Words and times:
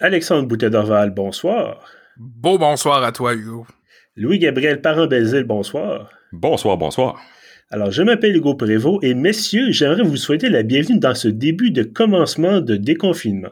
Alexandre 0.00 0.46
Boutet 0.46 0.70
d'Orval, 0.70 1.10
bonsoir. 1.10 1.84
Beau 2.16 2.56
bonsoir 2.56 3.02
à 3.02 3.10
toi, 3.10 3.34
Hugo. 3.34 3.66
Louis-Gabriel 4.14 4.80
Parent-Belzile, 4.80 5.42
bonsoir. 5.42 6.10
Bonsoir, 6.30 6.76
bonsoir. 6.76 7.20
Alors, 7.70 7.90
je 7.90 8.02
m'appelle 8.02 8.34
Hugo 8.34 8.54
Prévost 8.54 9.04
et 9.04 9.12
messieurs, 9.12 9.72
j'aimerais 9.72 10.02
vous 10.02 10.16
souhaiter 10.16 10.48
la 10.48 10.62
bienvenue 10.62 10.98
dans 10.98 11.14
ce 11.14 11.28
début 11.28 11.70
de 11.70 11.82
commencement 11.82 12.62
de 12.62 12.76
déconfinement. 12.76 13.50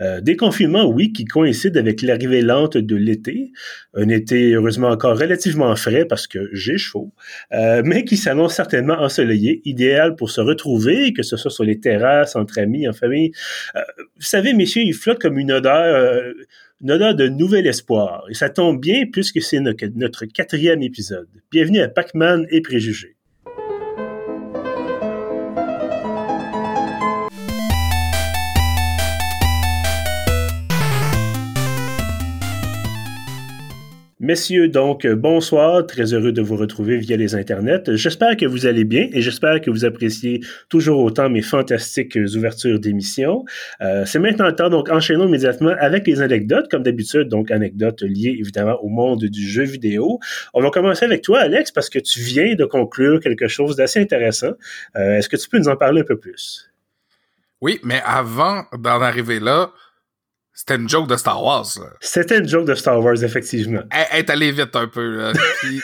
Euh, 0.00 0.22
déconfinement, 0.22 0.86
oui, 0.86 1.12
qui 1.12 1.26
coïncide 1.26 1.76
avec 1.76 2.00
l'arrivée 2.00 2.40
lente 2.40 2.78
de 2.78 2.96
l'été. 2.96 3.52
Un 3.92 4.08
été, 4.08 4.54
heureusement, 4.54 4.88
encore 4.88 5.18
relativement 5.18 5.76
frais 5.76 6.06
parce 6.06 6.26
que 6.26 6.48
j'ai 6.54 6.78
chaud, 6.78 7.12
euh, 7.52 7.82
mais 7.84 8.06
qui 8.06 8.16
s'annonce 8.16 8.54
certainement 8.54 8.98
ensoleillé, 9.02 9.60
idéal 9.66 10.16
pour 10.16 10.30
se 10.30 10.40
retrouver, 10.40 11.12
que 11.12 11.22
ce 11.22 11.36
soit 11.36 11.50
sur 11.50 11.64
les 11.64 11.78
terrasses, 11.78 12.36
entre 12.36 12.60
amis, 12.60 12.88
en 12.88 12.94
famille. 12.94 13.32
Euh, 13.76 13.80
vous 14.16 14.22
savez, 14.22 14.54
messieurs, 14.54 14.80
il 14.80 14.94
flotte 14.94 15.20
comme 15.20 15.38
une 15.38 15.52
odeur 15.52 15.94
euh, 15.94 16.32
une 16.80 16.92
odeur 16.92 17.14
de 17.14 17.28
nouvel 17.28 17.66
espoir. 17.66 18.24
Et 18.30 18.34
ça 18.34 18.48
tombe 18.48 18.80
bien 18.80 19.04
puisque 19.12 19.42
c'est 19.42 19.60
notre 19.60 20.24
quatrième 20.24 20.82
épisode. 20.82 21.28
Bienvenue 21.50 21.80
à 21.80 21.88
Pac-Man 21.88 22.46
et 22.50 22.62
Préjugés. 22.62 23.17
Messieurs, 34.28 34.68
donc, 34.68 35.06
bonsoir. 35.06 35.86
Très 35.86 36.12
heureux 36.12 36.32
de 36.32 36.42
vous 36.42 36.56
retrouver 36.56 36.98
via 36.98 37.16
les 37.16 37.34
internets. 37.34 37.96
J'espère 37.96 38.36
que 38.36 38.44
vous 38.44 38.66
allez 38.66 38.84
bien 38.84 39.08
et 39.14 39.22
j'espère 39.22 39.58
que 39.62 39.70
vous 39.70 39.86
appréciez 39.86 40.40
toujours 40.68 41.02
autant 41.02 41.30
mes 41.30 41.40
fantastiques 41.40 42.18
ouvertures 42.36 42.78
d'émissions. 42.78 43.46
Euh, 43.80 44.04
c'est 44.04 44.18
maintenant 44.18 44.44
le 44.44 44.54
temps, 44.54 44.68
donc, 44.68 44.90
enchaînons 44.90 45.28
immédiatement 45.28 45.72
avec 45.80 46.06
les 46.06 46.20
anecdotes, 46.20 46.70
comme 46.70 46.82
d'habitude, 46.82 47.30
donc, 47.30 47.50
anecdotes 47.50 48.02
liées 48.02 48.36
évidemment 48.38 48.76
au 48.82 48.90
monde 48.90 49.24
du 49.24 49.48
jeu 49.48 49.62
vidéo. 49.62 50.18
On 50.52 50.60
va 50.60 50.68
commencer 50.68 51.06
avec 51.06 51.22
toi, 51.22 51.38
Alex, 51.38 51.72
parce 51.72 51.88
que 51.88 51.98
tu 51.98 52.20
viens 52.20 52.54
de 52.54 52.66
conclure 52.66 53.20
quelque 53.20 53.48
chose 53.48 53.76
d'assez 53.76 53.98
intéressant. 53.98 54.52
Euh, 54.96 55.16
est-ce 55.16 55.30
que 55.30 55.38
tu 55.38 55.48
peux 55.48 55.56
nous 55.56 55.68
en 55.68 55.76
parler 55.76 56.02
un 56.02 56.04
peu 56.04 56.18
plus? 56.18 56.70
Oui, 57.62 57.80
mais 57.82 58.02
avant 58.04 58.64
d'en 58.78 59.00
arriver 59.00 59.40
là, 59.40 59.70
c'était 60.58 60.74
une 60.74 60.88
joke 60.88 61.06
de 61.06 61.16
Star 61.16 61.40
Wars. 61.40 61.66
C'était 62.00 62.40
une 62.40 62.48
joke 62.48 62.66
de 62.66 62.74
Star 62.74 63.00
Wars, 63.00 63.22
effectivement. 63.22 63.80
Elle, 63.92 64.18
est 64.18 64.28
allée 64.28 64.50
vite 64.50 64.74
un 64.74 64.88
peu. 64.88 65.32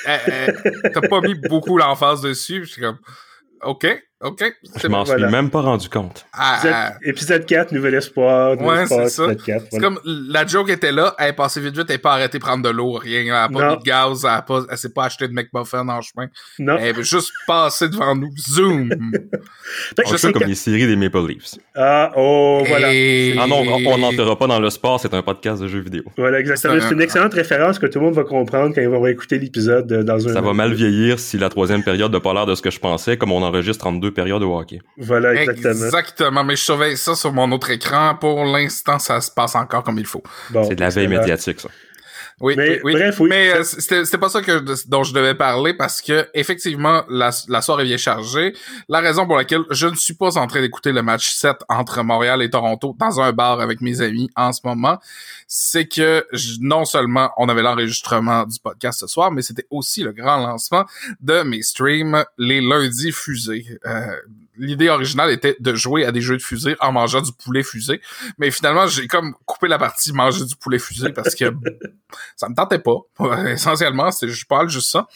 T'as 0.05 1.01
pas 1.01 1.21
mis 1.21 1.37
beaucoup 1.37 1.79
l'emphase 1.79 2.23
dessus. 2.23 2.65
Je 2.65 2.71
suis 2.73 2.83
comme, 2.83 2.99
OK, 3.63 3.87
OK. 4.25 4.43
Je 4.83 4.89
m'en 4.89 5.05
suis 5.05 5.23
même 5.27 5.51
pas 5.51 5.61
rendu 5.61 5.91
compte. 5.91 6.25
Ah, 6.33 6.59
ah, 6.65 6.69
ah. 6.73 6.93
épisode, 7.03 7.45
4, 7.45 7.73
Nouvel 7.73 7.95
Espoir. 7.95 8.59
Ouais, 8.59 8.87
c'est 8.87 9.09
ça. 9.11 9.27
C'est 9.71 9.79
comme 9.79 10.01
la 10.05 10.47
joke 10.47 10.71
était 10.71 10.93
là, 10.93 11.15
elle 11.19 11.29
est 11.29 11.33
passée 11.35 11.61
vite 11.61 11.77
vite, 11.77 11.85
elle 11.91 11.97
n'est 11.97 11.99
pas 11.99 12.15
arrêtée 12.15 12.39
de 12.39 12.43
prendre 12.43 12.63
de 12.63 12.71
l'eau, 12.71 12.93
rien. 12.93 13.21
Elle 13.21 13.29
n'a 13.29 13.49
pas 13.51 13.69
non. 13.69 13.77
de 13.77 13.83
gaz, 13.83 14.25
elle 14.25 14.63
ne 14.71 14.77
s'est 14.77 14.95
pas 14.95 15.05
achetée 15.05 15.29
de 15.29 15.35
McMuffin 15.35 15.87
en 15.87 16.01
chemin. 16.01 16.29
Non. 16.59 16.79
Elle 16.79 16.97
veut 16.97 17.03
juste 17.03 17.33
passer 17.47 17.91
devant 17.91 18.17
nous. 18.17 18.33
Zoom! 18.39 18.91
on 20.07 20.17
fait 20.17 20.33
comme 20.33 20.45
les 20.45 20.55
séries 20.55 20.87
des 20.87 20.97
Maple 20.97 21.27
Leafs. 21.29 21.57
Ah, 21.75 22.11
oh, 22.17 22.63
voilà. 22.67 22.89
Ah 22.89 23.47
non, 23.47 23.63
on 23.87 23.99
n'entrera 23.99 24.39
pas 24.39 24.47
dans 24.47 24.59
le 24.59 24.71
sport, 24.71 25.01
c'est 25.01 25.13
un 25.13 25.23
podcast 25.23 25.61
de 25.61 25.69
jeux 25.69 25.81
vidéo. 25.81 26.05
Voilà, 26.17 26.41
exactement. 26.41 26.81
C'est 26.81 26.95
une 26.95 27.03
excellente 27.03 27.35
référence 27.35 27.79
que 27.79 27.87
tout 27.87 27.99
le 27.99 28.07
monde 28.07 28.15
va 28.15 28.25
comprendre 28.25 28.75
quand 28.75 28.81
ils 28.81 28.89
vont 28.89 29.07
écouter 29.07 29.39
l'épisode 29.39 29.93
euh, 29.93 30.03
dans 30.03 30.27
un. 30.27 30.33
Ça 30.33 30.41
va 30.41 30.55
mal 30.55 30.73
vieillir 30.73 31.19
si 31.19 31.37
la 31.37 31.51
troisième 31.51 31.83
période 31.83 32.11
n'a 32.11 32.21
pas 32.21 32.33
l'air 32.33 32.47
de 32.47 32.55
ce 32.55 32.63
que 32.63 32.71
je 32.71 32.81
pensais, 32.81 33.19
comme 33.19 33.31
on 33.31 33.43
enregistre 33.43 33.85
32 33.85 34.14
période 34.15 34.43
au 34.43 34.57
hockey. 34.59 34.81
Voilà, 34.97 35.35
exactement. 35.35 35.85
Exactement, 35.85 36.45
mais 36.45 36.57
je 36.57 36.63
surveille 36.63 36.97
ça 36.97 37.15
sur 37.15 37.33
mon 37.33 37.51
autre 37.53 37.71
écran. 37.71 38.15
Pour 38.15 38.45
l'instant, 38.45 38.99
ça 38.99 39.21
se 39.21 39.31
passe 39.31 39.55
encore 39.55 39.83
comme 39.83 39.99
il 39.99 40.07
faut. 40.07 40.23
C'est 40.53 40.77
de 40.77 40.81
la 40.81 40.91
veille 40.91 41.09
médiatique, 41.09 41.61
ça. 41.61 41.69
Oui, 42.41 42.55
mais, 42.57 42.81
oui, 42.83 42.95
bref, 42.95 43.21
oui. 43.21 43.29
Mais 43.29 43.55
euh, 43.55 43.63
c'était 43.63 44.19
pas 44.19 44.29
ça 44.29 44.43
que 44.43 44.65
dont 44.89 45.05
je 45.05 45.15
devais 45.15 45.35
parler 45.35 45.73
parce 45.73 46.03
que 46.03 46.29
effectivement 46.35 47.05
la, 47.09 47.31
la 47.49 47.63
soirée 47.63 47.85
vient 47.85 47.97
chargée. 47.97 48.55
La 48.89 49.01
raison 49.01 49.27
pour 49.27 49.37
laquelle 49.37 49.63
je 49.71 49.87
ne 49.87 49.95
suis 49.95 50.15
pas 50.15 50.37
en 50.37 50.47
train 50.47 50.61
d'écouter 50.61 50.93
le 50.93 51.03
match 51.03 51.33
7 51.35 51.59
entre 51.69 52.03
Montréal 52.03 52.43
et 52.43 52.51
Toronto 52.51 52.97
dans 52.99 53.21
un 53.21 53.33
bar 53.33 53.61
avec 53.61 53.81
mes 53.81 54.01
amis 54.01 54.31
en 54.35 54.53
ce 54.53 54.61
moment, 54.65 54.99
c'est 55.47 55.87
que 55.87 56.27
non 56.61 56.85
seulement 56.85 57.31
on 57.37 57.49
avait 57.49 57.63
l'enregistrement 57.63 58.45
du 58.45 58.59
podcast 58.59 59.01
ce 59.01 59.07
soir, 59.07 59.31
mais 59.31 59.43
c'était 59.43 59.67
aussi 59.71 60.03
le 60.03 60.13
grand 60.13 60.39
lancement 60.39 60.85
de 61.21 61.43
mes 61.43 61.63
streams 61.63 62.25
les 62.37 62.61
lundis 62.61 63.13
fusés. 63.13 63.67
Euh, 63.87 64.17
l'idée 64.57 64.89
originale 64.89 65.31
était 65.31 65.57
de 65.59 65.75
jouer 65.75 66.05
à 66.05 66.13
des 66.13 66.21
jeux 66.21 66.37
de 66.37 66.43
fusée 66.43 66.77
en 66.81 66.93
mangeant 66.93 67.21
du 67.21 67.33
poulet 67.33 67.63
fusé. 67.63 68.01
Mais 68.39 68.51
finalement, 68.51 68.87
j'ai 68.87 69.07
comme 69.07 69.35
coupé 69.47 69.69
la 69.69 69.79
partie 69.79 70.13
manger 70.13 70.45
du 70.45 70.57
poulet 70.57 70.79
fusé 70.79 71.13
parce 71.13 71.35
que 71.35 71.53
ça 72.37 72.49
me 72.49 72.55
tentait 72.55 72.79
pas. 72.79 72.99
Essentiellement, 73.49 74.11
c'est 74.11 74.29
je 74.29 74.47
parle 74.47 74.69
juste 74.69 74.91
ça. 74.91 75.09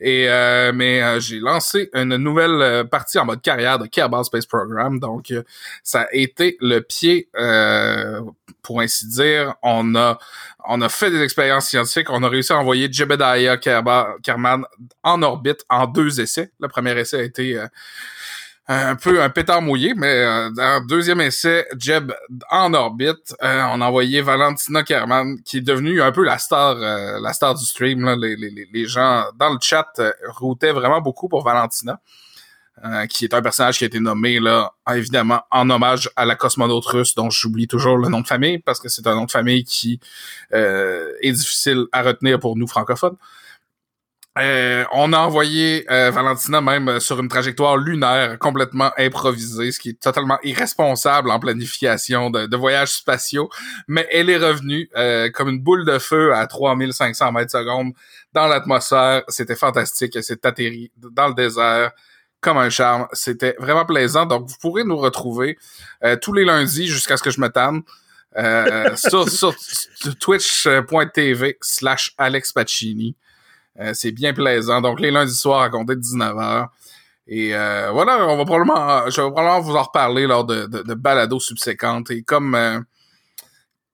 Et 0.00 0.28
euh, 0.28 0.72
mais 0.74 1.02
euh, 1.02 1.20
j'ai 1.20 1.38
lancé 1.38 1.90
une 1.94 2.16
nouvelle 2.16 2.62
euh, 2.62 2.84
partie 2.84 3.18
en 3.18 3.24
mode 3.24 3.42
carrière 3.42 3.78
de 3.78 3.86
Kerbal 3.86 4.24
Space 4.24 4.46
Program. 4.46 4.98
Donc 4.98 5.32
ça 5.82 6.02
a 6.02 6.06
été 6.12 6.56
le 6.60 6.80
pied 6.80 7.28
pour 8.62 8.80
ainsi 8.80 9.06
dire. 9.08 9.54
On 9.62 9.94
a 9.94 10.18
on 10.68 10.80
a 10.80 10.88
fait 10.88 11.10
des 11.10 11.22
expériences 11.22 11.68
scientifiques. 11.68 12.10
On 12.10 12.22
a 12.22 12.28
réussi 12.28 12.52
à 12.52 12.58
envoyer 12.58 12.92
Jebediah 12.92 13.56
Kerman 13.56 14.64
en 15.02 15.22
orbite 15.22 15.64
en 15.68 15.86
deux 15.86 16.20
essais. 16.20 16.50
Le 16.58 16.68
premier 16.68 16.98
essai 16.98 17.20
a 17.20 17.22
été 17.22 17.60
un 18.68 18.96
peu 18.96 19.22
un 19.22 19.30
pétard 19.30 19.62
mouillé, 19.62 19.94
mais 19.94 20.12
euh, 20.12 20.50
dans 20.50 20.80
le 20.82 20.86
deuxième 20.88 21.20
essai, 21.20 21.66
Jeb 21.78 22.12
en 22.50 22.74
orbite, 22.74 23.34
euh, 23.42 23.62
on 23.70 23.80
a 23.80 23.86
envoyé 23.86 24.22
Valentina 24.22 24.82
Kerman, 24.82 25.40
qui 25.44 25.58
est 25.58 25.60
devenue 25.60 26.02
un 26.02 26.10
peu 26.10 26.24
la 26.24 26.38
star, 26.38 26.76
euh, 26.76 27.20
la 27.20 27.32
star 27.32 27.54
du 27.54 27.64
stream. 27.64 28.04
Là. 28.04 28.16
Les, 28.16 28.34
les, 28.34 28.68
les, 28.72 28.86
gens 28.86 29.26
dans 29.38 29.50
le 29.50 29.58
chat 29.60 29.86
routaient 30.28 30.72
vraiment 30.72 31.00
beaucoup 31.00 31.28
pour 31.28 31.44
Valentina, 31.44 32.00
qui 33.08 33.24
est 33.24 33.34
un 33.34 33.40
personnage 33.40 33.78
qui 33.78 33.84
a 33.84 33.86
été 33.86 34.00
nommé 34.00 34.38
là, 34.38 34.72
évidemment 34.92 35.42
en 35.50 35.70
hommage 35.70 36.10
à 36.16 36.24
la 36.24 36.34
cosmonaute 36.34 36.84
russe, 36.86 37.14
dont 37.14 37.30
j'oublie 37.30 37.66
toujours 37.66 37.96
le 37.96 38.08
nom 38.08 38.20
de 38.20 38.26
famille 38.26 38.58
parce 38.58 38.80
que 38.80 38.88
c'est 38.88 39.06
un 39.06 39.14
nom 39.14 39.24
de 39.24 39.30
famille 39.30 39.64
qui 39.64 39.98
est 40.52 41.32
difficile 41.32 41.86
à 41.92 42.02
retenir 42.02 42.38
pour 42.38 42.56
nous 42.56 42.66
francophones. 42.66 43.16
Euh, 44.38 44.84
on 44.92 45.14
a 45.14 45.18
envoyé 45.18 45.86
euh, 45.90 46.10
Valentina 46.10 46.60
même 46.60 47.00
sur 47.00 47.18
une 47.20 47.28
trajectoire 47.28 47.78
lunaire 47.78 48.38
complètement 48.38 48.90
improvisée, 48.98 49.72
ce 49.72 49.80
qui 49.80 49.90
est 49.90 50.00
totalement 50.00 50.38
irresponsable 50.42 51.30
en 51.30 51.40
planification 51.40 52.30
de, 52.30 52.56
voyages 52.56 52.92
spatiaux. 52.92 53.48
Mais 53.88 54.06
elle 54.10 54.28
est 54.28 54.36
revenue 54.36 54.90
euh, 54.96 55.30
comme 55.30 55.48
une 55.48 55.60
boule 55.60 55.86
de 55.86 55.98
feu 55.98 56.34
à 56.34 56.46
3500 56.46 57.32
mètres 57.32 57.50
secondes 57.50 57.92
dans 58.34 58.46
l'atmosphère. 58.46 59.22
C'était 59.28 59.56
fantastique. 59.56 60.14
Elle 60.16 60.24
s'est 60.24 60.46
atterrie 60.46 60.92
dans 60.96 61.28
le 61.28 61.34
désert 61.34 61.92
comme 62.42 62.58
un 62.58 62.68
charme. 62.68 63.06
C'était 63.12 63.56
vraiment 63.58 63.86
plaisant. 63.86 64.26
Donc, 64.26 64.46
vous 64.46 64.56
pourrez 64.60 64.84
nous 64.84 64.98
retrouver 64.98 65.56
tous 66.20 66.34
les 66.34 66.44
lundis 66.44 66.86
jusqu'à 66.86 67.16
ce 67.16 67.22
que 67.22 67.30
je 67.30 67.40
me 67.40 67.48
tanne. 67.48 67.82
sur, 68.96 69.30
sur 69.30 69.54
twitch.tv 70.20 71.56
slash 71.62 72.14
Alex 72.18 72.52
Pacini. 72.52 73.16
Euh, 73.80 73.92
c'est 73.94 74.12
bien 74.12 74.32
plaisant. 74.32 74.80
Donc, 74.80 75.00
les 75.00 75.10
lundis 75.10 75.34
soirs 75.34 75.62
à 75.62 75.70
compter 75.70 75.96
de 75.96 76.00
19h. 76.00 76.68
Et 77.28 77.54
euh, 77.54 77.90
voilà, 77.92 78.26
on 78.28 78.36
va 78.36 78.44
probablement, 78.44 79.10
je 79.10 79.20
vais 79.20 79.30
probablement 79.30 79.60
vous 79.60 79.74
en 79.74 79.82
reparler 79.82 80.26
lors 80.26 80.44
de, 80.44 80.66
de, 80.66 80.82
de 80.82 80.94
balados 80.94 81.40
subséquentes. 81.40 82.10
Et 82.10 82.22
comme 82.22 82.54
euh, 82.54 82.80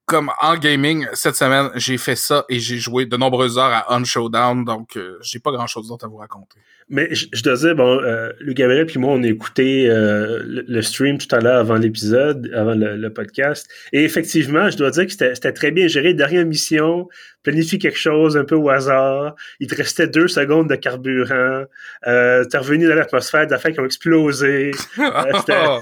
comme 0.04 0.31
en 0.43 0.56
gaming, 0.56 1.06
cette 1.15 1.37
semaine, 1.37 1.70
j'ai 1.76 1.97
fait 1.97 2.16
ça 2.16 2.44
et 2.48 2.59
j'ai 2.59 2.76
joué 2.76 3.06
de 3.06 3.16
nombreuses 3.16 3.56
heures 3.56 3.72
à 3.72 3.87
On 3.97 4.04
Showdown, 4.04 4.65
donc 4.65 4.98
j'ai 5.22 5.38
pas 5.38 5.53
grand-chose 5.53 5.88
d'autre 5.88 6.04
à 6.04 6.09
vous 6.09 6.16
raconter. 6.16 6.59
Mais 6.93 7.09
je, 7.15 7.27
je 7.33 7.43
dois 7.43 7.57
dire, 7.57 7.75
bon, 7.75 8.01
euh, 8.03 8.33
Luc 8.41 8.59
Gabriel 8.59 8.85
puis 8.85 8.99
moi, 8.99 9.15
on 9.15 9.23
a 9.23 9.27
écouté 9.27 9.89
euh, 9.89 10.43
le, 10.45 10.83
stream 10.83 11.17
tout 11.17 11.35
à 11.35 11.41
l'heure 11.41 11.59
avant 11.59 11.77
l'épisode, 11.77 12.51
avant 12.55 12.75
le, 12.75 13.09
podcast. 13.09 13.67
Et 13.95 14.05
effectivement, 14.05 14.69
je 14.71 14.77
dois 14.77 14.91
dire 14.91 15.07
que 15.07 15.13
c'était 15.13 15.53
très 15.53 15.71
bien 15.71 15.89
géré. 15.89 16.12
Dernière 16.12 16.44
mission, 16.44 17.09
planifie 17.43 17.79
quelque 17.79 17.99
chose 17.99 18.37
un 18.37 18.44
peu 18.44 18.56
au 18.56 18.69
hasard. 18.69 19.35
Il 19.59 19.69
te 19.69 19.75
restait 19.75 20.06
deux 20.06 20.29
secondes 20.29 20.69
de 20.69 20.77
carburant. 20.77 21.65
Euh, 22.06 22.44
T'es 22.44 22.59
revenu 22.59 22.87
dans 22.89 22.95
l'atmosphère 22.95 23.47
d'affaires 23.47 23.73
qui 23.73 23.81
ont 23.81 23.87
explosé. 23.87 24.73
Euh, 24.99 25.33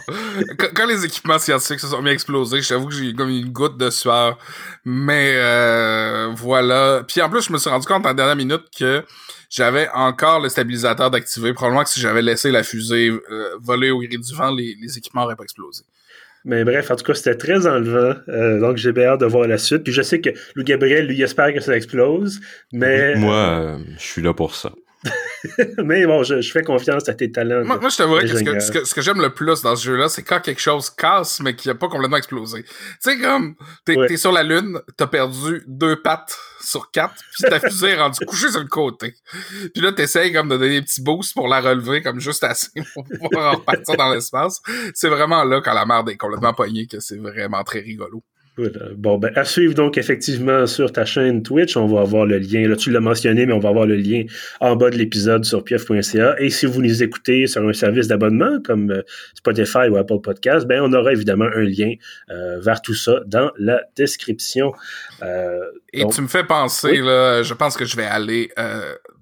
quand, 0.58 0.68
quand, 0.74 0.86
les 0.86 1.04
équipements 1.04 1.38
scientifiques 1.38 1.80
se 1.80 1.88
sont 1.88 2.02
mis 2.02 2.10
à 2.10 2.12
exploser, 2.12 2.62
j'avoue 2.62 2.86
que 2.86 2.94
j'ai 2.94 3.12
comme 3.14 3.30
une 3.30 3.50
goutte 3.50 3.76
de 3.76 3.90
sueur. 3.90 4.38
Mais 4.84 5.34
euh, 5.36 6.28
voilà. 6.36 7.02
Puis 7.06 7.20
en 7.20 7.28
plus, 7.28 7.42
je 7.42 7.52
me 7.52 7.58
suis 7.58 7.70
rendu 7.70 7.86
compte 7.86 8.06
en 8.06 8.14
dernière 8.14 8.36
minute 8.36 8.64
que 8.78 9.02
j'avais 9.50 9.88
encore 9.92 10.40
le 10.40 10.48
stabilisateur 10.48 11.10
d'activer. 11.10 11.52
Probablement 11.52 11.82
que 11.82 11.90
si 11.90 12.00
j'avais 12.00 12.22
laissé 12.22 12.50
la 12.50 12.62
fusée 12.62 13.10
euh, 13.10 13.56
voler 13.60 13.90
au 13.90 13.98
gré 13.98 14.16
du 14.16 14.34
vent, 14.34 14.50
les, 14.50 14.76
les 14.80 14.96
équipements 14.96 15.22
n'auraient 15.22 15.36
pas 15.36 15.44
explosé. 15.44 15.82
Mais 16.44 16.64
bref, 16.64 16.90
en 16.90 16.96
tout 16.96 17.04
cas, 17.04 17.14
c'était 17.14 17.36
très 17.36 17.66
enlevant. 17.66 18.18
Euh, 18.28 18.60
donc, 18.60 18.76
j'ai 18.78 18.92
bien 18.92 19.08
hâte 19.08 19.20
de 19.20 19.26
voir 19.26 19.46
la 19.46 19.58
suite. 19.58 19.84
Puis 19.84 19.92
je 19.92 20.02
sais 20.02 20.20
que 20.20 20.30
Louis 20.54 20.64
Gabriel, 20.64 21.06
lui, 21.06 21.20
espère 21.20 21.52
que 21.52 21.60
ça 21.60 21.76
explose. 21.76 22.40
Mais. 22.72 23.14
Moi, 23.16 23.34
euh, 23.34 23.78
je 23.98 24.02
suis 24.04 24.22
là 24.22 24.32
pour 24.32 24.54
ça. 24.54 24.72
mais 25.84 26.06
bon, 26.06 26.22
je, 26.22 26.40
fais 26.42 26.62
confiance 26.62 27.08
à 27.08 27.14
tes 27.14 27.32
talents. 27.32 27.64
Moi, 27.64 27.88
je 27.88 27.96
te 27.96 28.02
vois 28.02 28.20
que 28.22 28.28
ce 28.28 28.70
que, 28.70 28.84
ce 28.84 28.94
que, 28.94 29.00
j'aime 29.00 29.20
le 29.20 29.30
plus 29.30 29.62
dans 29.62 29.74
ce 29.74 29.84
jeu-là, 29.84 30.08
c'est 30.08 30.22
quand 30.22 30.40
quelque 30.40 30.60
chose 30.60 30.90
casse, 30.90 31.40
mais 31.40 31.54
qui 31.56 31.68
n'a 31.68 31.74
pas 31.74 31.88
complètement 31.88 32.18
explosé. 32.18 32.64
Tu 32.64 32.70
sais, 33.00 33.18
comme, 33.18 33.54
t'es 33.86 33.94
es 33.94 34.16
sur 34.16 34.32
la 34.32 34.42
Lune, 34.42 34.80
t'as 34.96 35.06
perdu 35.06 35.62
deux 35.66 36.00
pattes 36.02 36.38
sur 36.60 36.90
quatre, 36.90 37.14
puis 37.32 37.50
ta 37.50 37.60
fusée 37.60 37.90
est 37.90 37.96
rendue 37.96 38.24
couchée 38.26 38.50
sur 38.50 38.60
le 38.60 38.66
côté. 38.66 39.14
Puis 39.72 39.82
là, 39.82 39.92
t'essayes 39.92 40.32
comme 40.32 40.48
de 40.48 40.56
donner 40.56 40.80
des 40.80 40.82
petits 40.82 41.02
boosts 41.02 41.32
pour 41.32 41.48
la 41.48 41.60
relever, 41.60 42.02
comme 42.02 42.20
juste 42.20 42.44
assez 42.44 42.68
pour 42.94 43.04
pouvoir 43.04 43.56
repartir 43.56 43.96
dans 43.96 44.12
l'espace. 44.12 44.60
C'est 44.94 45.08
vraiment 45.08 45.44
là, 45.44 45.62
quand 45.62 45.74
la 45.74 45.86
merde 45.86 46.10
est 46.10 46.16
complètement 46.16 46.52
poignée, 46.52 46.86
que 46.86 47.00
c'est 47.00 47.18
vraiment 47.18 47.64
très 47.64 47.80
rigolo. 47.80 48.22
Bon, 48.96 49.16
ben, 49.18 49.30
à 49.36 49.44
suivre 49.44 49.74
donc 49.74 49.96
effectivement 49.96 50.66
sur 50.66 50.92
ta 50.92 51.04
chaîne 51.04 51.42
Twitch. 51.42 51.76
On 51.76 51.86
va 51.86 52.00
avoir 52.00 52.26
le 52.26 52.38
lien. 52.38 52.68
Là, 52.68 52.76
tu 52.76 52.90
l'as 52.90 53.00
mentionné, 53.00 53.46
mais 53.46 53.52
on 53.52 53.58
va 53.58 53.70
avoir 53.70 53.86
le 53.86 53.96
lien 53.96 54.24
en 54.60 54.76
bas 54.76 54.90
de 54.90 54.96
l'épisode 54.96 55.44
sur 55.44 55.64
pieuf.ca. 55.64 56.34
Et 56.38 56.50
si 56.50 56.66
vous 56.66 56.82
nous 56.82 57.02
écoutez 57.02 57.46
sur 57.46 57.66
un 57.66 57.72
service 57.72 58.08
d'abonnement 58.08 58.58
comme 58.62 58.90
euh, 58.90 59.02
Spotify 59.34 59.88
ou 59.90 59.96
Apple 59.96 60.20
Podcast, 60.22 60.66
ben, 60.66 60.80
on 60.82 60.92
aura 60.92 61.12
évidemment 61.12 61.48
un 61.54 61.62
lien 61.62 61.94
euh, 62.30 62.60
vers 62.60 62.82
tout 62.82 62.94
ça 62.94 63.20
dans 63.26 63.50
la 63.58 63.82
description. 63.96 64.72
Euh, 65.22 65.60
Et 65.92 66.04
tu 66.08 66.20
me 66.20 66.28
fais 66.28 66.44
penser, 66.44 66.98
là, 66.98 67.42
je 67.42 67.54
pense 67.54 67.76
que 67.76 67.84
je 67.84 67.96
vais 67.96 68.04
aller 68.04 68.50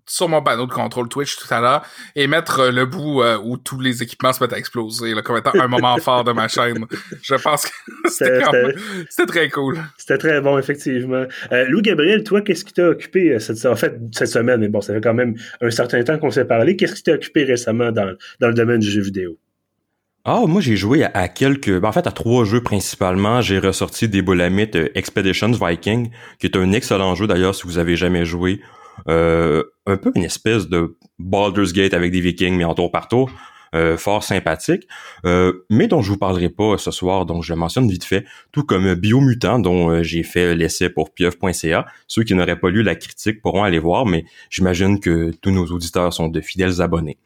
sur 0.09 0.29
mon 0.29 0.43
panneau 0.43 0.67
de 0.67 0.73
contrôle 0.73 1.09
Twitch 1.09 1.37
tout 1.37 1.53
à 1.53 1.61
l'heure 1.61 1.87
et 2.17 2.27
mettre 2.27 2.61
euh, 2.61 2.71
le 2.73 2.87
bout 2.87 3.23
euh, 3.23 3.39
où 3.39 3.57
tous 3.57 3.79
les 3.79 4.03
équipements 4.03 4.33
se 4.33 4.43
mettent 4.43 4.53
à 4.53 4.59
exploser 4.59 5.15
là, 5.15 5.23
comme 5.23 5.37
étant 5.37 5.53
un 5.55 5.69
moment 5.69 5.97
fort 6.03 6.25
de 6.25 6.33
ma 6.33 6.49
chaîne. 6.49 6.85
Je 7.23 7.35
pense 7.35 7.67
que 7.67 8.09
c'était 8.09 9.27
très 9.27 9.49
cool. 9.51 9.79
C'était 9.97 10.19
très 10.19 10.41
bon, 10.41 10.59
effectivement. 10.59 11.25
Euh, 11.53 11.65
Louis 11.69 11.83
Gabriel, 11.83 12.25
toi, 12.25 12.41
qu'est-ce 12.41 12.65
qui 12.65 12.73
t'a 12.73 12.89
occupé 12.89 13.39
cette, 13.39 13.65
en 13.67 13.77
fait, 13.77 13.97
cette 14.13 14.29
semaine? 14.29 14.61
Mais 14.61 14.69
bon, 14.69 14.81
ça 14.81 14.95
fait 14.95 15.01
quand 15.01 15.15
même 15.15 15.35
un 15.61 15.71
certain 15.71 16.03
temps 16.03 16.19
qu'on 16.19 16.31
s'est 16.31 16.47
parlé. 16.47 16.77
Qu'est-ce 16.77 16.95
qui 16.95 17.03
t'a 17.05 17.13
occupé 17.13 17.45
récemment 17.45 17.93
dans, 17.93 18.15
dans 18.41 18.49
le 18.49 18.55
domaine 18.55 18.81
du 18.81 18.91
jeu 18.91 19.03
vidéo? 19.03 19.39
Ah, 20.31 20.45
moi 20.47 20.61
j'ai 20.61 20.77
joué 20.77 21.05
à, 21.05 21.27
quelques, 21.29 21.81
ben, 21.81 21.89
en 21.89 21.93
fait 21.93 22.07
à 22.07 22.13
trois 22.13 22.45
jeux 22.45 22.63
principalement. 22.63 23.41
J'ai 23.41 23.59
ressorti 23.59 24.11
des 24.11 24.21
Bolamite 24.21 24.77
Expeditions 24.95 25.53
Viking, 25.53 26.11
qui 26.39 26.47
est 26.47 26.57
un 26.57 26.73
excellent 26.73 27.15
jeu 27.15 27.27
d'ailleurs 27.27 27.55
si 27.55 27.63
vous 27.67 27.79
avez 27.79 27.97
jamais 27.97 28.27
joué. 28.27 28.61
Euh, 29.09 29.63
un 29.87 29.97
peu 29.97 30.13
une 30.15 30.25
espèce 30.25 30.69
de 30.69 30.97
Baldur's 31.19 31.73
Gate 31.73 31.95
avec 31.95 32.13
des 32.13 32.21
Vikings 32.21 32.57
mais 32.57 32.65
en 32.65 32.75
tour 32.75 32.91
par 32.91 33.09
tour. 33.09 33.31
Euh, 33.75 33.99
fort 33.99 34.25
sympathique, 34.25 34.89
euh, 35.27 35.67
mais 35.69 35.89
dont 35.89 36.01
je 36.01 36.11
vous 36.11 36.17
parlerai 36.17 36.49
pas 36.49 36.79
ce 36.79 36.91
soir, 36.91 37.27
donc 37.27 37.43
je 37.43 37.53
mentionne 37.53 37.87
vite 37.87 38.05
fait, 38.05 38.25
tout 38.51 38.63
comme 38.63 38.95
Biomutant, 38.95 39.59
dont 39.59 40.03
j'ai 40.03 40.23
fait 40.23 40.55
l'essai 40.55 40.89
pour 40.89 41.13
pieuf.ca. 41.13 41.85
Ceux 42.07 42.23
qui 42.23 42.35
n'auraient 42.35 42.59
pas 42.59 42.71
lu 42.71 42.83
la 42.83 42.95
critique 42.95 43.43
pourront 43.43 43.65
aller 43.65 43.79
voir, 43.79 44.07
mais 44.07 44.25
j'imagine 44.49 45.01
que 45.01 45.33
tous 45.43 45.51
nos 45.51 45.67
auditeurs 45.67 46.15
sont 46.15 46.29
de 46.29 46.41
fidèles 46.41 46.81
abonnés. 46.81 47.19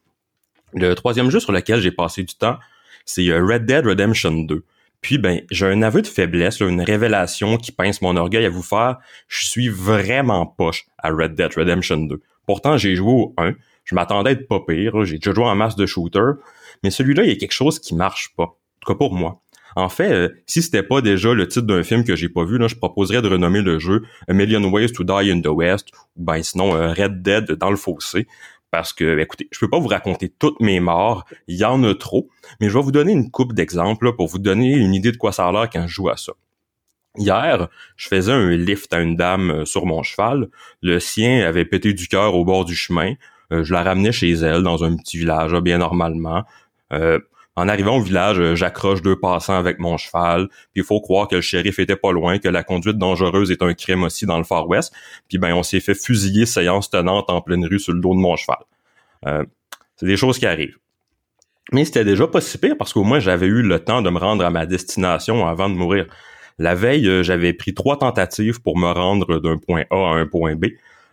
Le 0.75 0.95
troisième 0.95 1.31
jeu 1.31 1.39
sur 1.39 1.53
lequel 1.53 1.79
j'ai 1.79 1.93
passé 1.93 2.25
du 2.25 2.35
temps, 2.35 2.59
c'est 3.05 3.31
Red 3.31 3.65
Dead 3.65 3.87
Redemption 3.87 4.33
2. 4.33 4.65
Puis 5.03 5.19
ben, 5.19 5.43
j'ai 5.51 5.67
un 5.67 5.83
aveu 5.83 6.01
de 6.01 6.07
faiblesse, 6.07 6.61
une 6.61 6.81
révélation 6.81 7.57
qui 7.59 7.73
pince 7.73 8.01
mon 8.03 8.17
orgueil 8.17 8.47
à 8.47 8.51
vous 8.51 8.63
faire. 8.63 8.99
Je 9.29 9.45
suis 9.45 9.69
vraiment 9.69 10.47
poche 10.47 10.87
à 10.99 11.11
Red 11.11 11.35
Dead 11.35 11.53
Redemption 11.55 11.99
2. 11.99 12.21
Pourtant, 12.47 12.79
j'ai 12.79 12.95
joué 12.95 13.13
au 13.13 13.35
1. 13.37 13.55
Je 13.85 13.95
m'attendais 13.97 14.31
à 14.31 14.33
être 14.33 14.47
pas 14.47 14.61
pire. 14.61 15.05
J'ai 15.05 15.19
déjà 15.19 15.35
joué 15.35 15.45
en 15.45 15.57
masse 15.57 15.75
de 15.75 15.87
shooter. 15.87 16.33
Mais 16.83 16.91
celui-là, 16.91 17.25
il 17.25 17.31
y 17.31 17.33
a 17.33 17.37
quelque 17.37 17.53
chose 17.53 17.81
qui 17.81 17.95
marche 17.97 18.33
pas. 18.37 18.45
En 18.45 18.57
tout 18.81 18.93
cas 18.93 18.97
pour 18.97 19.15
moi. 19.15 19.43
En 19.75 19.89
fait, 19.89 20.13
euh, 20.13 20.29
si 20.47 20.63
c'était 20.63 20.83
pas 20.83 21.01
déjà 21.01 21.33
le 21.33 21.49
titre 21.49 21.67
d'un 21.67 21.83
film 21.83 22.05
que 22.05 22.15
j'ai 22.15 22.29
pas 22.29 22.45
vu, 22.45 22.59
je 22.69 22.75
proposerais 22.77 23.23
de 23.23 23.29
renommer 23.29 23.63
le 23.63 23.79
jeu 23.79 24.03
A 24.29 24.35
Million 24.35 24.63
Ways 24.65 24.93
to 24.93 25.03
Die 25.03 25.31
in 25.31 25.41
the 25.41 25.47
West, 25.47 25.89
ou 26.17 26.25
ben 26.25 26.43
sinon 26.43 26.77
euh, 26.77 26.93
Red 26.93 27.23
Dead 27.23 27.53
dans 27.53 27.71
le 27.71 27.77
fossé 27.77 28.27
parce 28.73 28.95
que, 28.95 29.19
écoutez, 29.19 29.49
je 29.53 29.59
peux 29.61 29.69
pas 29.69 29.79
vous 29.79 29.89
raconter 29.89 30.31
toutes 30.31 30.59
mes 30.61 30.81
morts, 30.81 31.27
il 31.47 31.59
y 31.59 31.65
en 31.65 31.85
a 31.85 31.95
trop, 31.95 32.31
mais 32.59 32.71
je 32.71 32.75
vais 32.75 32.83
vous 32.83 32.91
donner 32.91 33.13
une 33.13 33.31
coupe 33.31 33.53
d'exemples 33.53 34.17
pour 34.17 34.29
vous 34.29 34.39
donner 34.39 34.73
une 34.73 34.95
idée 34.95 35.13
de 35.13 35.19
quoi 35.19 35.31
ça 35.31 35.47
a 35.47 35.53
l'air 35.53 35.69
quand 35.71 35.87
je 35.87 35.93
joue 35.93 36.09
à 36.09 36.17
ça. 36.17 36.33
Hier, 37.19 37.69
je 37.97 38.09
faisais 38.09 38.33
un 38.33 38.49
lift 38.57 38.93
à 38.95 39.01
une 39.01 39.17
dame 39.17 39.51
euh, 39.51 39.65
sur 39.67 39.85
mon 39.85 40.03
cheval. 40.03 40.49
Le 40.81 40.99
sien 40.99 41.47
avait 41.47 41.67
pété 41.67 41.93
du 41.93 42.09
cœur 42.09 42.35
au 42.35 42.47
bord 42.47 42.65
du 42.65 42.75
chemin. 42.75 43.13
Euh, 43.53 43.63
je 43.63 43.75
la 43.75 43.83
ramenais 43.83 44.13
chez 44.13 44.31
elle 44.31 44.63
dans 44.63 44.83
un 44.83 44.97
petit 44.97 45.19
village, 45.19 45.53
bien 45.57 45.77
normalement. 45.77 46.45
Euh, 46.95 47.19
en 47.55 47.69
arrivant 47.69 47.97
au 47.99 48.01
village, 48.01 48.41
euh, 48.41 48.55
j'accroche 48.55 49.03
deux 49.03 49.19
passants 49.19 49.57
avec 49.59 49.79
mon 49.79 49.99
cheval. 49.99 50.49
Puis 50.49 50.81
il 50.81 50.85
faut 50.85 51.01
croire 51.01 51.29
que 51.29 51.37
le 51.37 51.43
shérif 51.43 51.79
était 51.79 51.97
pas 51.97 52.13
loin, 52.13 52.39
que 52.39 52.49
la 52.49 52.63
conduite 52.63 52.97
dangereuse 52.97 53.51
est 53.51 53.63
un 53.63 53.75
crime 53.75 54.05
aussi 54.05 54.25
dans 54.25 54.39
le 54.39 54.45
Far 54.45 54.69
West. 54.69 54.93
Puis 55.29 55.39
ben 55.39 55.53
on 55.55 55.63
s'est 55.63 55.81
fait 55.81 55.95
fusiller 55.95 56.47
séance 56.47 56.89
tenante 56.89 57.29
en 57.29 57.43
pleine 57.43 57.67
rue 57.67 57.79
sur 57.79 57.93
le 57.93 58.01
dos 58.01 58.15
de 58.15 58.21
mon 58.21 58.37
cheval. 58.37 58.59
Euh, 59.27 59.45
c'est 59.97 60.07
des 60.07 60.17
choses 60.17 60.39
qui 60.39 60.47
arrivent. 60.47 60.79
Mais 61.73 61.85
c'était 61.85 62.05
déjà 62.05 62.27
pas 62.27 62.41
si 62.41 62.57
pire 62.57 62.77
parce 62.79 62.93
qu'au 62.93 63.05
moins 63.05 63.21
j'avais 63.21 63.47
eu 63.47 63.63
le 63.63 63.79
temps 63.79 64.01
de 64.01 64.09
me 64.09 64.19
rendre 64.19 64.45
à 64.45 64.51
ma 64.51 64.65
destination 64.65 65.47
avant 65.47 65.69
de 65.69 65.75
mourir. 65.75 66.07
La 66.59 66.75
veille, 66.75 67.07
euh, 67.07 67.23
j'avais 67.23 67.53
pris 67.53 67.75
trois 67.75 67.99
tentatives 67.99 68.63
pour 68.63 68.79
me 68.79 68.91
rendre 68.91 69.41
d'un 69.41 69.59
point 69.59 69.85
A 69.91 69.97
à 69.97 70.15
un 70.15 70.27
point 70.27 70.57
B. 70.57 70.67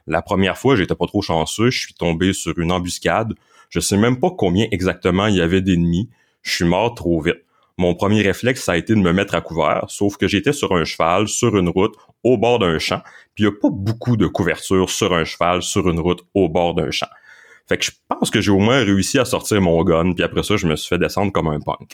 La 0.07 0.21
première 0.21 0.57
fois, 0.57 0.75
j'étais 0.75 0.95
pas 0.95 1.05
trop 1.05 1.21
chanceux, 1.21 1.69
je 1.69 1.79
suis 1.79 1.93
tombé 1.93 2.33
sur 2.33 2.57
une 2.57 2.71
embuscade. 2.71 3.33
Je 3.69 3.79
sais 3.79 3.97
même 3.97 4.19
pas 4.19 4.31
combien 4.35 4.67
exactement 4.71 5.27
il 5.27 5.35
y 5.35 5.41
avait 5.41 5.61
d'ennemis 5.61 6.09
je 6.41 6.51
suis 6.51 6.65
mort 6.65 6.93
trop 6.95 7.21
vite. 7.21 7.43
Mon 7.77 7.95
premier 7.95 8.21
réflexe, 8.21 8.63
ça 8.63 8.73
a 8.73 8.77
été 8.77 8.93
de 8.93 8.99
me 8.99 9.13
mettre 9.13 9.35
à 9.35 9.41
couvert, 9.41 9.85
sauf 9.87 10.17
que 10.17 10.27
j'étais 10.27 10.51
sur 10.51 10.73
un 10.73 10.83
cheval, 10.83 11.27
sur 11.27 11.57
une 11.57 11.69
route, 11.69 11.95
au 12.23 12.37
bord 12.37 12.59
d'un 12.59 12.77
champ, 12.77 13.01
puis 13.33 13.45
il 13.45 13.47
n'y 13.47 13.55
a 13.55 13.57
pas 13.59 13.69
beaucoup 13.71 14.17
de 14.17 14.27
couverture 14.27 14.89
sur 14.89 15.13
un 15.13 15.23
cheval, 15.23 15.61
sur 15.61 15.89
une 15.89 15.99
route, 15.99 16.21
au 16.33 16.49
bord 16.49 16.75
d'un 16.75 16.91
champ. 16.91 17.07
Fait 17.69 17.77
que 17.77 17.85
je 17.85 17.91
pense 18.07 18.31
que 18.31 18.41
j'ai 18.41 18.51
au 18.51 18.59
moins 18.59 18.83
réussi 18.83 19.19
à 19.19 19.25
sortir 19.25 19.61
mon 19.61 19.81
gun, 19.83 20.13
puis 20.13 20.23
après 20.23 20.43
ça, 20.43 20.57
je 20.57 20.67
me 20.67 20.75
suis 20.75 20.89
fait 20.89 20.97
descendre 20.97 21.31
comme 21.31 21.47
un 21.47 21.59
punk. 21.59 21.93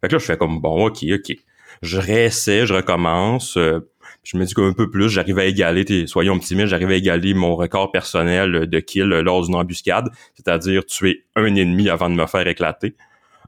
Fait 0.00 0.08
que 0.08 0.14
là, 0.14 0.18
je 0.18 0.24
fais 0.24 0.36
comme, 0.36 0.60
bon, 0.60 0.86
ok, 0.86 1.04
ok. 1.14 1.36
Je 1.82 1.98
réessaie, 1.98 2.66
je 2.66 2.74
recommence. 2.74 3.56
Euh, 3.56 3.80
je 4.22 4.38
me 4.38 4.44
dis 4.44 4.54
qu'un 4.54 4.72
peu 4.72 4.90
plus, 4.90 5.10
j'arrive 5.10 5.38
à 5.38 5.44
égaler, 5.44 6.06
soyons 6.06 6.34
optimistes, 6.34 6.68
j'arrive 6.68 6.90
à 6.90 6.94
égaler 6.94 7.34
mon 7.34 7.54
record 7.56 7.92
personnel 7.92 8.66
de 8.66 8.80
kill 8.80 9.04
lors 9.04 9.44
d'une 9.44 9.54
embuscade, 9.54 10.08
c'est-à-dire 10.34 10.84
tuer 10.86 11.24
un 11.36 11.54
ennemi 11.54 11.90
avant 11.90 12.08
de 12.08 12.14
me 12.14 12.26
faire 12.26 12.46
éclater. 12.48 12.94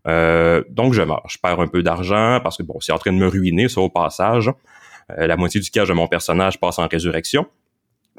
Euh, 0.06 0.62
donc 0.68 0.92
je 0.92 1.02
meurs. 1.02 1.24
Je 1.28 1.38
perds 1.38 1.60
un 1.60 1.66
peu 1.66 1.82
d'argent 1.82 2.40
parce 2.42 2.56
que 2.56 2.62
bon, 2.62 2.78
c'est 2.80 2.92
en 2.92 2.98
train 2.98 3.12
de 3.12 3.18
me 3.18 3.26
ruiner 3.26 3.68
ça 3.68 3.80
au 3.80 3.88
passage. 3.88 4.50
Euh, 5.10 5.26
la 5.26 5.36
moitié 5.36 5.60
du 5.60 5.70
cash 5.70 5.88
de 5.88 5.92
mon 5.92 6.08
personnage 6.08 6.60
passe 6.60 6.78
en 6.78 6.86
résurrection. 6.86 7.46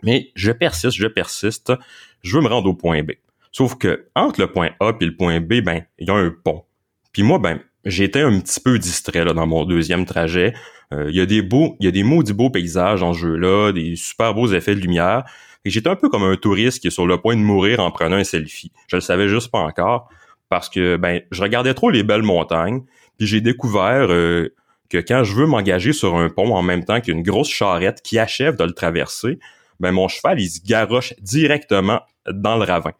Mais 0.03 0.31
je 0.35 0.51
persiste, 0.51 0.95
je 0.95 1.07
persiste. 1.07 1.73
Je 2.21 2.35
veux 2.35 2.43
me 2.43 2.47
rendre 2.47 2.69
au 2.69 2.73
point 2.73 3.03
B. 3.03 3.11
Sauf 3.51 3.75
que 3.75 4.07
entre 4.15 4.41
le 4.41 4.51
point 4.51 4.71
A 4.79 4.93
et 4.99 5.05
le 5.05 5.15
point 5.15 5.39
B, 5.39 5.61
ben, 5.61 5.83
il 5.97 6.07
y 6.07 6.11
a 6.11 6.15
un 6.15 6.29
pont. 6.29 6.63
Puis 7.11 7.23
moi, 7.23 7.39
ben, 7.39 7.59
j'étais 7.85 8.21
un 8.21 8.39
petit 8.39 8.59
peu 8.59 8.77
distrait 8.77 9.25
là, 9.25 9.33
dans 9.33 9.47
mon 9.47 9.65
deuxième 9.65 10.05
trajet. 10.05 10.53
Euh, 10.93 11.07
il 11.09 11.15
y 11.15 11.21
a 11.21 11.25
des 11.25 11.41
beaux, 11.41 11.75
il 11.79 11.85
y 11.85 11.87
a 11.87 11.91
des 11.91 12.03
maudits 12.03 12.33
beaux 12.33 12.49
paysages 12.49 13.01
en 13.01 13.13
jeu-là, 13.13 13.71
des 13.71 13.95
super 13.95 14.33
beaux 14.33 14.47
effets 14.47 14.75
de 14.75 14.79
lumière. 14.79 15.23
Et 15.65 15.69
j'étais 15.69 15.89
un 15.89 15.95
peu 15.95 16.09
comme 16.09 16.23
un 16.23 16.35
touriste 16.35 16.79
qui 16.79 16.87
est 16.87 16.91
sur 16.91 17.07
le 17.07 17.17
point 17.17 17.35
de 17.35 17.41
mourir 17.41 17.79
en 17.79 17.91
prenant 17.91 18.15
un 18.15 18.23
selfie. 18.23 18.71
Je 18.87 18.97
le 18.97 19.01
savais 19.01 19.27
juste 19.27 19.51
pas 19.51 19.59
encore 19.59 20.09
parce 20.49 20.69
que 20.69 20.97
ben 20.97 21.21
je 21.31 21.41
regardais 21.41 21.73
trop 21.73 21.89
les 21.89 22.03
belles 22.03 22.23
montagnes, 22.23 22.83
puis 23.17 23.27
j'ai 23.27 23.41
découvert 23.41 24.07
euh, 24.09 24.53
que 24.89 24.97
quand 24.97 25.23
je 25.23 25.33
veux 25.33 25.45
m'engager 25.45 25.93
sur 25.93 26.15
un 26.15 26.29
pont 26.29 26.53
en 26.55 26.61
même 26.61 26.85
temps 26.85 27.01
qu'une 27.01 27.21
grosse 27.21 27.49
charrette 27.49 28.01
qui 28.01 28.19
achève 28.19 28.55
de 28.55 28.63
le 28.63 28.73
traverser, 28.73 29.39
ben 29.79 29.91
mon 29.91 30.07
cheval 30.07 30.39
il 30.39 30.49
se 30.49 30.59
garoche 30.65 31.13
directement 31.19 32.01
dans 32.31 32.57
le 32.57 32.63
ravin. 32.63 32.93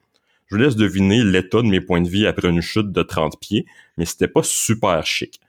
Je 0.48 0.56
vous 0.56 0.62
laisse 0.62 0.76
deviner 0.76 1.24
l'état 1.24 1.62
de 1.62 1.68
mes 1.68 1.82
points 1.82 2.02
de 2.02 2.10
vie 2.10 2.26
après 2.26 2.48
une 2.48 2.62
chute 2.62 2.92
de 2.92 3.02
30 3.04 3.40
pieds, 3.40 3.66
mais 3.98 4.06
c'était 4.06 4.30
pas 4.30 4.44
super 4.44 5.06
chic. 5.06 5.42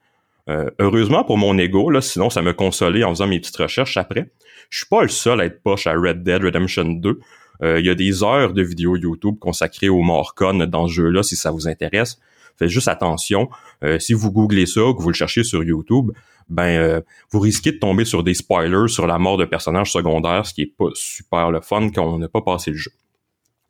Euh, 0.49 0.71
heureusement 0.79 1.25
pour 1.25 1.37
mon 1.37 1.59
ego, 1.59 1.91
là, 1.91 2.01
sinon 2.01 2.31
ça 2.31 2.43
me 2.43 2.53
consolait 2.53 3.05
en 3.05 3.11
faisant 3.11 3.27
mes 3.27 3.39
petites 3.39 3.57
recherches 3.57 3.97
après. 3.97 4.31
Je 4.71 4.79
suis 4.79 4.87
pas 4.87 5.03
le 5.03 5.09
seul 5.09 5.41
à 5.41 5.45
être 5.45 5.63
poche 5.63 5.87
à 5.87 5.93
Red 5.93 6.23
Dead 6.23 6.43
Redemption 6.43 6.85
2. 6.85 7.21
Euh, 7.63 7.81
il 7.81 7.87
y 7.87 7.91
a 7.91 7.95
des 7.95 8.23
heures 8.23 8.53
de 8.53 8.63
vidéos 8.63 8.97
YouTube 8.97 9.37
consacrées 9.39 9.89
au 9.89 10.01
Morcon 10.03 10.67
dans 10.69 10.87
ce 10.87 10.93
jeu-là, 10.93 11.23
si 11.23 11.37
ça 11.37 11.51
vous 11.51 11.69
intéresse. 11.69 12.19
Faites 12.57 12.69
juste 12.69 12.89
attention. 12.89 13.49
Euh, 13.85 13.99
si 13.99 14.13
vous 14.13 14.33
googlez 14.33 14.67
ça, 14.67 14.81
que 14.97 15.01
vous 15.01 15.09
le 15.09 15.15
cherchez 15.15 15.45
sur 15.45 15.63
YouTube, 15.63 16.11
ben 16.49 16.79
euh, 16.79 17.01
vous 17.31 17.41
risquez 17.41 17.73
de 17.73 17.79
tomber 17.79 18.05
sur 18.05 18.25
des 18.25 18.35
spoilers 18.35 18.89
sur 18.89 19.07
la 19.07 19.19
mort 19.19 19.37
de 19.37 19.45
personnages 19.45 19.93
secondaires, 19.93 20.47
ce 20.47 20.55
qui 20.55 20.63
est 20.63 20.75
pas 20.77 20.89
super 20.95 21.51
le 21.51 21.61
fun 21.61 21.91
quand 21.91 22.05
on 22.05 22.19
n'a 22.19 22.29
pas 22.29 22.43
passé 22.43 22.71
le 22.71 22.77
jeu. 22.77 22.91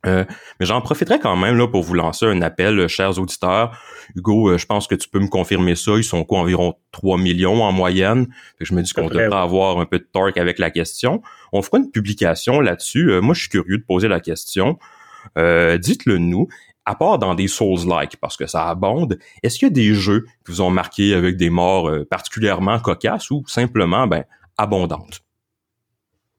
Euh, 0.05 0.23
mais 0.59 0.65
j'en 0.65 0.79
profiterai 0.81 1.19
quand 1.19 1.35
même 1.35 1.57
là 1.57 1.67
pour 1.67 1.83
vous 1.83 1.93
lancer 1.93 2.25
un 2.25 2.41
appel, 2.41 2.79
euh, 2.79 2.87
chers 2.87 3.19
auditeurs. 3.19 3.77
Hugo, 4.15 4.49
euh, 4.49 4.57
je 4.57 4.65
pense 4.65 4.87
que 4.87 4.95
tu 4.95 5.09
peux 5.09 5.19
me 5.19 5.27
confirmer 5.27 5.75
ça. 5.75 5.91
Ils 5.97 6.03
sont 6.03 6.23
quoi, 6.23 6.39
environ 6.39 6.75
3 6.91 7.17
millions 7.17 7.63
en 7.63 7.71
moyenne? 7.71 8.27
je 8.59 8.73
me 8.73 8.81
dis 8.81 8.93
qu'on 8.93 9.07
devrait 9.07 9.35
avoir 9.35 9.79
un 9.79 9.85
peu 9.85 9.99
de 9.99 10.07
torque 10.11 10.37
avec 10.37 10.57
la 10.59 10.71
question. 10.71 11.21
On 11.51 11.61
fera 11.61 11.79
une 11.79 11.91
publication 11.91 12.61
là-dessus. 12.61 13.19
moi, 13.21 13.33
je 13.33 13.41
suis 13.41 13.49
curieux 13.49 13.77
de 13.77 13.83
poser 13.83 14.07
la 14.07 14.19
question. 14.19 14.77
Dites-le 15.35 16.17
nous. 16.17 16.47
À 16.85 16.95
part 16.95 17.19
dans 17.19 17.35
des 17.35 17.47
Souls-like, 17.47 18.17
parce 18.17 18.35
que 18.35 18.47
ça 18.47 18.67
abonde, 18.67 19.19
est-ce 19.43 19.59
qu'il 19.59 19.67
y 19.67 19.71
a 19.71 19.73
des 19.73 19.93
jeux 19.93 20.25
qui 20.43 20.53
vous 20.53 20.61
ont 20.61 20.71
marqué 20.71 21.13
avec 21.13 21.37
des 21.37 21.51
morts 21.51 21.91
particulièrement 22.09 22.79
cocasses 22.79 23.29
ou 23.29 23.43
simplement 23.45 24.07
ben, 24.07 24.23
abondantes? 24.57 25.21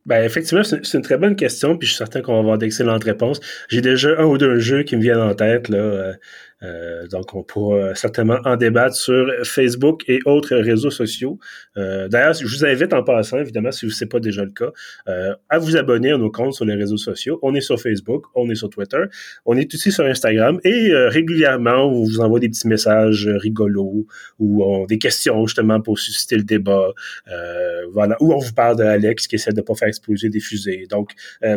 Ben, 0.07 0.25
effectivement, 0.25 0.65
c'est 0.65 0.95
une 0.95 1.03
très 1.03 1.19
bonne 1.19 1.37
question, 1.37 1.77
puis 1.77 1.87
je 1.87 1.93
suis 1.93 1.99
certain 1.99 2.23
qu'on 2.23 2.33
va 2.33 2.39
avoir 2.39 2.59
d'excellentes 2.59 3.05
réponses. 3.05 3.41
J'ai 3.69 3.83
déjà 3.83 4.19
un 4.19 4.25
ou 4.25 4.39
deux 4.39 4.59
jeux 4.59 4.83
qui 4.83 4.97
me 4.97 5.03
viennent 5.03 5.21
en 5.21 5.35
tête, 5.35 5.69
là. 5.69 6.15
Euh, 6.63 6.91
euh, 7.01 7.07
donc, 7.07 7.35
on 7.35 7.43
pourra 7.43 7.95
certainement 7.95 8.39
en 8.45 8.57
débattre 8.57 8.97
sur 8.97 9.27
Facebook 9.45 10.03
et 10.09 10.21
autres 10.25 10.57
réseaux 10.57 10.91
sociaux. 10.91 11.39
Euh, 11.77 12.09
D'ailleurs, 12.09 12.35
je 12.35 12.45
vous 12.45 12.65
invite 12.65 12.93
en 12.93 13.03
passant, 13.03 13.39
évidemment, 13.39 13.71
si 13.71 13.91
ce 13.91 14.05
n'est 14.05 14.09
pas 14.09 14.21
déjà 14.21 14.45
le 14.45 14.51
cas, 14.51 14.71
euh, 15.09 15.35
à 15.49 15.59
vous 15.59 15.77
abonner 15.77 16.13
à 16.13 16.19
nos 16.19 16.31
comptes 16.31 16.55
sur 16.55 16.65
les 16.65 16.75
réseaux 16.75 16.97
sociaux. 16.97 17.39
On 17.43 17.55
est 17.55 17.61
sur 17.61 17.81
Facebook, 17.81 18.25
on 18.35 18.49
est 18.51 18.55
sur 18.55 18.71
Twitter, 18.71 19.03
on 19.47 19.57
est 19.57 19.73
aussi 19.75 19.93
sur 19.93 20.05
Instagram 20.05 20.61
et 20.65 20.91
euh, 20.91 21.09
régulièrement, 21.09 21.87
on 21.87 22.05
vous 22.05 22.21
envoie 22.21 22.41
des 22.41 22.49
petits 22.49 22.69
messages 22.69 23.27
rigolos 23.27 24.07
ou 24.39 24.87
des 24.89 24.99
questions 24.99 25.47
justement 25.47 25.81
pour 25.81 25.99
susciter 25.99 26.37
le 26.37 26.45
débat. 26.45 26.93
Euh, 27.31 27.87
voilà, 27.93 28.17
ou 28.21 28.33
on 28.33 28.39
vous 28.39 28.53
parle 28.53 28.77
d'Alex 28.77 29.27
qui 29.27 29.37
essaie 29.37 29.53
de 29.53 29.61
pas 29.61 29.75
faire 29.75 29.89
exploser 29.89 30.29
des 30.29 30.41
fusées. 30.41 30.87
Donc, 30.91 31.13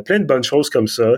plein 0.06 0.20
de 0.20 0.26
bonnes 0.26 0.44
choses 0.44 0.70
comme 0.70 0.88
ça. 0.88 1.14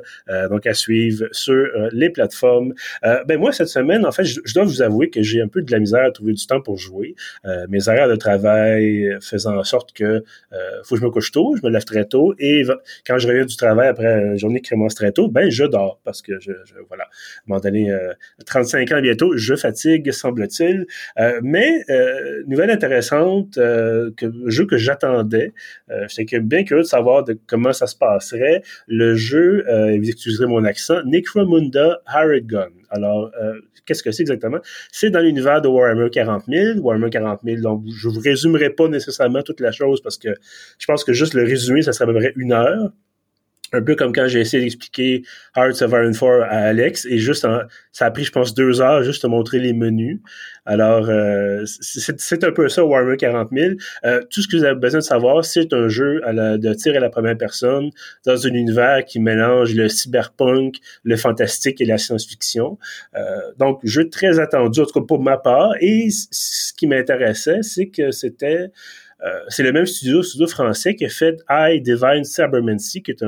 donc, 0.49 0.65
à 0.65 0.73
suivre 0.73 1.25
sur 1.31 1.65
les 1.91 2.09
plateformes. 2.09 2.73
ben 3.03 3.37
moi, 3.37 3.51
cette 3.51 3.67
en 3.77 4.11
fait, 4.11 4.23
je, 4.23 4.53
dois 4.53 4.63
vous 4.63 4.81
avouer 4.81 5.09
que 5.09 5.21
j'ai 5.21 5.41
un 5.41 5.47
peu 5.47 5.61
de 5.61 5.71
la 5.71 5.79
misère 5.79 6.03
à 6.03 6.11
trouver 6.11 6.33
du 6.33 6.45
temps 6.45 6.61
pour 6.61 6.77
jouer. 6.77 7.15
Euh, 7.45 7.65
mes 7.69 7.87
horaires 7.87 8.09
de 8.09 8.15
travail 8.15 9.17
faisant 9.21 9.57
en 9.57 9.63
sorte 9.63 9.93
que 9.93 10.03
euh, 10.03 10.59
faut 10.83 10.95
que 10.95 11.01
je 11.01 11.05
me 11.05 11.11
couche 11.11 11.31
tôt, 11.31 11.55
je 11.55 11.65
me 11.65 11.71
lève 11.71 11.83
très 11.83 12.05
tôt, 12.05 12.33
et 12.39 12.63
quand 13.05 13.17
je 13.17 13.27
reviens 13.27 13.45
du 13.45 13.55
travail 13.55 13.87
après 13.87 14.05
une 14.05 14.37
journée 14.37 14.61
qui 14.61 14.69
commence 14.69 14.95
très 14.95 15.11
tôt, 15.11 15.27
ben 15.27 15.49
je 15.49 15.65
dors 15.65 15.99
parce 16.03 16.21
que 16.21 16.39
je, 16.39 16.51
je 16.65 16.75
voilà, 16.87 17.03
à 17.03 17.07
un 17.07 17.09
moment 17.47 17.61
donné, 17.61 17.91
35 18.45 18.91
euh, 18.91 18.97
ans 18.97 19.01
bientôt, 19.01 19.37
je 19.37 19.55
fatigue, 19.55 20.11
semble-t-il. 20.11 20.85
Euh, 21.19 21.39
mais 21.43 21.83
nouvelle 22.47 22.71
intéressante, 22.71 23.55
que 23.55 24.31
jeu 24.47 24.65
que 24.65 24.77
j'attendais, 24.77 25.53
j'étais 26.07 26.39
bien 26.39 26.63
curieux 26.63 26.83
de 26.83 26.87
savoir 26.87 27.25
comment 27.47 27.73
ça 27.73 27.87
se 27.87 27.95
passerait. 27.95 28.61
Le 28.87 29.15
jeu, 29.15 29.63
vous 29.67 30.09
excuserez 30.09 30.47
mon 30.47 30.63
accent, 30.63 31.01
Necromunda 31.05 32.01
Harrigan. 32.05 32.69
Alors, 32.89 33.31
euh, 33.41 33.53
qu'est-ce 33.85 34.03
que 34.03 34.11
c'est 34.11 34.23
exactement? 34.23 34.59
C'est 34.91 35.09
dans 35.09 35.19
l'univers 35.19 35.61
de 35.61 35.67
Warhammer 35.67 36.09
40 36.09 36.43
000. 36.47 36.79
Warhammer 36.79 37.09
40 37.09 37.41
000, 37.43 37.61
donc 37.61 37.83
je 37.87 38.07
vous 38.07 38.19
résumerai 38.19 38.69
pas 38.69 38.87
nécessairement 38.87 39.41
toute 39.43 39.59
la 39.59 39.71
chose 39.71 40.01
parce 40.01 40.17
que 40.17 40.29
je 40.77 40.85
pense 40.85 41.03
que 41.03 41.13
juste 41.13 41.33
le 41.33 41.43
résumé, 41.43 41.81
ça 41.81 41.93
serait 41.93 42.05
à 42.05 42.13
peu 42.13 42.19
près 42.19 42.33
une 42.35 42.51
heure 42.51 42.91
un 43.75 43.81
peu 43.81 43.95
comme 43.95 44.13
quand 44.13 44.27
j'ai 44.27 44.39
essayé 44.39 44.63
d'expliquer 44.63 45.23
Hearts 45.55 45.81
of 45.81 45.91
Iron 45.91 46.11
4 46.11 46.23
à 46.43 46.57
Alex, 46.57 47.05
et 47.05 47.17
juste 47.17 47.47
ça 47.91 48.05
a 48.05 48.11
pris, 48.11 48.23
je 48.23 48.31
pense, 48.31 48.53
deux 48.53 48.81
heures 48.81 49.03
juste 49.03 49.23
de 49.23 49.27
montrer 49.27 49.59
les 49.59 49.73
menus. 49.73 50.19
Alors, 50.65 51.07
euh, 51.09 51.63
c'est 51.65 52.43
un 52.43 52.51
peu 52.51 52.67
ça, 52.69 52.83
Warhammer 52.83 53.17
40 53.17 53.49
000. 53.51 53.73
Euh, 54.03 54.21
tout 54.31 54.41
ce 54.41 54.47
que 54.47 54.57
vous 54.57 54.63
avez 54.63 54.75
besoin 54.75 54.99
de 54.99 55.05
savoir, 55.05 55.45
c'est 55.45 55.71
un 55.73 55.87
jeu 55.87 56.21
à 56.25 56.33
la, 56.33 56.57
de 56.57 56.73
tir 56.73 56.95
à 56.95 56.99
la 56.99 57.09
première 57.09 57.37
personne 57.37 57.91
dans 58.25 58.47
un 58.47 58.49
univers 58.49 59.05
qui 59.05 59.19
mélange 59.19 59.75
le 59.75 59.87
cyberpunk, 59.87 60.77
le 61.03 61.15
fantastique 61.17 61.81
et 61.81 61.85
la 61.85 61.99
science-fiction. 61.99 62.79
Euh, 63.15 63.21
donc, 63.59 63.79
jeu 63.83 64.09
très 64.09 64.39
attendu, 64.39 64.81
en 64.81 64.85
tout 64.85 64.99
cas 64.99 65.05
pour 65.05 65.21
ma 65.21 65.37
part. 65.37 65.73
Et 65.81 66.09
ce 66.09 66.73
qui 66.73 66.87
m'intéressait, 66.87 67.61
c'est 67.61 67.87
que 67.87 68.09
c'était 68.11 68.71
c'est 69.47 69.63
le 69.63 69.71
même 69.71 69.85
studio, 69.85 70.21
studio 70.23 70.47
français 70.47 70.95
qui 70.95 71.05
a 71.05 71.09
fait 71.09 71.39
I 71.49 71.81
Divine 71.81 72.23
Cybermancy, 72.23 73.01
qui 73.01 73.11
est 73.11 73.23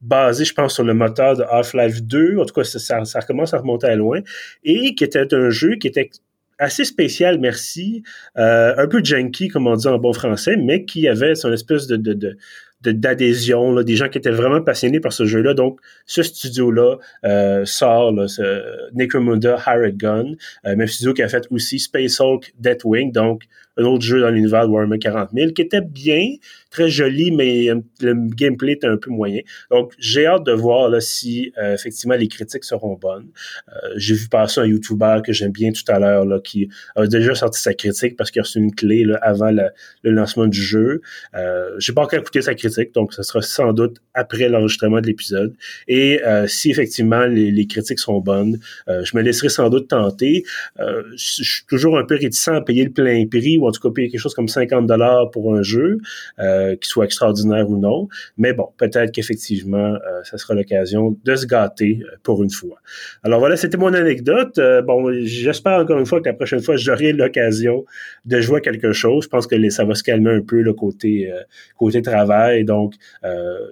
basé, 0.00 0.44
je 0.44 0.54
pense, 0.54 0.74
sur 0.74 0.84
le 0.84 0.94
moteur 0.94 1.36
de 1.36 1.42
Half-Life 1.42 2.02
2. 2.02 2.38
En 2.38 2.44
tout 2.44 2.54
cas, 2.54 2.64
ça, 2.64 3.22
commence 3.22 3.54
à 3.54 3.58
remonter 3.58 3.86
à 3.86 3.96
loin. 3.96 4.20
Et 4.64 4.94
qui 4.94 5.04
était 5.04 5.34
un 5.34 5.50
jeu 5.50 5.76
qui 5.76 5.86
était 5.88 6.10
assez 6.58 6.84
spécial, 6.84 7.38
merci. 7.38 8.02
Euh, 8.38 8.74
un 8.76 8.86
peu 8.86 9.02
janky, 9.02 9.48
comme 9.48 9.66
on 9.66 9.74
dit 9.74 9.88
en 9.88 9.98
bon 9.98 10.12
français, 10.12 10.56
mais 10.56 10.84
qui 10.84 11.08
avait 11.08 11.34
son 11.34 11.52
espèce 11.52 11.86
de, 11.86 12.36
d'adhésion, 12.82 13.82
des 13.82 13.96
gens 13.96 14.08
qui 14.08 14.18
étaient 14.18 14.30
vraiment 14.30 14.60
passionnés 14.62 15.00
par 15.00 15.12
ce 15.12 15.24
jeu-là. 15.24 15.54
Donc, 15.54 15.80
ce 16.06 16.22
studio-là 16.22 16.96
euh, 17.24 17.64
sort 17.64 18.12
ce 18.28 18.92
Necromunda 18.94 19.58
Hired 19.66 19.96
Gun, 19.96 20.34
euh, 20.66 20.76
même 20.76 20.86
studio 20.86 21.14
qui 21.14 21.22
a 21.22 21.28
fait 21.28 21.46
aussi 21.50 21.78
Space 21.78 22.20
Hulk 22.20 22.52
Deathwing, 22.58 23.12
donc 23.12 23.44
un 23.80 23.84
autre 23.84 24.04
jeu 24.04 24.20
dans 24.20 24.30
l'univers 24.30 24.66
de 24.66 24.72
Warhammer 24.72 24.98
40 24.98 25.30
000, 25.34 25.52
qui 25.52 25.62
était 25.62 25.80
bien, 25.80 26.34
très 26.70 26.88
joli, 26.88 27.32
mais 27.32 27.66
le 28.00 28.14
gameplay 28.34 28.72
était 28.72 28.86
un 28.86 28.96
peu 28.96 29.10
moyen. 29.10 29.40
Donc, 29.70 29.92
j'ai 29.98 30.26
hâte 30.26 30.44
de 30.44 30.52
voir 30.52 30.88
là, 30.88 31.00
si 31.00 31.52
euh, 31.58 31.74
effectivement 31.74 32.14
les 32.14 32.28
critiques 32.28 32.64
seront 32.64 32.94
bonnes. 32.94 33.28
Euh, 33.68 33.88
j'ai 33.96 34.14
vu 34.14 34.28
passer 34.28 34.60
un 34.60 34.66
YouTuber 34.66 35.20
que 35.24 35.32
j'aime 35.32 35.50
bien 35.50 35.72
tout 35.72 35.82
à 35.88 35.98
l'heure, 35.98 36.24
qui 36.42 36.68
a 36.94 37.06
déjà 37.06 37.34
sorti 37.34 37.60
sa 37.60 37.74
critique 37.74 38.16
parce 38.16 38.30
qu'il 38.30 38.40
a 38.40 38.44
reçu 38.44 38.58
une 38.58 38.74
clé 38.74 39.04
là, 39.04 39.18
avant 39.22 39.50
le 39.50 40.10
lancement 40.10 40.46
du 40.46 40.62
jeu. 40.62 41.00
Euh, 41.34 41.70
j'ai 41.78 41.92
pas 41.92 42.02
encore 42.02 42.20
écouté 42.20 42.40
sa 42.42 42.54
critique, 42.54 42.94
donc 42.94 43.12
ce 43.12 43.22
sera 43.22 43.42
sans 43.42 43.72
doute 43.72 43.96
après 44.14 44.48
l'enregistrement 44.48 45.00
de 45.00 45.06
l'épisode. 45.06 45.54
Et 45.88 46.20
si 46.46 46.70
effectivement 46.70 47.26
les, 47.26 47.50
les, 47.50 47.66
critiques 47.66 47.98
sont 47.98 48.20
bonnes, 48.20 48.58
je 48.86 49.16
me 49.16 49.22
laisserai 49.22 49.48
sans 49.48 49.68
doute 49.70 49.88
tenter. 49.88 50.44
je 50.78 51.16
suis 51.16 51.64
toujours 51.66 51.98
un 51.98 52.04
peu 52.04 52.16
réticent 52.16 52.48
à 52.48 52.60
payer 52.60 52.84
le 52.84 52.90
plein 52.90 53.26
prix 53.26 53.58
payer 53.78 54.08
quelque 54.08 54.20
chose 54.20 54.34
comme 54.34 54.48
50 54.48 54.86
dollars 54.86 55.30
pour 55.30 55.54
un 55.54 55.62
jeu. 55.62 55.98
Euh, 56.38 56.76
qui 56.76 56.88
soit 56.88 57.04
extraordinaire 57.04 57.68
ou 57.68 57.78
non. 57.78 58.08
Mais 58.36 58.52
bon, 58.52 58.68
peut-être 58.76 59.12
qu'effectivement, 59.12 59.94
euh, 59.94 60.22
ça 60.24 60.38
sera 60.38 60.54
l'occasion 60.54 61.16
de 61.24 61.34
se 61.34 61.46
gâter 61.46 62.00
euh, 62.02 62.16
pour 62.22 62.42
une 62.42 62.50
fois. 62.50 62.78
Alors 63.22 63.40
voilà, 63.40 63.56
c'était 63.56 63.76
mon 63.76 63.92
anecdote. 63.92 64.58
bon, 64.84 65.12
j'espère 65.22 65.80
encore 65.80 65.98
une 65.98 66.06
fois 66.06 66.20
que 66.20 66.28
la 66.28 66.34
prochaine 66.34 66.60
fois, 66.60 66.76
j'aurai 66.76 67.12
l'occasion 67.12 67.84
de 68.24 68.40
jouer 68.40 68.58
à 68.58 68.60
quelque 68.60 68.92
chose. 68.92 69.24
Je 69.24 69.28
pense 69.28 69.46
que 69.46 69.70
ça 69.70 69.84
va 69.84 69.94
se 69.94 70.02
calmer 70.02 70.30
un 70.30 70.40
peu 70.40 70.60
le 70.60 70.72
côté 70.72 71.30
côté 71.76 72.02
travail, 72.02 72.64
donc 72.64 72.94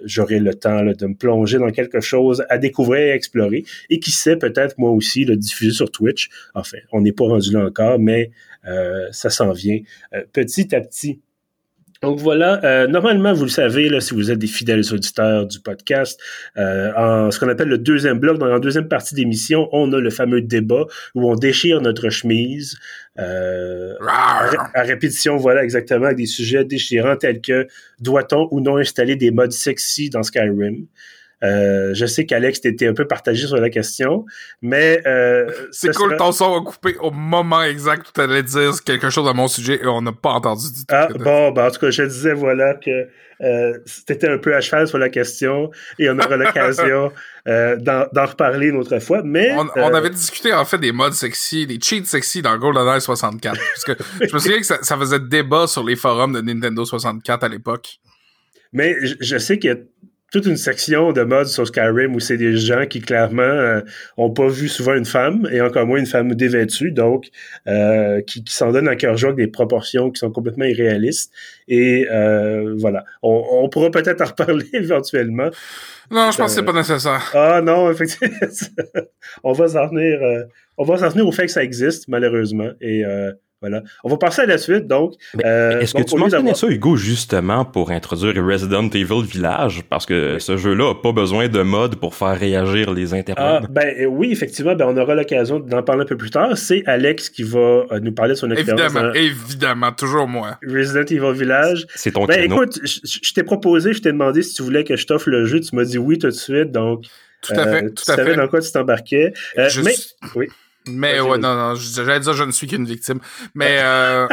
j'aurai 0.05 0.39
le 0.39 0.53
temps 0.53 0.83
de 0.85 1.05
me 1.05 1.15
plonger 1.15 1.57
dans 1.57 1.71
quelque 1.71 1.99
chose 1.99 2.43
à 2.49 2.57
découvrir 2.57 3.01
et 3.01 3.11
explorer. 3.11 3.63
Et 3.89 3.99
qui 3.99 4.11
sait, 4.11 4.35
peut-être 4.35 4.77
moi 4.77 4.91
aussi 4.91 5.25
le 5.25 5.35
diffuser 5.35 5.71
sur 5.71 5.91
Twitch. 5.91 6.29
Enfin, 6.53 6.77
on 6.91 7.01
n'est 7.01 7.11
pas 7.11 7.25
rendu 7.25 7.51
là 7.51 7.65
encore, 7.65 7.99
mais 7.99 8.31
ça 9.11 9.29
s'en 9.29 9.51
vient 9.51 9.79
petit 10.33 10.75
à 10.75 10.81
petit. 10.81 11.21
Donc 12.01 12.17
voilà, 12.19 12.63
euh, 12.63 12.87
normalement, 12.87 13.33
vous 13.33 13.43
le 13.43 13.49
savez, 13.49 13.89
là, 13.89 13.99
si 13.99 14.13
vous 14.13 14.31
êtes 14.31 14.39
des 14.39 14.47
fidèles 14.47 14.83
auditeurs 14.93 15.45
du 15.45 15.59
podcast, 15.59 16.17
euh, 16.57 16.93
en 16.95 17.29
ce 17.29 17.37
qu'on 17.37 17.49
appelle 17.49 17.67
le 17.67 17.77
deuxième 17.77 18.19
bloc, 18.19 18.37
dans 18.37 18.45
la 18.45 18.59
deuxième 18.59 18.87
partie 18.87 19.15
d'émission, 19.15 19.67
on 19.73 19.91
a 19.91 19.99
le 19.99 20.09
fameux 20.09 20.39
débat 20.39 20.85
où 21.13 21.29
on 21.29 21.35
déchire 21.35 21.81
notre 21.81 22.09
chemise. 22.09 22.77
Euh, 23.19 23.95
à, 24.07 24.81
répétition, 24.83 25.35
voilà 25.35 25.61
exactement, 25.61 26.05
avec 26.05 26.17
des 26.17 26.25
sujets 26.25 26.63
déchirants 26.63 27.17
tels 27.17 27.41
que 27.41 27.67
doit-on 27.99 28.47
ou 28.51 28.61
non 28.61 28.77
installer 28.77 29.17
des 29.17 29.31
modes 29.31 29.51
sexy 29.51 30.09
dans 30.09 30.23
Skyrim? 30.23 30.85
Euh, 31.43 31.93
je 31.93 32.05
sais 32.05 32.25
qu'Alex 32.25 32.59
était 32.65 32.87
un 32.87 32.93
peu 32.93 33.07
partagé 33.07 33.47
sur 33.47 33.57
la 33.57 33.69
question, 33.69 34.25
mais 34.61 35.01
euh, 35.05 35.49
c'est 35.71 35.93
cool, 35.95 36.17
ton 36.17 36.31
son 36.31 36.59
a 36.59 36.63
coupé 36.63 36.97
au 36.99 37.11
moment 37.11 37.63
exact 37.63 38.09
où 38.09 38.11
tu 38.13 38.21
allais 38.21 38.43
dire 38.43 38.71
quelque 38.83 39.09
chose 39.09 39.27
à 39.27 39.33
mon 39.33 39.47
sujet 39.47 39.79
et 39.81 39.87
on 39.87 40.01
n'a 40.01 40.11
pas 40.11 40.31
entendu 40.31 40.67
du 40.67 40.79
tout. 40.79 40.85
Ah 40.89 41.07
bon, 41.07 41.51
ben, 41.51 41.67
en 41.67 41.71
tout 41.71 41.79
cas, 41.79 41.91
je 41.91 42.03
disais 42.03 42.33
voilà 42.33 42.73
que 42.73 43.07
euh, 43.41 43.77
c'était 43.85 44.27
un 44.27 44.37
peu 44.37 44.53
à 44.53 44.59
cheval 44.59 44.87
sur 44.87 44.97
la 44.97 45.07
question 45.07 45.71
et 45.97 46.09
on 46.09 46.19
aura 46.19 46.35
l'occasion 46.35 47.11
euh, 47.47 47.77
d'en 47.77 48.25
reparler 48.25 48.67
une 48.67 48.75
autre 48.75 48.99
fois. 48.99 49.21
Mais 49.23 49.53
on, 49.53 49.69
on, 49.77 49.93
avait 49.93 50.09
discuté 50.09 50.51
en 50.53 50.65
fait 50.65 50.77
des 50.77 50.91
modes 50.91 51.13
sexy, 51.13 51.65
des 51.65 51.79
cheats 51.81 52.03
sexy 52.03 52.41
dans 52.41 52.57
GoldenEye 52.57 52.99
64, 52.99 53.57
parce 53.57 53.83
que 53.85 54.03
je 54.27 54.33
me 54.33 54.39
souviens 54.39 54.59
que 54.59 54.65
ça, 54.65 54.79
ça 54.81 54.97
faisait 54.97 55.19
débat 55.19 55.67
sur 55.67 55.85
les 55.85 55.95
forums 55.95 56.33
de 56.33 56.41
Nintendo 56.41 56.83
64 56.83 57.45
à 57.45 57.47
l'époque. 57.47 57.99
Mais 58.73 58.95
je 59.01 59.37
sais 59.37 59.57
a 59.69 59.75
toute 60.31 60.45
une 60.45 60.57
section 60.57 61.11
de 61.11 61.23
modes 61.23 61.47
sur 61.47 61.65
Skyrim 61.67 62.15
où 62.15 62.19
c'est 62.19 62.37
des 62.37 62.57
gens 62.57 62.85
qui 62.85 63.01
clairement 63.01 63.41
euh, 63.41 63.81
ont 64.17 64.29
pas 64.29 64.47
vu 64.47 64.67
souvent 64.67 64.93
une 64.93 65.05
femme 65.05 65.47
et 65.51 65.61
encore 65.61 65.85
moins 65.85 65.99
une 65.99 66.05
femme 66.05 66.35
dévêtue, 66.35 66.91
donc 66.91 67.29
euh, 67.67 68.21
qui, 68.21 68.43
qui 68.43 68.53
s'en 68.53 68.71
donnent 68.71 68.87
à 68.87 68.95
cœur 68.95 69.17
joie 69.17 69.29
avec 69.29 69.45
des 69.45 69.51
proportions 69.51 70.11
qui 70.11 70.19
sont 70.19 70.31
complètement 70.31 70.65
irréalistes. 70.65 71.33
Et 71.67 72.07
euh, 72.11 72.75
voilà, 72.77 73.05
on, 73.23 73.43
on 73.63 73.69
pourra 73.69 73.89
peut-être 73.91 74.21
en 74.21 74.25
reparler 74.25 74.67
éventuellement. 74.73 75.49
Non, 76.11 76.31
je 76.31 76.37
pense 76.37 76.55
que 76.55 76.59
c'est 76.59 76.65
pas 76.65 76.73
nécessaire. 76.73 77.31
Ah 77.33 77.61
non, 77.61 77.91
effectivement, 77.91 78.35
on 79.43 79.53
va 79.53 79.67
s'en 79.67 79.89
tenir, 79.89 80.19
on 80.77 80.83
va 80.83 80.97
s'en 80.97 81.09
tenir 81.09 81.27
au 81.27 81.31
fait 81.31 81.45
que 81.45 81.51
ça 81.51 81.63
existe 81.63 82.07
malheureusement 82.07 82.71
et 82.81 83.03
voilà. 83.61 83.83
On 84.05 84.09
va 84.09 84.15
passer 84.15 84.43
à 84.43 84.45
la 84.45 84.57
suite, 84.57 84.87
donc. 84.87 85.15
Euh, 85.43 85.81
est-ce 85.81 85.93
que 85.93 86.03
tu 86.03 86.15
mentionnais 86.15 86.53
ça, 86.53 86.67
Hugo, 86.67 86.95
justement, 86.95 87.65
pour 87.65 87.91
introduire 87.91 88.33
Resident 88.43 88.87
Evil 88.89 89.23
Village? 89.23 89.83
Parce 89.89 90.05
que 90.05 90.39
ce 90.39 90.55
jeu-là 90.55 90.93
n'a 90.93 90.95
pas 90.95 91.11
besoin 91.11 91.49
de 91.49 91.61
mode 91.61 91.97
pour 91.97 92.15
faire 92.15 92.39
réagir 92.39 92.93
les 92.93 93.13
internautes. 93.13 93.63
Ah, 93.65 93.67
ben 93.69 93.93
euh, 93.99 94.05
oui, 94.05 94.31
effectivement, 94.31 94.75
ben, 94.75 94.85
on 94.87 94.95
aura 94.95 95.13
l'occasion 95.13 95.59
d'en 95.59 95.83
parler 95.83 96.03
un 96.03 96.05
peu 96.05 96.15
plus 96.15 96.29
tard. 96.29 96.57
C'est 96.57 96.83
Alex 96.85 97.29
qui 97.29 97.43
va 97.43 97.59
euh, 97.59 97.99
nous 98.01 98.13
parler 98.13 98.33
de 98.33 98.37
son 98.37 98.49
expérience. 98.49 98.93
Évidemment, 98.93 99.13
évidemment, 99.13 99.91
toujours 99.91 100.27
moi. 100.27 100.57
Resident 100.65 101.03
Evil 101.03 101.37
Village. 101.37 101.85
C'est 101.95 102.11
ton 102.11 102.25
Ben 102.25 102.49
écoute, 102.49 102.79
je 102.83 103.33
t'ai 103.33 103.43
proposé, 103.43 103.91
je 103.93 104.01
t'ai 104.01 104.13
demandé 104.13 104.41
si 104.41 104.53
tu 104.53 104.63
voulais 104.63 104.85
que 104.85 104.95
je 104.95 105.05
t'offre 105.05 105.29
le 105.29 105.43
jeu. 105.43 105.59
Tu 105.59 105.75
m'as 105.75 105.83
dit 105.83 105.97
oui 105.97 106.17
tout 106.17 106.27
de 106.27 106.31
suite, 106.31 106.71
donc. 106.71 107.03
Tout 107.41 107.53
à 107.53 107.67
fait, 107.67 107.81
tout 107.81 108.03
à 108.11 108.15
tu 108.15 108.21
savais 108.21 108.35
dans 108.35 108.47
quoi 108.49 108.59
tu 108.61 108.71
t'embarquais. 108.71 109.33
mais, 109.57 109.95
oui. 110.35 110.47
Mais 110.91 111.19
ouais, 111.19 111.37
non, 111.37 111.55
non, 111.55 111.75
j'allais 111.75 112.19
dire 112.19 112.33
je 112.33 112.43
ne 112.43 112.51
suis 112.51 112.67
qu'une 112.67 112.85
victime. 112.85 113.19
Mais 113.55 113.79
euh, 113.81 114.27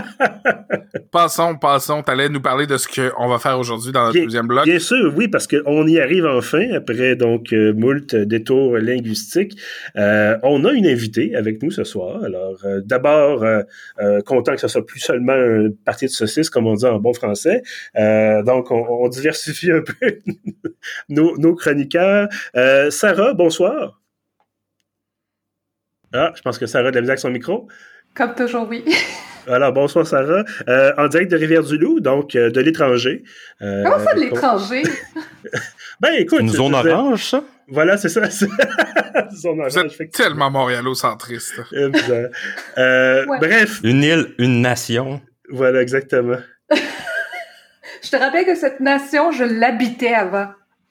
passons, 1.11 1.57
passons. 1.57 2.03
T'allais 2.03 2.29
nous 2.29 2.41
parler 2.41 2.67
de 2.67 2.77
ce 2.77 2.89
qu'on 2.89 3.29
va 3.29 3.39
faire 3.39 3.59
aujourd'hui 3.59 3.93
dans 3.93 4.07
notre 4.07 4.21
deuxième 4.21 4.47
bloc. 4.47 4.65
Bien 4.65 4.79
sûr, 4.79 5.13
oui, 5.17 5.29
parce 5.29 5.47
qu'on 5.47 5.87
y 5.87 5.99
arrive 5.99 6.27
enfin 6.27 6.67
après 6.75 7.17
donc 7.17 7.53
euh, 7.53 7.73
moult 7.73 8.15
détours 8.15 8.79
linguistiques. 8.79 9.59
Euh, 9.97 10.37
on 10.43 10.65
a 10.65 10.73
une 10.73 10.87
invitée 10.87 11.35
avec 11.35 11.63
nous 11.63 11.71
ce 11.71 11.85
soir. 11.85 12.23
Alors, 12.25 12.59
euh, 12.65 12.81
d'abord, 12.85 13.45
content 14.25 14.55
que 14.55 14.61
ce 14.61 14.69
soit 14.69 14.87
plus 14.87 15.01
seulement 15.01 15.33
un 15.33 15.71
parti 15.85 16.07
de 16.07 16.11
saucisse, 16.11 16.51
comme 16.51 16.67
on 16.67 16.75
dit 16.75 16.87
en 16.87 16.99
bon 16.99 17.13
français. 17.13 17.63
donc, 17.95 18.71
on, 18.71 18.87
on, 19.05 19.09
diversifie 19.09 19.71
un 19.71 19.83
peu 19.83 20.19
nos, 21.09 21.37
nos, 21.39 21.55
chroniqueurs. 21.55 22.29
Sarah, 22.91 23.35
bonsoir. 23.35 24.01
Ah, 26.17 26.33
je 26.35 26.41
pense 26.41 26.59
que 26.59 26.67
Sarah 26.67 26.89
a 26.89 26.91
de 26.91 26.97
la 26.97 27.01
musique 27.03 27.11
avec 27.11 27.19
son 27.19 27.31
micro. 27.31 27.69
Comme 28.15 28.35
toujours, 28.35 28.67
oui. 28.69 28.85
Alors, 29.47 29.73
bonsoir 29.73 30.07
Sarah. 30.07 30.45
Euh, 30.67 30.93
en 30.97 31.09
direct 31.09 31.31
de 31.31 31.37
Rivière-du-Loup, 31.37 32.01
donc 32.01 32.35
euh, 32.35 32.51
de 32.51 32.61
l'étranger. 32.61 33.23
Euh, 33.61 33.85
Comment 33.85 34.05
ça, 34.05 34.15
de 34.15 34.21
l'étranger? 34.21 34.83
ben, 36.01 36.13
écoute. 36.15 36.41
Une 36.41 36.49
zone 36.49 36.75
orange, 36.75 37.25
ça? 37.25 37.45
Voilà, 37.69 37.97
c'est 37.99 38.09
ça. 38.09 38.29
zone 38.31 39.61
orange, 39.61 39.73
Vous 39.75 40.03
êtes 40.03 40.13
tellement 40.13 40.51
montréalocentriste. 40.51 41.61
Bref. 42.77 43.81
Une 43.85 44.03
île, 44.03 44.35
une 44.39 44.63
nation. 44.63 45.21
Voilà, 45.51 45.83
exactement. 45.83 46.39
je 46.71 48.11
te 48.11 48.17
rappelle 48.17 48.47
que 48.47 48.55
cette 48.55 48.81
nation, 48.81 49.31
je 49.31 49.45
l'habitais 49.45 50.15
avant. 50.15 50.49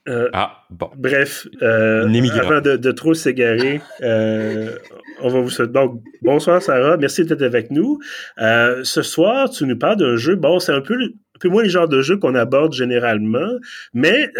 Euh, 0.08 0.28
ah, 0.32 0.64
bon. 0.70 0.90
Bref, 0.96 1.48
euh, 1.62 2.04
avant 2.04 2.60
de, 2.60 2.92
trop 2.92 3.14
s'égarer, 3.14 3.80
euh, 4.02 4.76
on 5.20 5.28
va 5.28 5.40
vous 5.40 5.50
souhaiter. 5.50 5.72
Donc, 5.72 6.02
bonsoir 6.22 6.62
Sarah, 6.62 6.96
merci 6.96 7.24
d'être 7.24 7.42
avec 7.42 7.70
nous. 7.70 7.98
ce 8.38 9.02
soir, 9.02 9.50
tu 9.50 9.64
nous 9.64 9.78
parles 9.78 9.96
d'un 9.96 10.16
jeu. 10.16 10.36
Bon, 10.36 10.58
c'est 10.58 10.72
un 10.72 10.80
peu, 10.80 10.94
un 10.94 11.38
peu 11.40 11.48
moins 11.48 11.62
le 11.62 11.68
genre 11.68 11.88
de 11.88 12.02
jeu 12.02 12.16
qu'on 12.16 12.34
aborde 12.34 12.72
généralement, 12.72 13.50
mais 13.94 14.30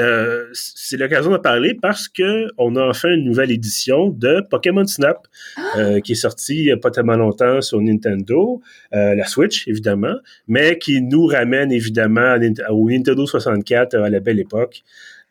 c'est 0.52 0.96
l'occasion 0.96 1.30
de 1.30 1.38
parler 1.38 1.74
parce 1.74 2.08
que 2.08 2.46
on 2.58 2.76
a 2.76 2.86
enfin 2.86 3.10
une 3.10 3.24
nouvelle 3.24 3.50
édition 3.50 4.10
de 4.10 4.42
Pokémon 4.50 4.86
Snap 4.86 5.26
ah! 5.56 6.00
qui 6.00 6.12
est 6.12 6.16
sortie 6.16 6.56
il 6.56 6.64
n'y 6.64 6.72
a 6.72 6.76
pas 6.76 6.90
tellement 6.90 7.16
longtemps 7.16 7.60
sur 7.60 7.80
Nintendo, 7.80 8.60
la 8.92 9.26
Switch 9.26 9.66
évidemment, 9.68 10.16
mais 10.48 10.78
qui 10.78 11.02
nous 11.02 11.26
ramène 11.26 11.72
évidemment 11.72 12.36
au 12.70 12.90
Nintendo 12.90 13.26
64 13.26 13.94
à 13.94 14.10
la 14.10 14.20
belle 14.20 14.40
époque. 14.40 14.82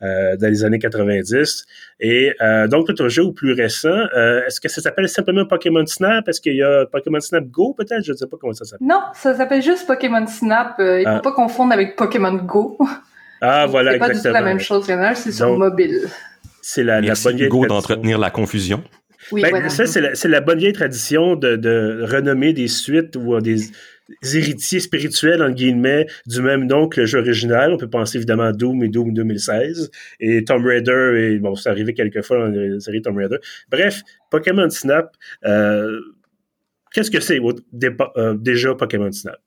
Euh, 0.04 0.36
dans 0.36 0.50
les 0.50 0.66
années 0.66 0.78
90. 0.78 1.66
Et 2.02 2.34
euh, 2.42 2.68
donc, 2.68 2.94
ton 2.94 3.08
jeu 3.08 3.32
plus 3.32 3.54
récent, 3.54 3.88
euh, 3.88 4.46
est-ce 4.46 4.60
que 4.60 4.68
ça 4.68 4.82
s'appelle 4.82 5.08
simplement 5.08 5.46
Pokémon 5.46 5.86
Snap? 5.86 6.28
Est-ce 6.28 6.42
qu'il 6.42 6.58
y 6.58 6.62
a 6.62 6.86
Pokémon 6.86 7.22
Snap 7.22 7.46
Go 7.46 7.74
peut-être? 7.78 8.04
Je 8.04 8.12
ne 8.12 8.18
sais 8.18 8.28
pas 8.28 8.36
comment 8.40 8.52
ça 8.52 8.66
s'appelle. 8.66 8.86
Non, 8.86 9.00
ça 9.14 9.34
s'appelle 9.34 9.62
juste 9.62 9.88
Pokémon 9.88 10.28
Snap. 10.28 10.75
il 10.80 10.84
ne 10.84 11.04
faut 11.04 11.10
ah. 11.10 11.20
pas 11.22 11.32
confondre 11.32 11.72
avec 11.72 11.96
Pokémon 11.96 12.34
Go. 12.34 12.78
Ah, 13.40 13.68
voilà, 13.68 13.96
exactement. 13.96 14.14
C'est 14.22 14.30
pas 14.30 14.30
du 14.30 14.38
tout 14.38 14.44
la 14.44 14.54
même 14.54 14.60
chose. 14.60 14.92
Un, 14.92 15.16
c'est 15.16 15.32
sur 15.32 15.58
mobile. 15.58 16.02
C'est 16.62 16.84
la, 16.84 17.00
la 17.00 17.14
bonne 17.24 17.38
vieille 17.38 17.48
Go 17.48 17.66
d'entretenir 17.66 18.18
la 18.20 18.32
confusion. 18.32 18.84
Oui, 19.32 19.44
ben, 19.50 19.70
Ça, 19.70 19.86
c'est 19.88 20.02
la, 20.02 20.12
la, 20.25 20.42
bonne 20.42 20.60
vieille 20.60 20.74
tradition 20.74 21.36
de, 21.36 21.56
de 21.56 22.06
renommer 22.08 22.54
des 22.54 22.68
suites 22.68 23.16
ou 23.16 23.40
des 23.40 23.62
héritiers 24.33 24.79
spirituels, 24.79 25.41
en 25.41 25.50
guillemets, 25.50 26.07
du 26.25 26.41
même 26.41 26.65
nom 26.65 26.88
que 26.88 27.01
le 27.01 27.07
jeu 27.07 27.19
original. 27.19 27.74
On 27.74 27.77
peut 27.77 27.89
penser 27.89 28.17
évidemment 28.17 28.43
à 28.43 28.51
Doom 28.51 28.83
et 28.83 28.89
Doom 28.89 29.13
2016. 29.13 29.91
Et 30.19 30.43
Tomb 30.43 30.65
Raider, 30.65 31.33
et 31.33 31.39
bon, 31.39 31.55
c'est 31.55 31.69
arrivé 31.69 31.93
quelques 31.93 32.21
fois 32.21 32.38
dans 32.38 32.47
la 32.47 32.79
série 32.79 33.01
Tomb 33.01 33.17
Raider. 33.17 33.38
Bref, 33.69 34.01
Pokémon 34.29 34.69
Snap, 34.69 35.15
euh, 35.45 36.00
qu'est-ce 36.93 37.12
que 37.12 37.19
c'est 37.19 37.39
euh, 37.39 38.35
déjà 38.35 38.75
Pokémon 38.75 39.12
Snap? 39.12 39.38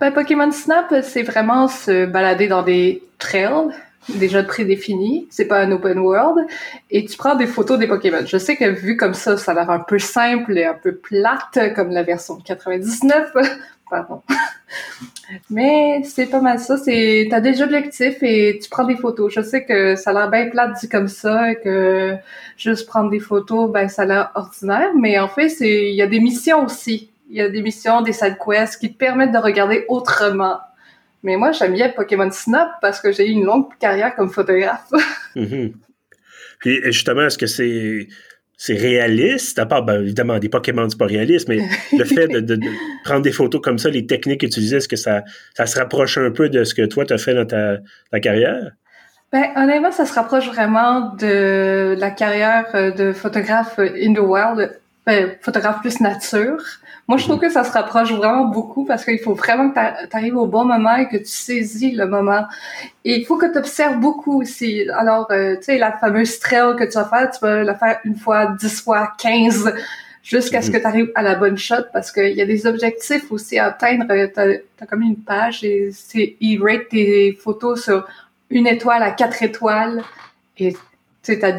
Ben, 0.00 0.12
Pokémon 0.12 0.50
Snap, 0.52 0.94
c'est 1.02 1.22
vraiment 1.22 1.68
se 1.68 2.06
balader 2.06 2.48
dans 2.48 2.62
des 2.62 3.02
trails 3.18 3.70
déjà 4.08 4.42
prédéfinis. 4.42 5.26
C'est 5.30 5.46
pas 5.46 5.60
un 5.60 5.72
open 5.72 5.98
world. 5.98 6.46
Et 6.90 7.04
tu 7.04 7.16
prends 7.16 7.34
des 7.34 7.46
photos 7.46 7.78
des 7.78 7.86
Pokémon. 7.86 8.24
Je 8.26 8.36
sais 8.36 8.56
que 8.56 8.68
vu 8.68 8.96
comme 8.96 9.14
ça, 9.14 9.36
ça 9.36 9.52
a 9.52 9.54
l'air 9.54 9.70
un 9.70 9.80
peu 9.80 9.98
simple 9.98 10.56
et 10.58 10.64
un 10.64 10.74
peu 10.74 10.96
plate, 10.96 11.74
comme 11.74 11.90
la 11.90 12.02
version 12.02 12.36
99. 12.36 13.32
Pardon. 13.88 14.22
Mais 15.50 16.02
c'est 16.04 16.26
pas 16.26 16.40
mal 16.40 16.58
ça. 16.58 16.76
C'est 16.76 17.28
t'as 17.30 17.40
des 17.40 17.62
objectifs 17.62 18.22
et 18.22 18.58
tu 18.62 18.68
prends 18.68 18.84
des 18.84 18.96
photos. 18.96 19.32
Je 19.32 19.40
sais 19.40 19.64
que 19.64 19.96
ça 19.96 20.10
a 20.10 20.12
l'air 20.12 20.30
bien 20.30 20.50
plate 20.50 20.78
dit 20.80 20.88
comme 20.88 21.08
ça 21.08 21.52
et 21.52 21.56
que 21.56 22.16
juste 22.56 22.86
prendre 22.86 23.10
des 23.10 23.20
photos, 23.20 23.70
ben 23.70 23.88
ça 23.88 24.02
a 24.02 24.06
l'air 24.06 24.30
ordinaire. 24.34 24.90
Mais 24.98 25.18
en 25.18 25.28
fait, 25.28 25.48
c'est 25.48 25.90
il 25.90 25.96
y 25.96 26.02
a 26.02 26.06
des 26.06 26.20
missions 26.20 26.64
aussi. 26.64 27.10
Il 27.30 27.36
y 27.36 27.40
a 27.40 27.48
des 27.48 27.62
missions, 27.62 28.02
des 28.02 28.12
side 28.12 28.36
quests 28.44 28.78
qui 28.78 28.92
te 28.92 28.98
permettent 28.98 29.32
de 29.32 29.38
regarder 29.38 29.84
autrement. 29.88 30.58
Mais 31.22 31.36
moi, 31.36 31.52
j'aime 31.52 31.72
bien 31.72 31.88
Pokémon 31.88 32.30
Snap 32.30 32.68
parce 32.82 33.00
que 33.00 33.10
j'ai 33.10 33.26
eu 33.26 33.32
une 33.32 33.44
longue 33.44 33.68
carrière 33.78 34.14
comme 34.14 34.30
photographe. 34.30 34.90
Mm-hmm. 35.34 35.72
Puis 36.60 36.80
justement, 36.84 37.22
est-ce 37.22 37.38
que 37.38 37.46
c'est 37.46 38.08
c'est 38.66 38.76
réaliste, 38.76 39.58
à 39.58 39.66
part, 39.66 39.82
ben, 39.82 40.00
évidemment, 40.00 40.38
des 40.38 40.48
Pokémon, 40.48 40.88
c'est 40.88 40.96
pas 40.96 41.04
réaliste, 41.04 41.48
mais 41.48 41.58
le 41.92 42.04
fait 42.04 42.28
de, 42.28 42.58
prendre 43.04 43.20
des 43.20 43.30
photos 43.30 43.60
comme 43.60 43.78
ça, 43.78 43.90
les 43.90 44.06
techniques 44.06 44.42
utilisées, 44.42 44.78
est-ce 44.78 44.88
que 44.88 44.96
ça, 44.96 45.22
ça 45.52 45.66
se 45.66 45.78
rapproche 45.78 46.16
un 46.16 46.30
peu 46.30 46.48
de 46.48 46.64
ce 46.64 46.74
que 46.74 46.86
toi, 46.86 47.04
tu 47.04 47.12
as 47.12 47.18
fait 47.18 47.34
dans 47.34 47.44
ta, 47.44 47.76
ta 48.10 48.20
carrière? 48.20 48.70
Ben, 49.32 49.50
honnêtement, 49.56 49.92
ça 49.92 50.06
se 50.06 50.14
rapproche 50.14 50.46
vraiment 50.46 51.14
de 51.16 51.94
la 51.98 52.10
carrière 52.10 52.64
euh, 52.74 52.90
de 52.90 53.12
photographe 53.12 53.78
in 53.78 54.14
the 54.14 54.20
wild, 54.20 54.80
ben, 55.04 55.32
photographe 55.42 55.82
plus 55.82 56.00
nature. 56.00 56.62
Moi, 57.06 57.18
je 57.18 57.24
trouve 57.24 57.38
que 57.38 57.50
ça 57.50 57.64
se 57.64 57.72
rapproche 57.72 58.12
vraiment 58.12 58.46
beaucoup 58.46 58.84
parce 58.86 59.04
qu'il 59.04 59.18
faut 59.18 59.34
vraiment 59.34 59.70
que 59.70 60.08
tu 60.08 60.16
arrives 60.16 60.36
au 60.36 60.46
bon 60.46 60.64
moment 60.64 60.96
et 60.96 61.06
que 61.06 61.18
tu 61.18 61.26
saisis 61.26 61.92
le 61.92 62.06
moment. 62.06 62.44
Et 63.04 63.18
il 63.18 63.26
faut 63.26 63.36
que 63.36 63.50
tu 63.50 63.58
observes 63.58 63.98
beaucoup 63.98 64.40
aussi. 64.40 64.88
Alors, 64.90 65.30
euh, 65.30 65.56
tu 65.56 65.64
sais, 65.64 65.78
la 65.78 65.92
fameuse 65.92 66.38
trail 66.38 66.76
que 66.76 66.84
tu 66.84 66.92
vas 66.92 67.04
faire, 67.04 67.30
tu 67.30 67.40
vas 67.40 67.62
la 67.62 67.74
faire 67.74 68.00
une 68.04 68.16
fois, 68.16 68.46
dix 68.58 68.80
fois, 68.80 69.12
quinze, 69.18 69.70
jusqu'à 70.22 70.62
ce 70.62 70.70
que 70.70 70.76
mhm. 70.76 70.80
tu 70.80 70.86
arrives 70.86 71.12
à 71.14 71.22
la 71.22 71.34
bonne 71.34 71.58
shot 71.58 71.84
parce 71.92 72.10
qu'il 72.10 72.32
y 72.32 72.40
a 72.40 72.46
des 72.46 72.66
objectifs 72.66 73.30
aussi 73.30 73.58
à 73.58 73.66
atteindre. 73.66 74.06
Tu 74.08 74.40
as, 74.40 74.86
comme 74.86 75.02
une 75.02 75.16
page 75.16 75.62
et 75.62 75.90
c'est, 75.92 76.36
ils 76.40 76.58
rate 76.62 76.88
tes 76.88 77.32
photos 77.34 77.84
sur 77.84 78.06
une 78.48 78.66
étoile 78.66 79.02
à 79.02 79.10
quatre 79.10 79.42
étoiles 79.42 80.02
et 80.56 80.72
tu 80.72 80.78
sais, 81.22 81.44
as 81.44 81.52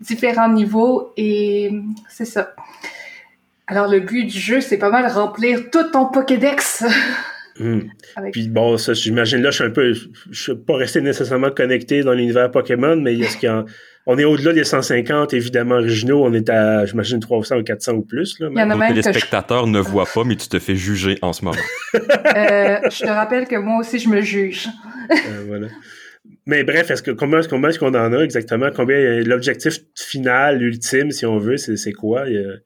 différents 0.00 0.48
niveaux 0.48 1.12
et 1.16 1.70
c'est 2.08 2.24
ça. 2.24 2.54
Alors, 3.66 3.88
le 3.88 4.00
but 4.00 4.24
du 4.24 4.38
jeu, 4.38 4.60
c'est 4.60 4.78
pas 4.78 4.90
mal 4.90 5.06
remplir 5.06 5.70
tout 5.70 5.90
ton 5.92 6.06
Pokédex. 6.06 6.84
Hmm. 7.58 7.80
Puis 8.32 8.48
bon, 8.48 8.76
ça, 8.76 8.92
j'imagine 8.92 9.42
là, 9.42 9.50
je 9.50 9.56
suis 9.56 9.64
un 9.64 9.70
peu, 9.70 9.92
je 9.92 10.42
suis 10.42 10.54
pas 10.54 10.76
resté 10.76 11.00
nécessairement 11.00 11.50
connecté 11.50 12.02
dans 12.02 12.12
l'univers 12.12 12.50
Pokémon, 12.50 12.96
mais 12.96 13.18
est-ce 13.18 13.36
qu'il 13.36 13.64
on 14.06 14.18
est 14.18 14.24
au-delà 14.24 14.52
des 14.52 14.64
150 14.64 15.32
évidemment 15.32 15.76
originaux, 15.76 16.24
on 16.24 16.32
est 16.32 16.50
à, 16.50 16.84
j'imagine 16.86 17.20
300 17.20 17.58
ou 17.58 17.62
400 17.62 17.92
ou 17.92 18.02
plus. 18.02 18.38
Là, 18.40 18.48
Il 18.50 18.58
y 18.58 18.62
en 18.62 18.70
a 18.70 18.76
même 18.76 18.94
les 18.94 19.02
spectateurs 19.02 19.66
ne 19.68 19.78
voient 19.78 20.08
pas, 20.12 20.24
mais 20.24 20.34
tu 20.34 20.48
te 20.48 20.58
fais 20.58 20.74
juger 20.74 21.18
en 21.22 21.32
ce 21.32 21.44
moment. 21.44 21.56
euh, 21.94 22.78
je 22.90 23.04
te 23.04 23.08
rappelle 23.08 23.46
que 23.46 23.56
moi 23.56 23.78
aussi, 23.78 24.00
je 24.00 24.08
me 24.08 24.20
juge. 24.20 24.66
euh, 25.10 25.44
voilà. 25.46 25.68
Mais 26.46 26.64
bref, 26.64 26.90
est-ce 26.90 27.02
que 27.02 27.12
comment, 27.12 27.40
comment 27.48 27.68
est-ce 27.68 27.78
qu'on 27.78 27.94
en 27.94 28.12
a 28.12 28.18
exactement? 28.22 28.70
Combien 28.74 29.20
l'objectif 29.20 29.78
final, 29.94 30.60
ultime, 30.60 31.12
si 31.12 31.24
on 31.24 31.38
veut, 31.38 31.56
c'est, 31.56 31.92
quoi? 31.92 32.22
Euh, 32.22 32.56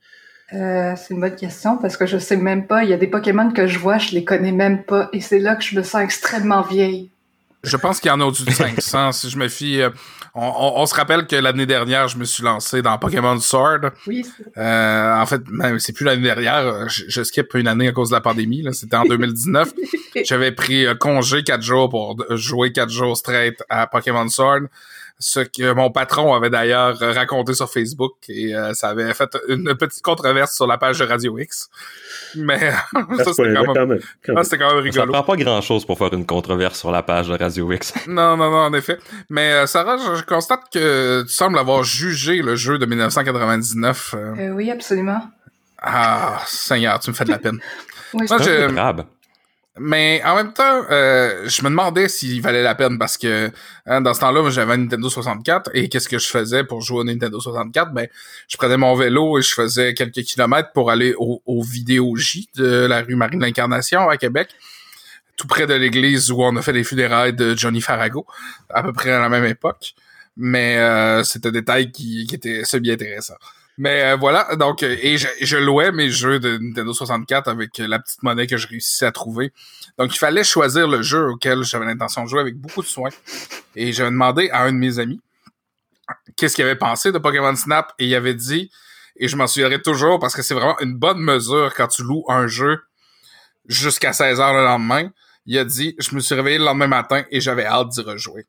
c'est 0.51 1.11
une 1.11 1.21
bonne 1.21 1.37
question 1.37 1.77
parce 1.77 1.97
que 1.97 2.07
je 2.07 2.19
sais 2.19 2.37
même 2.37 2.67
pas. 2.67 2.85
Il 2.85 2.91
y 2.91 2.93
a 2.93 2.97
des 2.97 3.07
Pokémon 3.07 3.51
que 3.51 3.67
je 3.67 3.79
vois, 3.79 3.99
je 3.99 4.13
les 4.13 4.25
connais 4.25 4.53
même 4.53 4.83
pas. 4.83 5.09
Et 5.13 5.21
c'est 5.21 5.39
là 5.39 5.57
que 5.57 5.65
je 5.65 5.77
me 5.77 5.83
sens 5.83 6.03
extrêmement 6.03 6.63
vieille. 6.63 7.11
Je 7.67 7.77
pense 7.77 7.99
qu'il 7.99 8.09
y 8.11 8.13
en 8.13 8.21
a 8.21 8.25
au-dessus 8.25 8.45
de 8.45 8.53
500. 8.53 9.13
si 9.13 9.29
je 9.29 9.37
me 9.39 9.49
fie, 9.49 9.81
euh, 9.81 9.91
on, 10.35 10.87
se 10.87 10.95
rappelle 10.95 11.27
que 11.27 11.35
l'année 11.35 11.67
dernière, 11.67 12.07
je 12.07 12.17
me 12.17 12.25
suis 12.25 12.45
lancé 12.45 12.81
dans 12.81 12.97
Pokémon 12.97 13.39
Sword. 13.41 13.91
Oui. 14.07 14.25
Euh, 14.57 15.15
en 15.15 15.27
fait, 15.27 15.43
c'est 15.79 15.93
plus 15.93 16.05
l'année 16.05 16.23
dernière. 16.23 16.89
Je, 16.89 17.05
je, 17.09 17.23
skip 17.25 17.55
une 17.55 17.67
année 17.67 17.89
à 17.89 17.93
cause 17.93 18.11
de 18.11 18.15
la 18.15 18.21
pandémie. 18.21 18.65
C'était 18.73 18.97
en 18.97 19.05
2019. 19.05 19.73
J'avais 20.25 20.53
pris 20.53 20.87
congé 21.01 21.43
quatre 21.43 21.63
jours 21.63 21.89
pour 21.89 22.17
jouer 22.37 22.71
quatre 22.71 22.91
jours 22.91 23.17
straight 23.17 23.61
à 23.69 23.89
Pokémon 23.89 24.29
Sword 24.29 24.69
ce 25.19 25.41
que 25.41 25.73
mon 25.73 25.91
patron 25.91 26.35
avait 26.35 26.51
d'ailleurs 26.51 26.99
raconté 26.99 27.55
sur 27.55 27.71
Facebook 27.71 28.17
et 28.29 28.55
euh, 28.55 28.75
ça 28.75 28.89
avait 28.89 29.15
fait 29.15 29.37
une 29.49 29.75
petite 29.75 30.03
controverse 30.03 30.55
sur 30.55 30.67
la 30.67 30.77
page 30.77 30.99
de 30.99 31.05
Radio 31.05 31.39
X. 31.39 31.71
Mais 32.35 32.71
ça, 32.71 33.33
c'était 33.33 33.55
quand, 33.55 33.87
même, 33.87 33.99
quand 34.25 34.81
rigolo. 34.81 35.13
Ça 35.13 35.23
prend 35.23 35.23
pas 35.23 35.37
grand 35.37 35.61
chose 35.63 35.87
pour 35.87 35.97
faire 35.97 36.13
une 36.13 36.27
controverse 36.27 36.79
sur 36.79 36.91
la 36.91 37.03
page 37.03 37.29
de 37.29 37.35
Radio 37.35 37.73
X. 37.73 37.95
non, 38.09 38.37
non, 38.37 38.51
non, 38.51 38.59
en 38.59 38.75
effet. 38.75 38.99
Mais 39.31 39.53
euh, 39.53 39.67
Sarah, 39.67 39.97
je, 39.97 40.23
constate 40.23 40.65
que 40.73 41.23
tu 41.23 41.33
sembles 41.33 41.59
avoir 41.59 41.83
jugé 41.83 42.43
le 42.43 42.57
jeu 42.57 42.79
de 42.79 42.85
1999. 42.85 44.15
Euh. 44.15 44.35
euh... 44.37 44.51
oui, 44.51 44.71
absolument. 44.71 45.23
Ah, 45.79 46.43
Seigneur, 46.47 46.99
tu 47.01 47.11
me 47.11 47.15
fais 47.15 47.25
de 47.25 47.31
la 47.31 47.39
peine. 47.39 47.59
oui, 48.13 48.27
Moi, 48.29 48.39
je... 48.43 49.07
Mais 49.79 50.23
en 50.25 50.37
même 50.37 50.55
temps, 50.55 50.85
euh, 50.91 51.47
je 51.49 51.63
me 51.63 51.69
demandais 51.69 52.09
s'il 52.09 52.41
valait 52.41 52.63
la 52.63 52.75
peine 52.75 52.99
parce 52.99 53.19
que 53.19 53.51
hein, 53.85 54.01
dans 54.01 54.15
ce 54.15 54.21
temps-là, 54.21 54.49
j'avais 54.49 54.73
un 54.73 54.79
Nintendo 54.79 55.11
64 55.11 55.71
et 55.75 55.91
qu'est-ce 55.91 56.09
que 56.09 56.19
je 56.19 56.29
faisais 56.29 56.65
pour 56.65 56.81
jouer 56.81 57.01
au 57.01 57.05
Nintendo 57.05 57.39
64 57.39 57.93
Ben, 57.93 58.09
je 58.49 58.57
prenais 58.57 58.79
mon 58.79 58.95
vélo 58.95 59.39
et 59.39 59.43
je 59.43 59.53
faisais 59.53 59.93
quelques 59.93 60.23
kilomètres 60.23 60.73
pour 60.73 60.91
aller 60.91 61.15
au, 61.19 61.43
au 61.45 61.63
Vidéo 61.63 62.17
J 62.17 62.49
de 62.57 62.87
la 62.87 63.03
rue 63.03 63.17
Marie 63.17 63.37
de 63.37 63.43
l'Incarnation 63.43 64.09
à 64.09 64.17
Québec, 64.17 64.49
tout 65.37 65.47
près 65.47 65.67
de 65.67 65.75
l'église 65.75 66.31
où 66.31 66.43
on 66.43 66.57
a 66.57 66.63
fait 66.63 66.73
les 66.73 66.85
funérailles 66.85 67.35
de 67.35 67.55
Johnny 67.55 67.83
Farago, 67.83 68.27
à 68.71 68.83
peu 68.83 68.95
près 68.95 69.11
à 69.13 69.21
la 69.21 69.29
même 69.29 69.45
époque. 69.45 69.95
Mais 70.39 70.79
euh, 70.79 71.23
c'est 71.23 71.45
un 71.45 71.51
détail 71.51 71.93
qui, 71.93 72.27
qui 72.27 72.35
était 72.35 72.65
semi-intéressant. 72.65 73.37
Mais 73.79 74.03
euh, 74.03 74.17
voilà, 74.17 74.57
donc 74.57 74.83
euh, 74.83 74.97
et 75.01 75.19
je, 75.19 75.57
louais 75.57 75.93
mes 75.93 76.09
jeux 76.09 76.41
de 76.41 76.57
Nintendo 76.57 76.95
64 76.95 77.49
avec 77.49 77.77
la 77.79 77.99
petite 77.99 78.23
monnaie 78.23 78.47
que 78.47 78.57
je 78.57 78.67
réussissais 78.67 79.07
à 79.07 79.13
trouver. 79.13 79.53
Donc 79.99 80.15
il 80.15 80.19
fallait 80.19 80.45
choisir 80.45 80.89
le 80.89 81.03
jeu 81.03 81.29
auquel 81.29 81.63
j'avais 81.63 81.85
l'intention 81.85 82.25
de 82.25 82.29
jouer 82.29 82.41
avec 82.41 82.57
beaucoup 82.57 82.83
de 82.83 82.87
soin. 82.87 83.11
Et 83.75 83.93
j'avais 83.93 84.11
demandé 84.11 84.49
à 84.51 84.63
un 84.63 84.73
de 84.73 84.79
mes 84.79 84.99
amis 84.99 85.21
qu'est-ce 86.37 86.55
qu'il 86.55 86.65
avait 86.65 86.77
pensé 86.77 87.13
de 87.13 87.19
Pokémon 87.19 87.55
Snap 87.55 87.93
et 87.99 88.07
il 88.07 88.15
avait 88.15 88.35
dit 88.35 88.71
et 89.17 89.29
je 89.29 89.37
m'en 89.37 89.47
souviendrai 89.47 89.81
toujours 89.81 90.19
parce 90.19 90.35
que 90.35 90.43
c'est 90.43 90.55
vraiment 90.55 90.79
une 90.81 90.95
bonne 90.95 91.19
mesure 91.19 91.73
quand 91.75 91.89
tu 91.89 92.03
loues 92.03 92.25
un 92.29 92.47
jeu 92.47 92.83
jusqu'à 93.67 94.13
16 94.13 94.41
heures 94.41 94.55
le 94.55 94.65
lendemain. 94.65 95.11
Il 95.47 95.59
a 95.59 95.65
dit 95.65 95.95
je 95.99 96.15
me 96.15 96.21
suis 96.21 96.35
réveillé 96.35 96.59
le 96.59 96.65
lendemain 96.65 96.87
matin 96.87 97.25
et 97.31 97.41
j'avais 97.41 97.65
hâte 97.67 97.89
d'y 97.89 98.01
rejouer. 98.01 98.47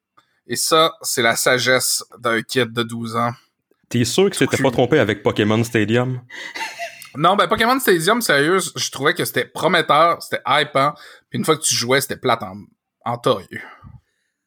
Et 0.47 0.55
ça, 0.55 0.93
c'est 1.01 1.21
la 1.21 1.35
sagesse 1.35 2.05
d'un 2.19 2.41
kid 2.41 2.71
de 2.71 2.83
12 2.83 3.17
ans 3.17 3.33
T'es 3.89 4.03
sûr 4.03 4.29
que 4.29 4.35
c'était 4.35 4.61
pas 4.61 4.71
trompé 4.71 4.99
avec 4.99 5.23
Pokémon 5.23 5.63
Stadium? 5.63 6.21
Non, 7.15 7.35
ben 7.35 7.47
Pokémon 7.47 7.79
Stadium, 7.79 8.21
sérieux, 8.21 8.59
je 8.75 8.91
trouvais 8.91 9.13
que 9.13 9.23
c'était 9.23 9.45
prometteur, 9.45 10.21
c'était 10.21 10.41
hypant, 10.45 10.93
puis 11.29 11.39
une 11.39 11.45
fois 11.45 11.55
que 11.55 11.63
tu 11.63 11.73
jouais, 11.73 12.01
c'était 12.01 12.17
plate 12.17 12.43
en, 12.43 12.57
en 13.05 13.21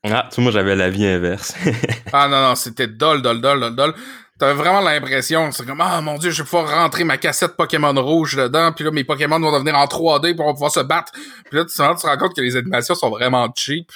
Ah, 0.05 0.29
tu 0.33 0.41
moi 0.41 0.53
j'avais 0.53 0.77
la 0.77 0.91
vie 0.91 1.07
inverse. 1.07 1.55
ah 2.13 2.29
non, 2.29 2.41
non, 2.41 2.55
c'était 2.55 2.87
dol, 2.87 3.23
dol, 3.23 3.41
dol, 3.41 3.61
dol, 3.61 3.75
dol. 3.75 3.95
T'avais 4.39 4.55
vraiment 4.55 4.81
l'impression, 4.81 5.51
c'est 5.53 5.67
comme, 5.67 5.81
ah 5.81 6.01
mon 6.01 6.17
dieu, 6.17 6.31
je 6.31 6.43
vais 6.43 6.49
pouvoir 6.49 6.71
rentrer 6.71 7.05
ma 7.05 7.17
cassette 7.17 7.57
Pokémon 7.57 7.95
rouge 7.95 8.37
dedans, 8.37 8.73
puis 8.73 8.85
là, 8.85 8.91
mes 8.91 9.05
Pokémon 9.05 9.41
vont 9.41 9.53
devenir 9.53 9.77
en 9.77 9.87
3D 9.87 10.37
pour 10.37 10.53
pouvoir 10.53 10.71
se 10.71 10.81
battre. 10.81 11.13
Puis 11.13 11.59
là, 11.59 11.65
tu, 11.65 11.75
te 11.75 11.83
rends 11.83 12.19
compte 12.19 12.37
que 12.37 12.41
les 12.41 12.57
animations 12.57 12.95
sont 12.95 13.11
vraiment 13.11 13.51
cheap, 13.57 13.91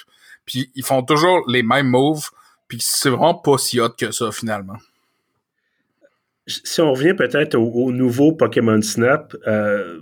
puis 0.47 0.71
ils 0.75 0.85
font 0.85 1.03
toujours 1.03 1.45
les 1.49 1.63
mêmes 1.63 1.89
moves, 1.89 2.29
puis 2.67 2.79
c'est 2.81 3.11
vraiment 3.11 3.35
pas 3.35 3.57
si 3.59 3.79
hot 3.79 3.91
que 3.91 4.11
ça, 4.11 4.33
finalement 4.33 4.77
si 6.47 6.81
on 6.81 6.93
revient 6.93 7.15
peut-être 7.15 7.55
au, 7.55 7.93
nouveau 7.93 8.33
Pokémon 8.33 8.81
Snap, 8.83 9.35
euh, 9.47 9.99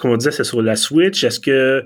comme 0.00 0.10
on 0.10 0.16
disait, 0.16 0.32
c'est 0.32 0.44
sur 0.44 0.62
la 0.62 0.76
Switch. 0.76 1.22
Est-ce 1.24 1.40
que 1.40 1.84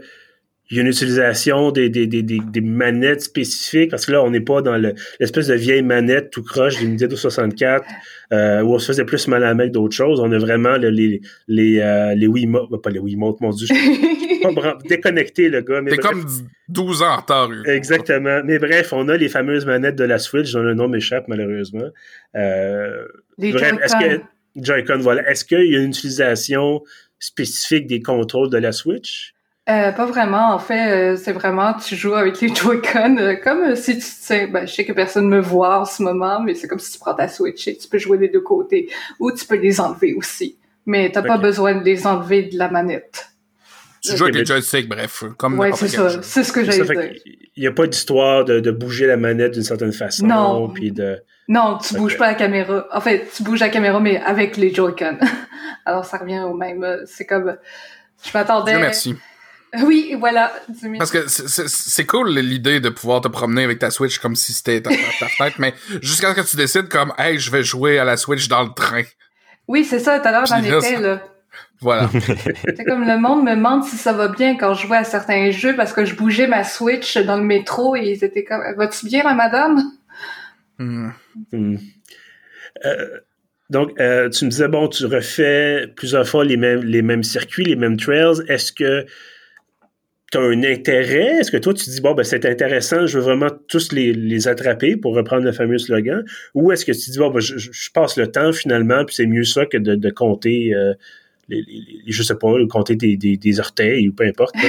il 0.71 0.77
y 0.77 0.81
a 0.81 0.83
une 0.83 0.89
utilisation 0.89 1.71
des, 1.71 1.89
des, 1.89 2.09
des, 2.09 2.23
des, 2.23 2.61
manettes 2.61 3.23
spécifiques, 3.23 3.91
parce 3.91 4.05
que 4.05 4.11
là, 4.11 4.23
on 4.25 4.31
n'est 4.31 4.41
pas 4.41 4.63
dans 4.63 4.77
l'espèce 4.77 5.47
de 5.47 5.55
vieille 5.55 5.83
manette 5.83 6.31
tout 6.31 6.43
croche 6.43 6.79
du 6.79 6.89
Nintendo 6.89 7.15
64, 7.15 7.87
euh, 8.33 8.63
où 8.63 8.75
on 8.75 8.79
se 8.81 8.87
faisait 8.87 9.05
plus 9.05 9.29
mal 9.29 9.45
à 9.45 9.55
la 9.55 9.69
d'autres 9.69 9.95
choses. 9.95 10.19
On 10.19 10.33
a 10.33 10.39
vraiment 10.39 10.77
les, 10.77 11.21
les, 11.47 11.79
euh, 11.79 12.17
les 12.17 12.27
Wiimote, 12.27 12.83
pas 12.83 12.91
les 12.91 12.99
Wiimote, 12.99 13.41
mon 13.41 13.51
Dieu, 13.51 13.69
pas 14.55 14.79
déconnecté, 14.89 15.49
le 15.49 15.61
gars. 15.63 15.81
C'est 15.89 15.99
comme 15.99 16.25
12 16.69 17.03
ans 17.03 17.13
en 17.13 17.17
retard. 17.17 17.51
Exactement. 17.67 18.41
Mais 18.45 18.59
bref, 18.59 18.93
on 18.93 19.09
a 19.09 19.17
les 19.17 19.29
fameuses 19.29 19.67
manettes 19.67 19.97
de 19.97 20.05
la 20.05 20.19
Switch, 20.19 20.53
dont 20.53 20.63
le 20.63 20.75
nom 20.75 20.89
m'échappe 20.89 21.29
malheureusement. 21.29 21.89
Euh, 22.35 23.07
les 23.39 23.53
Joy-Con. 23.53 24.21
Joy-Con, 24.57 24.99
voilà. 25.01 25.29
Est-ce 25.31 25.45
qu'il 25.45 25.71
y 25.71 25.77
a 25.77 25.81
une 25.81 25.91
utilisation 25.91 26.83
spécifique 27.19 27.87
des 27.87 28.01
contrôles 28.01 28.51
de 28.51 28.59
la 28.59 28.73
Switch? 28.73 29.35
Euh, 29.69 29.91
pas 29.91 30.07
vraiment. 30.07 30.55
En 30.55 30.61
fait, 30.61 30.93
euh, 30.93 31.17
c'est 31.17 31.33
vraiment 31.33 31.75
tu 31.75 31.97
joues 31.97 32.15
avec 32.15 32.41
les 32.41 32.55
Joy-Con 32.55 33.17
euh, 33.19 33.35
comme 33.35 33.75
si 33.75 33.97
tu 33.97 34.01
sais, 34.01 34.47
ben, 34.47 34.65
je 34.65 34.73
sais 34.73 34.85
que 34.85 34.93
personne 34.93 35.29
me 35.29 35.41
voit 35.41 35.81
en 35.81 35.85
ce 35.85 36.05
moment, 36.05 36.41
mais 36.41 36.55
c'est 36.55 36.69
comme 36.69 36.79
si 36.79 36.93
tu 36.93 36.99
prends 37.01 37.15
ta 37.15 37.27
Switch 37.27 37.67
et 37.67 37.77
tu 37.77 37.89
peux 37.89 37.99
jouer 37.99 38.17
des 38.17 38.29
deux 38.29 38.41
côtés 38.41 38.89
ou 39.19 39.33
tu 39.33 39.45
peux 39.45 39.57
les 39.57 39.81
enlever 39.81 40.15
aussi. 40.15 40.57
Mais 40.87 41.11
t'as 41.11 41.23
pas 41.23 41.37
besoin 41.37 41.75
de 41.75 41.85
les 41.85 42.07
enlever 42.07 42.45
de 42.45 42.57
la 42.57 42.71
manette. 42.71 43.31
Tu 44.11 44.17
joues 44.17 44.25
avec 44.25 44.37
les 44.37 44.45
joysticks, 44.45 44.89
bref, 44.89 45.25
comme 45.37 45.59
Ouais, 45.59 45.71
c'est 45.75 45.89
ça. 45.89 46.23
C'est 46.23 46.45
ce 46.45 46.53
que 46.53 46.65
j'ai 46.65 46.83
dit. 46.83 47.23
Il 47.57 47.61
n'y 47.61 47.67
a 47.67 47.73
pas 47.73 47.87
d'histoire 47.87 48.45
de, 48.45 48.61
de, 48.61 48.71
bouger 48.71 49.07
la 49.07 49.17
manette 49.17 49.53
d'une 49.53 49.63
certaine 49.63 49.93
façon. 49.93 50.27
Non. 50.27 50.69
Puis 50.69 50.93
de... 50.93 51.23
Non, 51.49 51.79
tu 51.79 51.95
bouges 51.95 52.19
pas 52.19 52.27
la 52.27 52.35
caméra. 52.35 52.87
En 52.93 53.01
fait, 53.01 53.31
tu 53.35 53.43
bouges 53.43 53.61
la 53.61 53.69
caméra, 53.69 54.01
mais 54.01 54.19
avec 54.19 54.57
les 54.57 54.75
Joy-Con. 54.75 55.19
Alors, 55.87 56.05
ça 56.05 56.19
revient 56.19 56.41
au 56.41 56.55
même. 56.55 56.85
C'est 57.07 57.25
comme. 57.25 57.57
Je 58.25 58.31
m'attendais. 58.35 58.77
Merci. 58.79 59.17
Oui, 59.83 60.17
voilà. 60.19 60.53
Parce 60.99 61.11
que 61.11 61.27
c'est 61.27 62.07
cool 62.07 62.31
l'idée 62.31 62.81
de 62.81 62.89
pouvoir 62.89 63.21
te 63.21 63.29
promener 63.29 63.65
avec 63.65 63.79
ta 63.79 63.91
Switch 63.91 64.19
comme 64.19 64.37
si 64.37 64.53
c'était 64.53 64.81
ta, 64.81 64.91
ta 64.91 65.29
fenêtre, 65.29 65.57
mais 65.59 65.75
jusqu'à 66.01 66.35
ce 66.35 66.41
que 66.41 66.47
tu 66.47 66.57
décides 66.57 66.89
comme, 66.89 67.13
hey, 67.19 67.39
je 67.39 67.51
vais 67.51 67.63
jouer 67.63 67.99
à 67.99 68.05
la 68.05 68.17
Switch 68.17 68.49
dans 68.49 68.63
le 68.63 68.71
train. 68.75 69.03
Oui, 69.69 69.85
c'est 69.85 69.99
ça, 69.99 70.21
tout 70.21 70.29
à 70.29 70.31
l'heure, 70.31 70.47
j'en 70.47 70.63
étais, 70.63 71.01
là. 71.01 71.21
Voilà. 71.81 72.09
c'est 72.77 72.85
comme 72.85 73.07
le 73.07 73.19
monde 73.19 73.45
me 73.45 73.55
demande 73.55 73.85
si 73.85 73.97
ça 73.97 74.13
va 74.13 74.29
bien 74.29 74.57
quand 74.57 74.75
je 74.75 74.87
jouais 74.87 74.97
à 74.97 75.05
certains 75.05 75.51
jeux 75.51 75.77
parce 75.77 75.93
que 75.93 76.05
je 76.05 76.15
bougeais 76.15 76.47
ma 76.47 76.65
Switch 76.65 77.19
dans 77.19 77.37
le 77.37 77.45
métro 77.45 77.97
et 77.97 78.11
ils 78.11 78.25
étaient 78.25 78.45
comme, 78.45 78.63
va-tu 78.77 79.07
bien, 79.07 79.23
madame? 79.35 79.83
Hmm. 80.79 81.11
Hmm. 81.53 81.77
Euh, 82.85 83.21
donc, 83.71 83.99
euh, 84.01 84.29
tu 84.29 84.45
me 84.45 84.51
disais, 84.51 84.69
bon, 84.69 84.89
tu 84.89 85.07
refais 85.07 85.89
plusieurs 85.97 86.27
fois 86.27 86.45
les 86.45 86.57
mêmes, 86.57 86.83
les 86.85 87.03
mêmes 87.03 87.25
circuits, 87.25 87.65
les 87.65 87.77
mêmes 87.77 87.97
trails. 87.97 88.43
Est-ce 88.49 88.73
que 88.73 89.05
tu 90.31 90.39
as 90.39 90.41
un 90.41 90.63
intérêt? 90.63 91.39
Est-ce 91.39 91.51
que 91.51 91.57
toi, 91.57 91.75
tu 91.75 91.91
dis, 91.91 92.01
bon, 92.01 92.15
ben, 92.15 92.23
c'est 92.23 92.47
intéressant, 92.47 93.07
je 93.07 93.19
veux 93.19 93.25
vraiment 93.25 93.49
tous 93.69 93.93
les, 93.93 94.13
les, 94.13 94.47
attraper 94.47 94.97
pour 94.97 95.15
reprendre 95.15 95.45
le 95.45 95.53
fameux 95.53 95.79
slogan? 95.79 96.25
Ou 96.55 96.71
est-ce 96.71 96.85
que 96.85 96.93
tu 96.93 97.11
dis, 97.11 97.19
bon, 97.19 97.31
ben, 97.31 97.41
je, 97.41 97.59
je, 97.59 97.91
passe 97.91 98.17
le 98.17 98.31
temps 98.31 98.53
finalement, 98.53 99.05
puis 99.05 99.17
c'est 99.17 99.27
mieux 99.27 99.45
ça 99.45 99.67
que 99.67 99.79
de, 99.79 99.97
de 99.97 100.11
compter, 100.11 100.73
euh, 100.73 100.95
les, 101.49 101.63
les, 101.63 102.13
je 102.13 102.23
sais 102.23 102.37
pas, 102.37 102.53
compter 102.69 102.97
des, 102.97 103.17
des, 103.17 103.37
des 103.37 103.61
orteils 103.61 104.09
ou 104.09 104.13
peu 104.13 104.25
importe. 104.25 104.55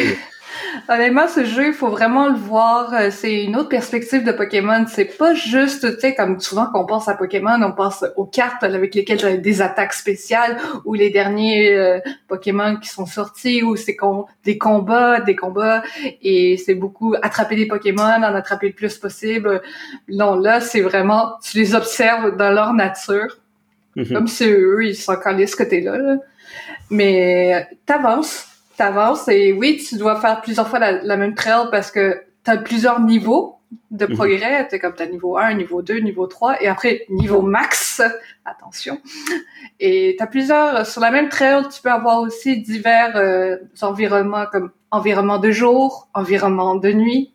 Honnêtement, 0.90 1.28
ce 1.28 1.44
jeu, 1.44 1.68
il 1.68 1.74
faut 1.74 1.90
vraiment 1.90 2.30
le 2.30 2.38
voir. 2.38 2.94
Euh, 2.94 3.10
c'est 3.12 3.44
une 3.44 3.56
autre 3.56 3.70
perspective 3.70 4.24
de 4.24 4.32
Pokémon. 4.32 4.86
C'est 4.88 5.18
pas 5.18 5.34
juste, 5.34 5.96
tu 5.96 6.00
sais, 6.00 6.16
comme 6.16 6.40
souvent 6.40 6.68
qu'on 6.68 6.86
pense 6.86 7.08
à 7.08 7.16
Pokémon, 7.16 7.62
on 7.62 7.74
pense 7.74 8.06
aux 8.16 8.26
cartes 8.26 8.64
avec 8.64 8.96
lesquelles 8.96 9.20
j'avais 9.20 9.38
des 9.38 9.62
attaques 9.62 9.94
spéciales 9.94 10.58
ou 10.86 10.94
les 10.94 11.10
derniers 11.10 11.74
euh, 11.74 12.00
Pokémon 12.28 12.78
qui 12.78 12.90
sont 12.90 13.06
sortis 13.06 13.64
ou 13.64 13.76
c'est 13.76 13.98
des 14.46 14.58
combats, 14.58 15.20
des 15.20 15.36
combats 15.36 15.84
et 16.22 16.58
c'est 16.58 16.76
beaucoup 16.76 17.16
attraper 17.22 17.56
des 17.56 17.68
Pokémon, 17.68 18.04
en 18.04 18.24
attraper 18.24 18.68
le 18.68 18.74
plus 18.74 18.98
possible. 18.98 19.62
Non, 20.10 20.36
là, 20.36 20.62
c'est 20.62 20.82
vraiment, 20.82 21.34
tu 21.44 21.58
les 21.58 21.76
observes 21.76 22.38
dans 22.38 22.52
leur 22.52 22.74
nature. 22.74 23.38
Mm-hmm. 23.96 24.14
Comme 24.14 24.28
si 24.28 24.46
eux, 24.46 24.86
ils 24.86 24.96
sont 24.96 25.14
ce 25.14 25.56
côté-là. 25.56 25.98
Là. 25.98 26.18
Mais 26.90 27.68
t'avances 27.86 28.48
t'avances 28.78 29.28
et 29.28 29.52
oui, 29.52 29.84
tu 29.86 29.98
dois 29.98 30.22
faire 30.22 30.40
plusieurs 30.42 30.70
fois 30.70 30.80
la, 30.80 31.18
même 31.18 31.34
trail 31.34 31.68
parce 31.72 31.92
que 31.92 32.22
t'as 32.44 32.58
plusieurs 32.58 33.02
niveaux 33.02 33.56
de 33.92 34.06
mhm. 34.06 34.14
progrès. 34.14 34.68
T'es 34.70 34.80
comme 34.80 34.94
t'as 34.94 35.08
niveau 35.08 35.38
1, 35.38 35.56
niveau 35.56 35.82
2, 35.82 36.00
niveau 36.00 36.28
3 36.28 36.62
et 36.62 36.68
après 36.68 37.06
niveau 37.10 37.42
max. 37.42 38.02
Attention. 38.46 39.02
Et 39.80 40.16
t'as 40.18 40.28
plusieurs, 40.28 40.86
sur 40.86 41.02
la 41.02 41.12
même 41.12 41.28
trail, 41.28 41.64
tu 41.74 41.82
peux 41.82 41.92
avoir 41.92 42.22
aussi 42.22 42.62
divers 42.62 43.18
euh, 43.18 43.58
environnements 43.82 44.46
comme 44.46 44.72
environnement 44.92 45.40
de 45.40 45.52
jour, 45.52 46.08
environnement 46.14 46.76
de 46.76 46.92
nuit. 46.92 47.34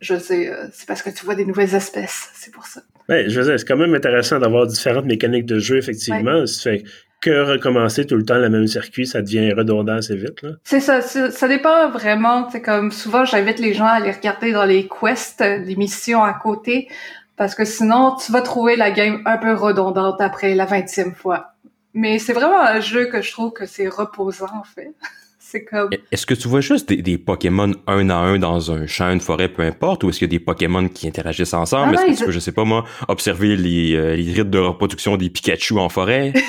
Je 0.00 0.18
sais, 0.18 0.48
euh, 0.48 0.66
c'est 0.72 0.88
parce 0.88 1.02
que 1.02 1.10
tu 1.10 1.24
vois 1.24 1.34
des 1.34 1.44
nouvelles 1.44 1.74
espèces, 1.74 2.30
c'est 2.34 2.52
pour 2.52 2.66
ça. 2.66 2.82
Ouais, 3.08 3.28
je 3.28 3.40
veux 3.40 3.46
dire, 3.46 3.58
c'est 3.58 3.66
quand 3.66 3.76
même 3.76 3.94
intéressant 3.94 4.38
d'avoir 4.38 4.66
différentes 4.66 5.04
mécaniques 5.04 5.46
de 5.46 5.58
jeu, 5.58 5.76
effectivement. 5.76 6.46
Ça 6.46 6.70
fait 6.70 6.84
que 7.24 7.52
recommencer 7.52 8.06
tout 8.06 8.16
le 8.16 8.24
temps 8.24 8.36
le 8.36 8.50
même 8.50 8.66
circuit, 8.66 9.06
ça 9.06 9.22
devient 9.22 9.50
redondant 9.54 9.94
assez 9.94 10.14
vite. 10.14 10.42
Là. 10.42 10.50
C'est 10.62 10.80
ça, 10.80 11.00
ça 11.00 11.48
dépend 11.48 11.88
vraiment. 11.88 12.50
C'est 12.50 12.60
comme 12.60 12.92
souvent, 12.92 13.24
j'invite 13.24 13.58
les 13.58 13.72
gens 13.72 13.86
à 13.86 13.92
aller 13.92 14.10
regarder 14.10 14.52
dans 14.52 14.66
les 14.66 14.86
quests, 14.86 15.40
les 15.40 15.74
missions 15.74 16.22
à 16.22 16.34
côté, 16.34 16.88
parce 17.36 17.54
que 17.54 17.64
sinon, 17.64 18.14
tu 18.22 18.30
vas 18.30 18.42
trouver 18.42 18.76
la 18.76 18.90
game 18.90 19.22
un 19.24 19.38
peu 19.38 19.54
redondante 19.54 20.20
après 20.20 20.54
la 20.54 20.66
vingtième 20.66 21.14
fois. 21.14 21.54
Mais 21.94 22.18
c'est 22.18 22.34
vraiment 22.34 22.60
un 22.60 22.80
jeu 22.80 23.06
que 23.06 23.22
je 23.22 23.32
trouve 23.32 23.52
que 23.52 23.64
c'est 23.64 23.88
reposant, 23.88 24.54
en 24.54 24.64
fait. 24.64 24.92
c'est 25.38 25.64
comme... 25.64 25.88
Est-ce 26.12 26.26
que 26.26 26.34
tu 26.34 26.46
vois 26.46 26.60
juste 26.60 26.92
des, 26.92 27.16
Pokémon 27.16 27.72
un 27.86 28.10
à 28.10 28.16
un 28.16 28.38
dans 28.38 28.70
un 28.70 28.86
champ, 28.86 29.10
une 29.10 29.20
forêt, 29.20 29.48
peu 29.48 29.62
importe, 29.62 30.04
ou 30.04 30.10
est-ce 30.10 30.18
qu'il 30.18 30.28
y 30.28 30.30
a 30.30 30.36
des 30.38 30.44
Pokémon 30.44 30.88
qui 30.88 31.08
interagissent 31.08 31.54
ensemble? 31.54 31.94
est-ce 31.94 32.04
que 32.04 32.18
tu 32.18 32.24
peux, 32.26 32.32
je 32.32 32.40
sais 32.40 32.52
pas 32.52 32.64
moi, 32.64 32.84
observer 33.08 33.56
les, 33.56 33.94
euh, 33.94 34.14
les 34.14 34.32
rythmes 34.32 34.50
de 34.50 34.58
reproduction 34.58 35.16
des 35.16 35.30
Pikachu 35.30 35.78
en 35.78 35.88
forêt? 35.88 36.34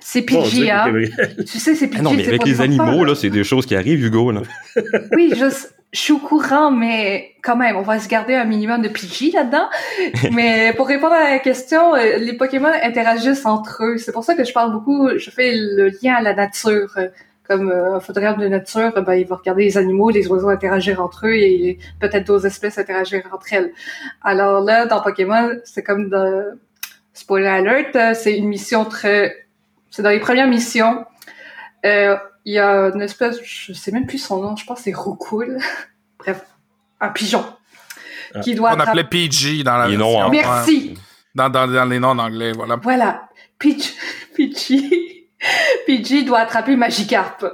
C'est 0.00 0.22
PGA. 0.22 0.86
tu 1.46 1.58
sais, 1.58 1.74
c'est 1.74 1.86
PGA. 1.88 2.00
Ah 2.00 2.02
non, 2.02 2.12
mais 2.12 2.26
avec 2.26 2.44
les 2.44 2.60
animaux, 2.60 3.04
là, 3.04 3.14
c'est 3.14 3.30
des 3.30 3.44
choses 3.44 3.66
qui 3.66 3.76
arrivent, 3.76 4.04
Hugo, 4.04 4.30
là. 4.30 4.42
oui, 5.12 5.32
je, 5.36 5.46
je 5.92 5.98
suis 5.98 6.12
au 6.12 6.18
courant, 6.18 6.70
mais 6.70 7.34
quand 7.42 7.56
même, 7.56 7.76
on 7.76 7.82
va 7.82 7.98
se 7.98 8.08
garder 8.08 8.34
un 8.34 8.44
minimum 8.44 8.82
de 8.82 8.88
PG 8.88 9.30
là-dedans. 9.32 9.68
mais 10.32 10.72
pour 10.76 10.86
répondre 10.88 11.14
à 11.14 11.30
la 11.30 11.38
question, 11.38 11.94
euh, 11.94 12.18
les 12.18 12.34
Pokémon 12.34 12.70
interagissent 12.82 13.46
entre 13.46 13.84
eux. 13.84 13.98
C'est 13.98 14.12
pour 14.12 14.24
ça 14.24 14.34
que 14.34 14.44
je 14.44 14.52
parle 14.52 14.72
beaucoup, 14.72 15.08
je 15.16 15.30
fais 15.30 15.52
le 15.54 15.88
lien 16.02 16.14
à 16.14 16.22
la 16.22 16.34
nature. 16.34 16.94
comme 17.44 17.70
un 17.70 18.00
photographe 18.00 18.38
de 18.38 18.48
nature, 18.48 18.92
ben, 19.02 19.14
il 19.14 19.26
va 19.26 19.36
regarder 19.36 19.64
les 19.64 19.78
animaux, 19.78 20.10
les 20.10 20.26
oiseaux 20.26 20.48
interagir 20.48 21.00
entre 21.00 21.28
eux 21.28 21.34
et 21.34 21.78
peut-être 22.00 22.26
d'autres 22.26 22.46
espèces 22.46 22.76
interagir 22.76 23.22
entre 23.32 23.52
elles. 23.52 23.72
Alors 24.22 24.60
là, 24.60 24.86
dans 24.86 25.00
Pokémon, 25.00 25.52
c'est 25.64 25.84
comme 25.84 26.10
de 26.10 26.58
spoiler 27.14 27.46
alert, 27.46 27.96
c'est 28.14 28.36
une 28.36 28.48
mission 28.48 28.84
très, 28.84 29.45
c'est 29.90 30.02
dans 30.02 30.10
les 30.10 30.20
premières 30.20 30.48
missions. 30.48 31.04
Euh, 31.84 32.16
il 32.44 32.54
y 32.54 32.58
a 32.58 32.90
une 32.94 33.02
espèce, 33.02 33.38
je 33.42 33.72
sais 33.72 33.90
même 33.92 34.06
plus 34.06 34.18
son 34.18 34.40
nom, 34.40 34.56
je 34.56 34.64
pense 34.64 34.78
que 34.78 34.84
c'est 34.84 34.94
Roukoul. 34.94 35.58
Bref, 36.18 36.42
un 37.00 37.08
pigeon. 37.08 37.44
Ah. 38.34 38.40
Qui 38.40 38.54
doit 38.54 38.74
On 38.74 38.80
appelait 38.80 39.04
PG 39.04 39.62
dans 39.62 39.76
la 39.76 39.88
version. 39.88 40.30
Merci. 40.30 40.98
Dans, 41.34 41.50
dans, 41.50 41.66
dans, 41.66 41.84
les 41.84 41.98
noms 41.98 42.10
en 42.10 42.18
anglais, 42.18 42.52
voilà. 42.52 42.76
Voilà. 42.76 43.28
Peach, 43.58 43.94
Peachy. 44.36 45.26
PG 45.86 46.22
doit 46.22 46.40
attraper 46.40 46.76
Magikarp. 46.76 47.44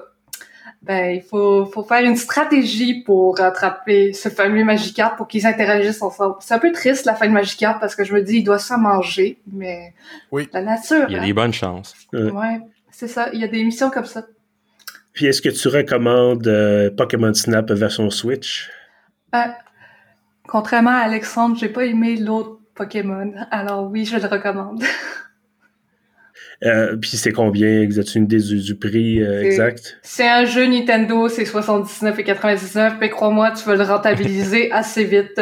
Ben, 0.82 1.14
il 1.14 1.22
faut, 1.22 1.64
faut 1.66 1.84
faire 1.84 2.04
une 2.04 2.16
stratégie 2.16 3.02
pour 3.04 3.40
attraper 3.40 4.12
ce 4.12 4.28
fameux 4.28 4.64
Magikarp 4.64 5.16
pour 5.16 5.28
qu'ils 5.28 5.46
interagissent 5.46 6.02
ensemble. 6.02 6.34
C'est 6.40 6.54
un 6.54 6.58
peu 6.58 6.72
triste 6.72 7.06
la 7.06 7.14
fin 7.14 7.28
de 7.28 7.32
Magikarp 7.32 7.78
parce 7.78 7.94
que 7.94 8.02
je 8.02 8.12
me 8.12 8.20
dis 8.20 8.38
il 8.38 8.44
doit 8.44 8.58
s'en 8.58 8.78
manger, 8.78 9.38
mais 9.52 9.94
oui. 10.32 10.48
la 10.52 10.62
nature. 10.62 11.06
Il 11.08 11.14
y 11.14 11.18
a 11.18 11.20
des 11.20 11.30
hein. 11.30 11.34
bonnes 11.34 11.52
chances. 11.52 11.94
Ouais, 12.12 12.60
c'est 12.90 13.06
ça. 13.06 13.30
Il 13.32 13.40
y 13.40 13.44
a 13.44 13.48
des 13.48 13.62
missions 13.62 13.90
comme 13.90 14.06
ça. 14.06 14.24
Puis 15.12 15.26
est-ce 15.26 15.40
que 15.40 15.50
tu 15.50 15.68
recommandes 15.68 16.48
euh, 16.48 16.90
Pokémon 16.90 17.32
Snap 17.32 17.70
version 17.70 18.10
Switch? 18.10 18.68
Ben, 19.30 19.54
contrairement 20.48 20.90
à 20.90 21.02
Alexandre, 21.02 21.56
j'ai 21.56 21.68
pas 21.68 21.84
aimé 21.84 22.16
l'autre 22.16 22.58
Pokémon. 22.74 23.32
Alors 23.50 23.88
oui, 23.88 24.04
je 24.04 24.16
le 24.16 24.26
recommande. 24.26 24.82
Euh, 26.64 26.96
puis 26.96 27.10
c'est 27.10 27.32
combien 27.32 27.88
As-tu 27.88 28.18
une 28.18 28.24
idée 28.24 28.38
du, 28.38 28.76
prix 28.76 29.22
euh, 29.22 29.42
exact? 29.42 29.98
C'est 30.02 30.28
un 30.28 30.44
jeu 30.44 30.66
Nintendo, 30.66 31.28
c'est 31.28 31.44
79,99 31.44 32.98
mais 33.00 33.10
crois-moi, 33.10 33.50
tu 33.50 33.64
vas 33.64 33.74
le 33.74 33.82
rentabiliser 33.82 34.70
assez 34.72 35.04
vite. 35.04 35.40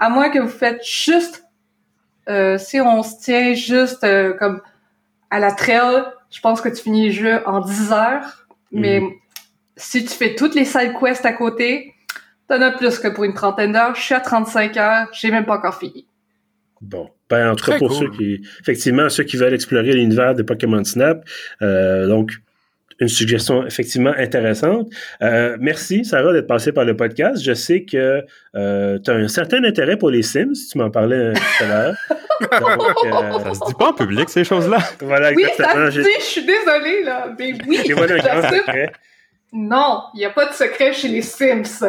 à 0.00 0.08
moins 0.08 0.28
que 0.30 0.40
vous 0.40 0.48
faites 0.48 0.84
juste, 0.84 1.44
si 2.58 2.80
on 2.80 3.02
se 3.02 3.20
tient 3.22 3.54
juste 3.54 4.04
comme 4.38 4.60
à 5.30 5.38
la 5.38 5.52
trail, 5.52 6.04
je 6.30 6.40
pense 6.40 6.60
que 6.60 6.68
tu 6.68 6.82
finis 6.82 7.06
le 7.06 7.12
jeu 7.12 7.42
en 7.46 7.60
10 7.60 7.92
heures. 7.92 8.46
Mais 8.72 9.00
mhm. 9.00 9.10
si 9.76 10.04
tu 10.04 10.10
fais 10.10 10.34
toutes 10.34 10.54
les 10.54 10.64
side 10.64 10.92
quests 10.98 11.26
à 11.26 11.32
côté, 11.32 11.94
t'en 12.48 12.60
as 12.60 12.72
plus 12.72 12.98
que 12.98 13.08
pour 13.08 13.24
une 13.24 13.34
trentaine 13.34 13.72
d'heures. 13.72 13.94
Je 13.94 14.02
suis 14.02 14.14
à 14.14 14.20
35 14.20 14.76
heures, 14.76 15.08
j'ai 15.12 15.30
même 15.30 15.46
pas 15.46 15.56
encore 15.56 15.78
fini. 15.78 16.06
Bon. 16.80 17.10
Ben, 17.28 17.50
en 17.50 17.56
tout 17.56 17.64
cas, 17.64 17.78
pour 17.78 17.92
ceux 17.92 18.08
qui, 18.10 18.40
effectivement, 18.60 19.08
ceux 19.08 19.24
qui 19.24 19.36
veulent 19.36 19.54
explorer 19.54 19.92
l'univers 19.92 20.34
de 20.34 20.42
Pokémon 20.42 20.84
Snap, 20.84 21.24
euh, 21.60 22.06
donc, 22.06 22.32
une 22.98 23.08
suggestion 23.08 23.66
effectivement 23.66 24.12
intéressante. 24.16 24.88
Euh, 25.22 25.56
merci, 25.60 26.04
Sarah, 26.04 26.32
d'être 26.32 26.46
passée 26.46 26.72
par 26.72 26.84
le 26.84 26.96
podcast. 26.96 27.42
Je 27.42 27.52
sais 27.52 27.84
que 27.84 28.24
euh, 28.54 28.98
tu 29.04 29.10
as 29.10 29.14
un 29.14 29.28
certain 29.28 29.62
intérêt 29.64 29.96
pour 29.96 30.10
les 30.10 30.22
Sims, 30.22 30.54
tu 30.70 30.78
m'en 30.78 30.90
parlais 30.90 31.32
tout 31.34 31.64
à 31.64 31.66
l'heure. 31.66 31.94
Euh, 32.10 32.46
ça 33.44 33.54
se 33.54 33.66
dit 33.66 33.74
pas 33.74 33.88
en 33.88 33.92
public, 33.92 34.28
ces 34.28 34.44
choses-là. 34.44 34.78
Voilà, 35.00 35.30
oui, 35.32 35.44
ça 35.56 35.90
se 35.90 36.00
dit, 36.00 36.08
je 36.18 36.24
suis 36.24 36.46
désolée, 36.46 37.02
là. 37.04 37.34
Mais 37.38 37.52
oui, 37.66 37.80
Non, 39.52 40.04
il 40.14 40.18
n'y 40.18 40.24
a 40.24 40.30
pas 40.30 40.46
de 40.46 40.54
secret 40.54 40.92
chez 40.92 41.08
les 41.08 41.22
Sims. 41.22 41.82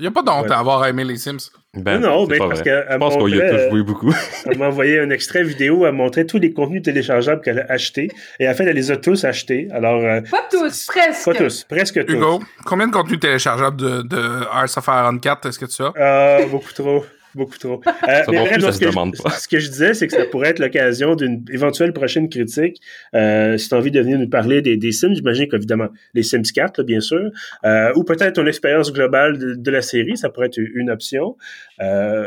Il 0.00 0.04
n'y 0.04 0.08
a 0.08 0.12
pas 0.12 0.22
d'honte 0.22 0.50
à 0.50 0.58
avoir 0.58 0.86
aimé 0.86 1.04
les 1.04 1.18
Sims. 1.18 1.50
Ben, 1.74 1.98
non, 2.00 2.26
mais 2.26 2.38
parce 2.38 2.62
qu'elle 2.62 2.86
Je 2.90 2.96
pense 2.96 3.18
qu'on 3.18 3.28
y 3.28 3.38
a 3.38 3.50
tous 3.50 3.68
joué 3.70 3.82
beaucoup. 3.82 4.14
elle 4.46 4.56
m'a 4.56 4.68
envoyé 4.68 4.98
un 4.98 5.10
extrait 5.10 5.44
vidéo, 5.44 5.84
elle 5.84 5.92
montrait 5.92 6.24
tous 6.24 6.38
les 6.38 6.54
contenus 6.54 6.80
téléchargeables 6.82 7.42
qu'elle 7.42 7.58
a 7.58 7.66
achetés. 7.70 8.08
Et 8.38 8.48
en 8.48 8.54
fait, 8.54 8.64
elle 8.64 8.76
les 8.76 8.90
a 8.90 8.96
tous 8.96 9.24
achetés. 9.24 9.68
Alors, 9.72 10.02
euh, 10.02 10.22
pas 10.30 10.48
tous, 10.50 10.86
presque. 10.86 11.26
Pas 11.26 11.34
tous, 11.34 11.64
presque 11.64 12.02
tous. 12.06 12.14
Hugo, 12.14 12.40
combien 12.64 12.86
de 12.86 12.92
contenus 12.92 13.20
téléchargeables 13.20 13.76
de, 13.76 14.00
de 14.00 14.42
Hearts 14.54 14.78
of 14.78 14.86
Iron 14.88 15.18
4 15.18 15.46
est-ce 15.48 15.58
que 15.58 15.66
tu 15.66 15.82
as? 15.82 15.92
Euh, 15.98 16.46
beaucoup 16.46 16.72
trop. 16.72 17.04
Beaucoup 17.34 17.58
trop. 17.58 17.80
Euh, 18.08 18.22
mais 18.28 18.38
bref, 18.38 18.60
ce, 18.72 18.80
que 18.80 18.90
je, 18.90 19.38
ce, 19.40 19.48
que 19.48 19.58
je, 19.58 19.68
disais, 19.68 19.94
c'est 19.94 20.06
que 20.06 20.14
ça 20.14 20.24
pourrait 20.24 20.48
être 20.48 20.58
l'occasion 20.58 21.14
d'une 21.14 21.44
éventuelle 21.52 21.92
prochaine 21.92 22.28
critique. 22.28 22.80
Euh, 23.14 23.56
si 23.56 23.68
tu 23.68 23.74
as 23.74 23.78
envie 23.78 23.90
de 23.90 24.00
venir 24.00 24.18
nous 24.18 24.28
parler 24.28 24.62
des, 24.62 24.76
des 24.76 24.90
Sims, 24.90 25.14
j'imagine 25.14 25.48
qu'évidemment, 25.48 25.88
les 26.14 26.22
Sims 26.22 26.42
4, 26.52 26.82
bien 26.82 27.00
sûr, 27.00 27.30
euh, 27.64 27.92
ou 27.94 28.04
peut-être 28.04 28.34
ton 28.34 28.46
expérience 28.46 28.92
globale 28.92 29.60
de, 29.60 29.70
la 29.70 29.82
série, 29.82 30.16
ça 30.16 30.30
pourrait 30.30 30.46
être 30.46 30.58
une 30.58 30.90
option. 30.90 31.36
Euh, 31.80 32.26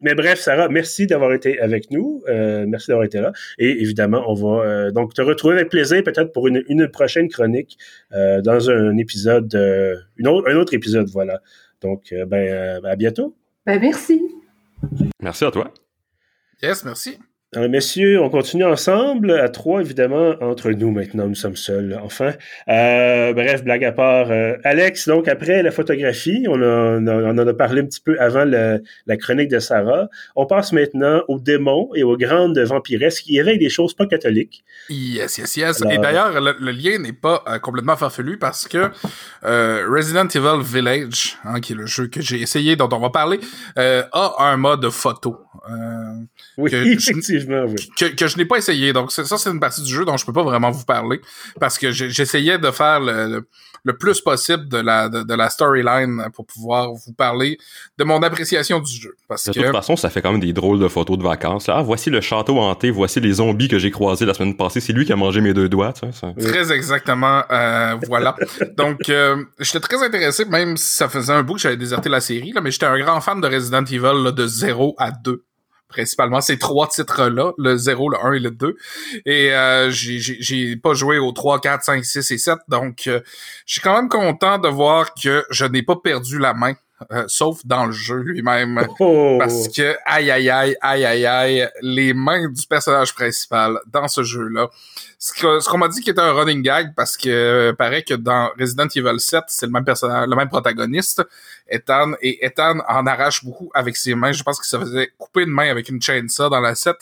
mais 0.00 0.14
bref, 0.14 0.38
Sarah, 0.38 0.68
merci 0.68 1.06
d'avoir 1.06 1.32
été 1.32 1.58
avec 1.60 1.90
nous. 1.90 2.22
Euh, 2.28 2.66
merci 2.68 2.88
d'avoir 2.88 3.04
été 3.04 3.20
là. 3.20 3.32
Et 3.58 3.82
évidemment, 3.82 4.22
on 4.28 4.34
va 4.34 4.64
euh, 4.64 4.90
donc 4.92 5.12
te 5.12 5.22
retrouver 5.22 5.54
avec 5.54 5.70
plaisir 5.70 6.02
peut-être 6.04 6.32
pour 6.32 6.46
une, 6.46 6.62
une, 6.68 6.88
prochaine 6.88 7.28
chronique 7.28 7.76
euh, 8.12 8.40
dans 8.40 8.70
un 8.70 8.96
épisode, 8.96 9.52
une 10.16 10.28
autre, 10.28 10.48
un 10.48 10.56
autre 10.56 10.74
épisode, 10.74 11.08
voilà. 11.10 11.40
Donc, 11.80 12.14
ben, 12.26 12.84
à 12.84 12.96
bientôt. 12.96 13.36
Ben, 13.66 13.80
merci. 13.80 14.22
Merci 15.20 15.44
à 15.44 15.50
toi. 15.50 15.72
Yes, 16.62 16.84
merci. 16.84 17.18
Alors, 17.56 17.70
messieurs, 17.70 18.20
on 18.20 18.28
continue 18.28 18.64
ensemble, 18.64 19.30
à 19.30 19.48
trois, 19.48 19.80
évidemment, 19.80 20.34
entre 20.42 20.70
nous 20.70 20.90
maintenant, 20.90 21.26
nous 21.26 21.34
sommes 21.34 21.56
seuls, 21.56 21.98
enfin. 22.02 22.34
Euh, 22.68 23.32
bref, 23.32 23.64
blague 23.64 23.84
à 23.84 23.92
part. 23.92 24.30
Euh, 24.30 24.58
Alex, 24.64 25.08
donc, 25.08 25.28
après 25.28 25.62
la 25.62 25.70
photographie, 25.70 26.44
on, 26.46 26.60
en 26.60 27.38
a 27.38 27.54
parlé 27.54 27.80
un 27.80 27.86
petit 27.86 28.02
peu 28.02 28.20
avant 28.20 28.44
la 28.44 29.16
chronique 29.16 29.48
de 29.48 29.60
Sarah. 29.60 30.08
On 30.36 30.44
passe 30.44 30.74
maintenant 30.74 31.22
aux 31.28 31.38
démons 31.38 31.88
et 31.94 32.02
aux 32.02 32.18
grandes 32.18 32.58
vampiresses 32.58 33.20
qui 33.20 33.38
éveillent 33.38 33.58
des 33.58 33.70
choses 33.70 33.94
pas 33.94 34.04
catholiques. 34.04 34.62
Yes, 34.90 35.38
yes, 35.38 35.56
yes. 35.56 35.82
Et 35.90 35.96
d'ailleurs, 35.96 36.38
le, 36.42 36.70
lien 36.70 36.98
n'est 36.98 37.14
pas 37.14 37.42
euh, 37.48 37.58
complètement 37.58 37.96
farfelu 37.96 38.36
parce 38.36 38.68
que 38.68 38.90
Resident 39.42 40.28
Evil 40.28 40.62
Village, 40.62 41.38
hein, 41.44 41.60
qui 41.60 41.72
est 41.72 41.76
le 41.76 41.86
jeu 41.86 42.08
que 42.08 42.20
j'ai 42.20 42.42
essayé, 42.42 42.76
dont 42.76 42.90
on 42.92 43.00
va 43.00 43.08
parler, 43.08 43.40
a 43.76 44.36
un 44.38 44.58
mode 44.58 44.90
photo. 44.90 45.38
oui, 46.58 46.74
effectivement. 46.74 47.22
Que, 47.96 48.26
je 48.26 48.36
n'ai 48.36 48.44
pas 48.44 48.58
essayé. 48.58 48.92
Donc, 48.92 49.12
ça, 49.12 49.24
c'est 49.24 49.50
une 49.50 49.60
partie 49.60 49.82
du 49.82 49.92
jeu 49.92 50.04
dont 50.04 50.16
je 50.16 50.24
peux 50.24 50.32
pas 50.32 50.42
vraiment 50.42 50.70
vous 50.70 50.84
parler. 50.84 51.20
Parce 51.60 51.78
que 51.78 51.90
j'essayais 51.90 52.58
de 52.58 52.70
faire 52.70 53.00
le, 53.00 53.46
plus 53.98 54.20
possible 54.20 54.68
de 54.68 54.78
la, 54.78 55.08
de, 55.08 55.34
la 55.34 55.48
storyline 55.50 56.28
pour 56.34 56.46
pouvoir 56.46 56.92
vous 56.92 57.12
parler 57.12 57.58
de 57.96 58.04
mon 58.04 58.22
appréciation 58.22 58.80
du 58.80 58.92
jeu. 58.92 59.14
Parce 59.28 59.46
de 59.46 59.52
toute 59.52 59.72
façon, 59.72 59.96
ça 59.96 60.10
fait 60.10 60.22
quand 60.22 60.32
même 60.32 60.40
des 60.40 60.52
drôles 60.52 60.78
de 60.78 60.88
photos 60.88 61.18
de 61.18 61.22
vacances. 61.22 61.68
Ah, 61.68 61.82
voici 61.82 62.10
le 62.10 62.20
château 62.20 62.58
hanté, 62.58 62.90
voici 62.90 63.20
les 63.20 63.34
zombies 63.34 63.68
que 63.68 63.78
j'ai 63.78 63.90
croisés 63.90 64.26
la 64.26 64.34
semaine 64.34 64.56
passée. 64.56 64.80
C'est 64.80 64.92
lui 64.92 65.04
qui 65.04 65.12
a 65.12 65.16
mangé 65.16 65.40
mes 65.40 65.54
deux 65.54 65.68
doigts. 65.68 65.92
Très 65.92 66.72
exactement. 66.72 67.42
Euh, 67.50 67.96
voilà. 68.06 68.36
Donc, 68.76 69.08
euh, 69.08 69.44
j'étais 69.58 69.80
très 69.80 70.02
intéressé, 70.02 70.44
même 70.44 70.76
si 70.76 70.94
ça 70.94 71.08
faisait 71.08 71.32
un 71.32 71.42
bout 71.42 71.54
que 71.54 71.60
j'avais 71.60 71.76
déserté 71.76 72.08
la 72.08 72.20
série, 72.20 72.52
là, 72.52 72.60
mais 72.60 72.70
j'étais 72.70 72.86
un 72.86 72.98
grand 72.98 73.20
fan 73.20 73.40
de 73.40 73.48
Resident 73.48 73.84
Evil 73.84 74.32
de 74.32 74.46
0 74.46 74.94
à 74.98 75.10
2 75.10 75.44
principalement 75.88 76.40
ces 76.40 76.58
trois 76.58 76.86
titres-là, 76.88 77.52
le 77.58 77.76
0, 77.76 78.10
le 78.10 78.18
1 78.24 78.32
et 78.34 78.38
le 78.38 78.50
2. 78.50 78.76
Et 79.26 79.52
euh, 79.52 79.90
j'ai 79.90 80.76
pas 80.76 80.94
joué 80.94 81.18
aux 81.18 81.32
3, 81.32 81.60
4, 81.60 81.82
5, 81.82 82.04
6 82.04 82.30
et 82.30 82.38
7, 82.38 82.58
donc 82.68 83.06
euh, 83.06 83.20
je 83.66 83.72
suis 83.72 83.80
quand 83.80 83.94
même 83.94 84.08
content 84.08 84.58
de 84.58 84.68
voir 84.68 85.14
que 85.14 85.44
je 85.50 85.64
n'ai 85.64 85.82
pas 85.82 85.96
perdu 85.96 86.38
la 86.38 86.54
main. 86.54 86.74
Euh, 87.12 87.24
sauf 87.28 87.64
dans 87.64 87.86
le 87.86 87.92
jeu 87.92 88.16
lui-même. 88.16 88.84
Oh. 88.98 89.36
Parce 89.38 89.68
que, 89.68 89.96
aïe, 90.04 90.30
aïe, 90.32 90.50
aïe, 90.50 90.76
aïe, 90.80 91.04
aïe, 91.04 91.26
aïe, 91.26 91.68
les 91.80 92.12
mains 92.12 92.48
du 92.48 92.66
personnage 92.66 93.14
principal 93.14 93.78
dans 93.86 94.08
ce 94.08 94.24
jeu-là, 94.24 94.68
ce 95.20 95.68
qu'on 95.68 95.78
m'a 95.78 95.88
dit 95.88 96.00
qui 96.00 96.10
était 96.10 96.20
un 96.20 96.32
running 96.32 96.60
gag 96.60 96.94
parce 96.96 97.16
que 97.16 97.28
euh, 97.28 97.72
paraît 97.72 98.02
que 98.02 98.14
dans 98.14 98.50
Resident 98.58 98.88
Evil 98.94 99.20
7, 99.20 99.44
c'est 99.46 99.66
le 99.66 99.72
même 99.72 99.84
personnage, 99.84 100.28
le 100.28 100.34
même 100.34 100.48
protagoniste, 100.48 101.22
Ethan, 101.68 102.12
et 102.20 102.44
Ethan 102.44 102.78
en 102.88 103.06
arrache 103.06 103.44
beaucoup 103.44 103.70
avec 103.74 103.96
ses 103.96 104.16
mains. 104.16 104.32
Je 104.32 104.42
pense 104.42 104.58
qu'il 104.58 104.68
se 104.68 104.78
faisait 104.78 105.12
couper 105.18 105.42
une 105.42 105.50
main 105.50 105.70
avec 105.70 105.88
une 105.88 106.02
chainsaw 106.02 106.48
dans 106.48 106.60
la 106.60 106.74
7. 106.74 106.96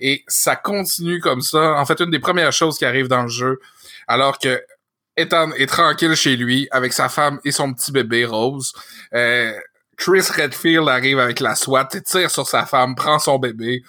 Et 0.00 0.24
ça 0.26 0.56
continue 0.56 1.20
comme 1.20 1.42
ça. 1.42 1.74
En 1.74 1.86
fait, 1.86 2.00
une 2.00 2.10
des 2.10 2.20
premières 2.20 2.52
choses 2.52 2.76
qui 2.76 2.84
arrive 2.84 3.08
dans 3.08 3.22
le 3.22 3.28
jeu, 3.28 3.60
alors 4.06 4.38
que 4.38 4.60
Ethan 5.18 5.52
est 5.52 5.66
tranquille 5.66 6.14
chez 6.14 6.36
lui 6.36 6.68
avec 6.70 6.92
sa 6.92 7.08
femme 7.08 7.40
et 7.44 7.50
son 7.50 7.74
petit 7.74 7.92
bébé 7.92 8.24
Rose. 8.24 8.72
Euh, 9.14 9.52
Chris 9.96 10.26
Redfield 10.30 10.88
arrive 10.88 11.18
avec 11.18 11.40
la 11.40 11.54
SWAT, 11.54 11.88
tire 12.04 12.30
sur 12.30 12.46
sa 12.46 12.64
femme, 12.66 12.94
prend 12.94 13.18
son 13.18 13.38
bébé, 13.38 13.82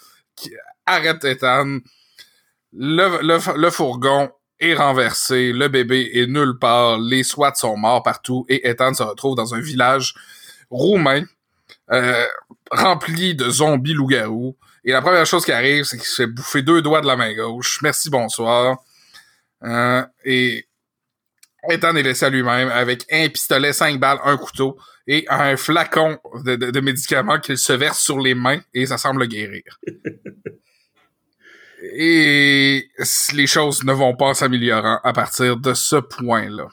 arrête 0.86 1.24
Ethan 1.24 1.80
le, 2.74 3.56
le, 3.56 3.70
fourgon 3.70 4.32
est 4.60 4.76
renversé, 4.76 5.52
le 5.52 5.68
bébé 5.68 6.12
est 6.14 6.28
nulle 6.28 6.58
part, 6.60 7.00
les 7.00 7.24
SWAT 7.24 7.56
sont 7.56 7.78
morts 7.78 8.04
partout 8.04 8.46
et 8.50 8.68
Ethan 8.68 8.94
se 8.94 9.04
retrouve 9.04 9.36
dans 9.36 9.54
un 9.56 9.60
village 9.60 10.16
roumain 10.70 11.24
euh, 11.92 12.26
rempli 12.72 13.36
de 13.36 13.50
zombies 13.50 13.94
loups-garous. 13.94 14.56
Et 14.86 14.92
la 14.92 15.02
première 15.02 15.26
chose 15.26 15.46
qui 15.46 15.52
arrive, 15.52 15.84
c'est 15.84 15.98
qu'il 15.98 16.06
se 16.06 16.24
fait 16.24 16.28
bouffer 16.28 16.62
deux 16.62 16.82
doigts 16.82 17.02
de 17.02 17.08
la 17.08 17.16
main 17.16 17.34
gauche. 17.34 17.80
Merci, 17.82 18.10
bonsoir. 18.10 18.78
Euh, 19.64 20.06
et 20.24 20.69
Ethan 21.70 21.96
est 21.96 22.04
laissé 22.04 22.26
à 22.26 22.30
lui-même 22.30 22.70
avec 22.70 23.06
un 23.12 23.28
pistolet, 23.30 23.74
cinq 23.74 24.00
balles, 24.00 24.20
un 24.24 24.38
couteau 24.38 24.78
et 25.08 25.26
un 25.30 25.58
flacon 25.58 26.20
de, 26.46 26.56
de 26.56 26.80
médicaments 26.80 27.40
qu'il 27.40 27.58
se 27.58 27.74
verse 27.74 28.00
sur 28.00 28.20
les 28.20 28.36
mains 28.36 28.60
et 28.74 28.86
ça 28.86 28.98
semble 28.98 29.28
guérir. 29.28 29.64
Et 31.82 32.90
les 33.34 33.48
choses 33.48 33.84
ne 33.84 33.94
vont 33.94 34.16
pas 34.16 34.34
s'améliorer 34.34 34.98
à 35.04 35.14
partir 35.14 35.58
de 35.58 35.74
ce 35.74 35.96
point-là. 35.96 36.68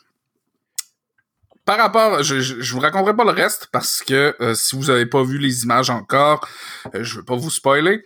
par 1.65 1.79
rapport, 1.79 2.23
je, 2.23 2.41
je, 2.41 2.73
vous 2.73 2.81
raconterai 2.81 3.15
pas 3.15 3.25
le 3.25 3.31
reste 3.31 3.69
parce 3.73 4.03
que 4.03 4.35
euh, 4.41 4.55
si 4.55 4.77
vous 4.77 4.91
avez 4.91 5.07
pas 5.07 5.23
vu 5.23 5.39
les 5.39 5.63
images 5.65 5.91
encore, 5.91 6.47
euh, 6.95 7.03
je 7.03 7.17
veux 7.17 7.25
pas 7.25 7.37
vous 7.37 7.51
spoiler. 7.51 8.03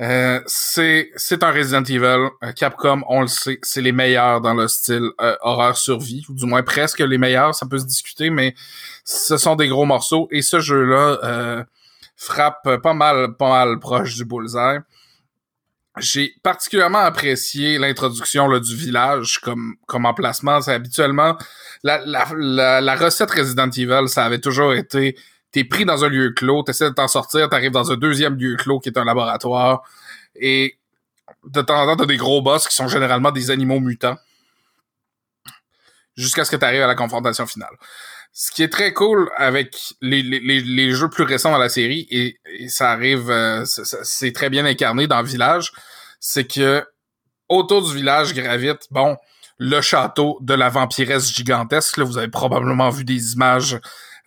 Euh, 0.00 0.40
c'est 0.46 1.10
c'est 1.16 1.42
un 1.42 1.52
Resident 1.52 1.84
Evil. 1.84 2.28
Capcom, 2.56 3.02
on 3.08 3.22
le 3.22 3.28
sait, 3.28 3.58
c'est 3.62 3.80
les 3.80 3.92
meilleurs 3.92 4.40
dans 4.40 4.54
le 4.54 4.66
style 4.68 5.10
horreur 5.42 5.76
survie, 5.76 6.24
ou 6.28 6.34
du 6.34 6.46
moins 6.46 6.62
presque 6.62 6.98
les 6.98 7.18
meilleurs. 7.18 7.54
Ça 7.54 7.66
peut 7.66 7.78
se 7.78 7.86
discuter, 7.86 8.30
mais 8.30 8.54
ce 9.04 9.36
sont 9.36 9.56
des 9.56 9.68
gros 9.68 9.84
morceaux 9.84 10.28
et 10.32 10.42
ce 10.42 10.60
jeu-là 10.60 11.64
frappe 12.16 12.76
pas 12.82 12.94
mal, 12.94 13.36
pas 13.36 13.50
mal 13.50 13.78
proche 13.78 14.14
du 14.14 14.24
bullseye 14.24 14.80
j'ai 15.98 16.34
particulièrement 16.42 16.98
apprécié 16.98 17.78
l'introduction 17.78 18.58
du 18.58 18.76
village 18.76 19.38
comme, 19.38 19.76
comme 19.86 20.06
emplacement. 20.06 20.60
C'est 20.60 20.72
habituellement 20.72 21.36
la, 21.82 22.02
la, 22.04 22.80
la, 22.80 22.96
recette 22.96 23.30
Resident 23.30 23.70
Evil, 23.70 24.08
ça 24.08 24.24
avait 24.24 24.40
toujours 24.40 24.74
été 24.74 25.16
t'es 25.54 25.62
pris 25.62 25.84
dans 25.84 26.04
un 26.04 26.08
lieu 26.08 26.32
clos, 26.32 26.64
t'essaies 26.64 26.90
de 26.90 26.94
t'en 26.94 27.06
sortir, 27.06 27.48
t'arrives 27.48 27.70
dans 27.70 27.92
un 27.92 27.96
deuxième 27.96 28.34
lieu 28.34 28.56
clos 28.56 28.80
qui 28.80 28.88
est 28.88 28.98
un 28.98 29.04
laboratoire, 29.04 29.82
et 30.34 30.76
de 31.44 31.62
temps 31.62 31.80
en 31.80 31.86
temps, 31.86 31.96
t'as 31.96 32.06
des 32.06 32.16
gros 32.16 32.42
boss 32.42 32.66
qui 32.66 32.74
sont 32.74 32.88
généralement 32.88 33.30
des 33.30 33.52
animaux 33.52 33.78
mutants. 33.78 34.16
Jusqu'à 36.16 36.44
ce 36.44 36.50
que 36.50 36.56
t'arrives 36.56 36.82
à 36.82 36.88
la 36.88 36.96
confrontation 36.96 37.46
finale. 37.46 37.74
Ce 38.32 38.50
qui 38.50 38.64
est 38.64 38.68
très 38.68 38.92
cool 38.92 39.30
avec 39.36 39.76
les, 40.00 40.90
jeux 40.90 41.08
plus 41.08 41.22
récents 41.22 41.52
dans 41.52 41.58
la 41.58 41.68
série, 41.68 42.08
et, 42.10 42.36
ça 42.68 42.90
arrive, 42.90 43.30
euh, 43.30 43.64
c'est 43.64 44.32
très 44.32 44.50
bien 44.50 44.64
incarné 44.64 45.06
dans 45.06 45.22
village, 45.22 45.72
c'est 46.18 46.52
que 46.52 46.84
autour 47.48 47.88
du 47.88 47.94
village 47.94 48.34
gravite, 48.34 48.88
bon, 48.90 49.16
le 49.58 49.80
château 49.80 50.38
de 50.40 50.54
la 50.54 50.68
vampiresse 50.68 51.32
gigantesque. 51.32 51.96
Là, 51.96 52.04
vous 52.04 52.18
avez 52.18 52.28
probablement 52.28 52.90
vu 52.90 53.04
des 53.04 53.34
images 53.34 53.78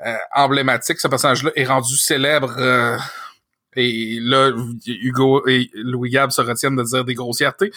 euh, 0.06 0.16
emblématiques. 0.36 1.00
Ce 1.00 1.08
personnage-là 1.08 1.52
est 1.56 1.66
rendu 1.66 1.98
célèbre. 1.98 2.54
Euh, 2.58 2.98
et 3.76 4.20
là, 4.22 4.52
Hugo 4.86 5.48
et 5.48 5.70
Louis 5.74 6.10
Gab 6.10 6.32
se 6.32 6.42
retiennent 6.42 6.76
de 6.76 6.84
dire 6.84 7.04
des 7.04 7.14
grossièretés. 7.14 7.72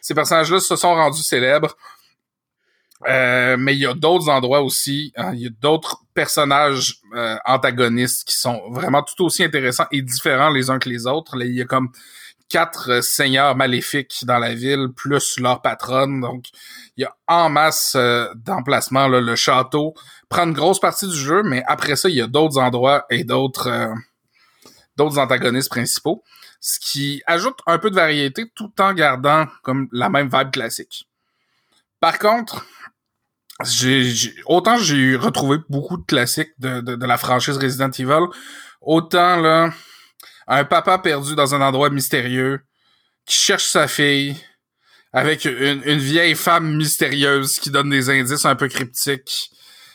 Ces 0.00 0.14
personnages-là 0.14 0.60
se 0.60 0.76
sont 0.76 0.94
rendus 0.94 1.22
célèbres 1.22 1.76
euh, 3.06 3.56
mais 3.58 3.74
il 3.74 3.80
y 3.80 3.86
a 3.86 3.92
d'autres 3.92 4.30
endroits 4.30 4.62
aussi, 4.62 5.12
hein, 5.16 5.32
il 5.34 5.40
y 5.40 5.46
a 5.46 5.50
d'autres 5.60 6.02
personnages 6.14 7.02
antagonistes 7.44 8.26
qui 8.26 8.34
sont 8.34 8.70
vraiment 8.70 9.02
tout 9.02 9.22
aussi 9.22 9.44
intéressants 9.44 9.84
et 9.92 10.00
différents 10.00 10.48
les 10.48 10.70
uns 10.70 10.78
que 10.78 10.88
les 10.88 11.06
autres. 11.06 11.36
Il 11.42 11.54
y 11.54 11.60
a 11.60 11.66
comme 11.66 11.90
quatre 12.48 12.90
euh, 12.90 13.02
seigneurs 13.02 13.56
maléfiques 13.56 14.24
dans 14.24 14.38
la 14.38 14.54
ville, 14.54 14.88
plus 14.94 15.38
leur 15.38 15.62
patronne. 15.62 16.20
Donc, 16.20 16.46
il 16.96 17.02
y 17.02 17.04
a 17.04 17.16
en 17.26 17.48
masse 17.50 17.96
d'emplacements. 18.36 19.08
Le 19.08 19.36
château 19.36 19.94
prend 20.28 20.44
une 20.44 20.52
grosse 20.52 20.80
partie 20.80 21.08
du 21.08 21.16
jeu, 21.16 21.42
mais 21.42 21.62
après 21.66 21.96
ça, 21.96 22.08
il 22.08 22.16
y 22.16 22.22
a 22.22 22.26
d'autres 22.26 22.58
endroits 22.58 23.06
et 23.10 23.24
d'autres 23.24 23.94
d'autres 24.96 25.18
antagonistes 25.18 25.68
principaux, 25.68 26.24
ce 26.60 26.78
qui 26.80 27.22
ajoute 27.26 27.58
un 27.66 27.78
peu 27.78 27.90
de 27.90 27.94
variété 27.94 28.50
tout 28.54 28.72
en 28.80 28.92
gardant 28.94 29.46
comme 29.62 29.88
la 29.92 30.08
même 30.08 30.28
vibe 30.32 30.50
classique. 30.50 31.08
Par 32.00 32.18
contre, 32.18 32.66
autant 34.46 34.76
j'ai 34.78 35.16
retrouvé 35.16 35.58
beaucoup 35.68 35.96
de 35.96 36.04
classiques 36.04 36.52
de, 36.58 36.80
de, 36.80 37.06
la 37.06 37.16
franchise 37.16 37.56
Resident 37.56 37.90
Evil, 37.90 38.26
autant 38.80 39.36
là, 39.36 39.70
un 40.46 40.64
papa 40.64 40.98
perdu 40.98 41.34
dans 41.34 41.54
un 41.54 41.60
endroit 41.60 41.90
mystérieux 41.90 42.60
qui 43.24 43.36
cherche 43.36 43.66
sa 43.66 43.88
fille 43.88 44.36
avec 45.12 45.44
une, 45.46 45.98
vieille 45.98 46.34
femme 46.34 46.76
mystérieuse 46.76 47.58
qui 47.58 47.70
donne 47.70 47.90
des 47.90 48.10
indices 48.10 48.44
un 48.44 48.54
peu 48.54 48.68
cryptiques, 48.68 49.50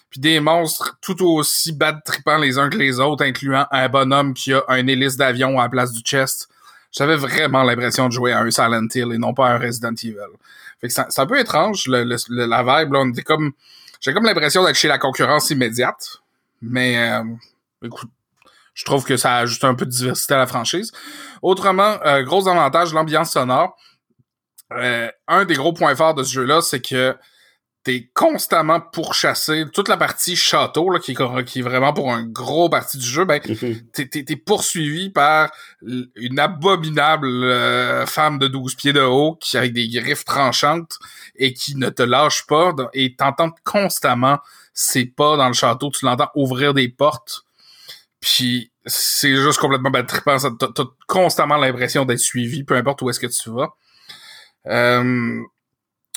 puis 0.10 0.20
des 0.20 0.40
monstres 0.40 0.98
tout 1.02 1.24
aussi 1.24 1.72
bad 1.74 2.00
tripants 2.04 2.38
les 2.38 2.58
uns 2.58 2.70
que 2.70 2.78
les 2.78 3.00
autres, 3.00 3.24
incluant 3.24 3.68
un 3.72 3.88
bonhomme 3.88 4.34
qui 4.34 4.52
a 4.54 4.64
un 4.68 4.88
hélice 4.88 5.18
d'avion 5.18 5.60
à 5.60 5.64
la 5.64 5.70
place 5.70 5.94
du 5.94 6.02
chest. 6.02 6.50
J'avais 6.92 7.16
vraiment 7.16 7.64
l'impression 7.64 8.08
de 8.08 8.14
jouer 8.14 8.34
à 8.34 8.40
un 8.40 8.52
Silent 8.52 8.88
Hill 8.94 9.14
et 9.14 9.18
non 9.18 9.34
pas 9.34 9.48
à 9.48 9.54
un 9.54 9.60
Resident 9.60 9.94
Evil. 9.94 10.18
Fait 10.82 10.88
que 10.88 10.94
c'est 10.94 11.20
un 11.20 11.28
peu 11.28 11.40
étrange, 11.40 11.88
le, 11.88 12.04
la 12.04 12.64
vibe. 12.64 12.94
Là, 12.94 13.00
on 13.00 13.10
était 13.12 13.22
comme. 13.22 13.52
J'ai 14.02 14.14
comme 14.14 14.26
l'impression 14.26 14.66
d'être 14.66 14.76
chez 14.76 14.88
la 14.88 14.98
concurrence 14.98 15.52
immédiate. 15.52 16.22
Mais 16.62 16.98
euh, 16.98 17.24
écoute, 17.84 18.10
je 18.74 18.86
trouve 18.86 19.04
que 19.04 19.18
ça 19.18 19.38
ajoute 19.38 19.64
un 19.64 19.76
peu 19.76 19.86
de 19.86 19.92
diversité 19.92 20.34
à 20.34 20.38
la 20.38 20.48
franchise. 20.48 20.92
Autrement, 21.42 21.98
euh, 22.06 22.24
gros 22.24 22.48
avantage, 22.48 22.94
l'ambiance 22.94 23.32
sonore. 23.32 23.76
Euh, 24.74 25.10
un 25.28 25.46
des 25.46 25.56
gros 25.56 25.74
points 25.74 25.96
forts 25.96 26.14
de 26.14 26.24
ce 26.24 26.34
jeu-là, 26.34 26.62
c'est 26.62 26.82
que 26.82 27.16
t'es 27.84 28.10
constamment 28.14 28.80
pourchassé. 28.80 29.66
Toute 29.74 29.88
la 29.88 29.98
partie 29.98 30.36
château, 30.36 30.90
là, 30.90 31.00
qui, 31.00 31.12
est, 31.12 31.44
qui 31.46 31.60
est 31.60 31.64
vraiment 31.64 31.94
pour 31.94 32.14
un 32.14 32.24
gros 32.24 32.70
partie 32.70 32.98
du 32.98 33.06
jeu, 33.06 33.26
ben, 33.26 33.42
mhm. 33.48 33.82
t'es, 33.92 34.36
poursuivi 34.36 35.10
par 35.10 35.52
une 35.82 36.40
abominable 36.40 37.28
euh, 37.28 38.06
femme 38.06 38.38
de 38.40 38.48
12 38.48 38.76
pieds 38.76 38.94
de 38.94 39.02
haut, 39.02 39.36
qui 39.42 39.58
avec 39.58 39.74
des 39.74 39.90
griffes 39.90 40.26
tranchantes, 40.26 40.98
et 41.36 41.54
qui 41.54 41.76
ne 41.76 41.90
te 41.90 42.04
lâche 42.04 42.46
pas, 42.46 42.74
et 42.94 43.16
t'entends 43.16 43.52
constamment 43.64 44.40
ses 44.74 45.06
pas 45.06 45.36
dans 45.36 45.48
le 45.48 45.54
château, 45.54 45.90
tu 45.90 46.06
l'entends 46.06 46.30
ouvrir 46.36 46.74
des 46.74 46.88
portes, 46.88 47.44
puis 48.22 48.72
c'est 48.86 49.36
juste 49.36 49.60
complètement 49.60 49.90
bad 49.90 50.08
trippant, 50.08 50.38
t'as, 50.38 50.68
t'as 50.74 50.84
constamment 51.08 51.58
l'impression 51.58 52.06
d'être 52.06 52.20
suivi, 52.20 52.64
peu 52.64 52.76
importe 52.76 53.02
où 53.02 53.10
est-ce 53.10 53.20
que 53.20 53.28
tu 53.28 53.50
vas. 53.50 53.70
Euh, 54.68 55.42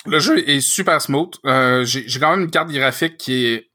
le 0.07 0.19
jeu 0.19 0.49
est 0.49 0.61
super 0.61 1.01
smooth. 1.01 1.35
Euh, 1.47 1.85
j'ai 1.85 2.21
quand 2.21 2.31
même 2.31 2.45
une 2.45 2.51
carte 2.51 2.71
graphique 2.71 3.17
qui 3.17 3.47
est 3.47 3.71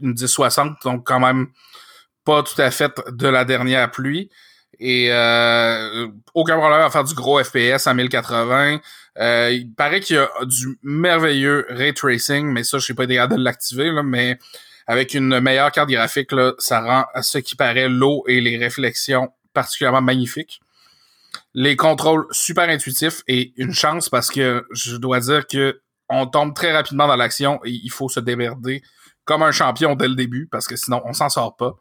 une 0.00 0.10
1060, 0.10 0.76
donc 0.84 1.06
quand 1.06 1.20
même 1.20 1.48
pas 2.24 2.42
tout 2.42 2.60
à 2.60 2.70
fait 2.70 2.92
de 3.12 3.28
la 3.28 3.44
dernière 3.44 3.90
pluie. 3.90 4.30
Et 4.80 5.08
euh, 5.12 6.08
aucun 6.34 6.56
problème 6.58 6.80
à 6.80 6.90
faire 6.90 7.04
du 7.04 7.14
gros 7.14 7.42
FPS 7.42 7.86
à 7.86 7.94
1080. 7.94 8.80
Euh, 9.18 9.50
il 9.52 9.72
paraît 9.72 10.00
qu'il 10.00 10.16
y 10.16 10.18
a 10.18 10.28
du 10.42 10.78
merveilleux 10.82 11.66
ray 11.68 11.94
tracing, 11.94 12.46
mais 12.46 12.64
ça, 12.64 12.78
je 12.78 12.86
sais 12.86 12.94
pas 12.94 13.04
été 13.04 13.14
de 13.14 13.44
l'activer, 13.44 13.92
mais 14.02 14.38
avec 14.86 15.14
une 15.14 15.40
meilleure 15.40 15.72
carte 15.72 15.88
graphique, 15.88 16.32
là, 16.32 16.52
ça 16.58 16.80
rend 16.80 17.04
à 17.14 17.22
ce 17.22 17.38
qui 17.38 17.56
paraît 17.56 17.88
l'eau 17.88 18.24
et 18.28 18.40
les 18.40 18.56
réflexions 18.58 19.30
particulièrement 19.52 20.02
magnifiques 20.02 20.60
les 21.54 21.76
contrôles 21.76 22.26
super 22.30 22.68
intuitifs 22.68 23.22
et 23.28 23.52
une 23.56 23.72
chance 23.72 24.08
parce 24.08 24.30
que 24.30 24.66
je 24.72 24.96
dois 24.96 25.20
dire 25.20 25.46
que 25.46 25.80
on 26.08 26.26
tombe 26.26 26.54
très 26.54 26.72
rapidement 26.72 27.06
dans 27.06 27.16
l'action 27.16 27.60
et 27.64 27.70
il 27.70 27.90
faut 27.90 28.08
se 28.08 28.20
démerder 28.20 28.82
comme 29.24 29.42
un 29.42 29.52
champion 29.52 29.94
dès 29.94 30.08
le 30.08 30.14
début 30.14 30.48
parce 30.50 30.66
que 30.66 30.76
sinon 30.76 31.00
on 31.04 31.12
s'en 31.12 31.28
sort 31.28 31.56
pas. 31.56 31.74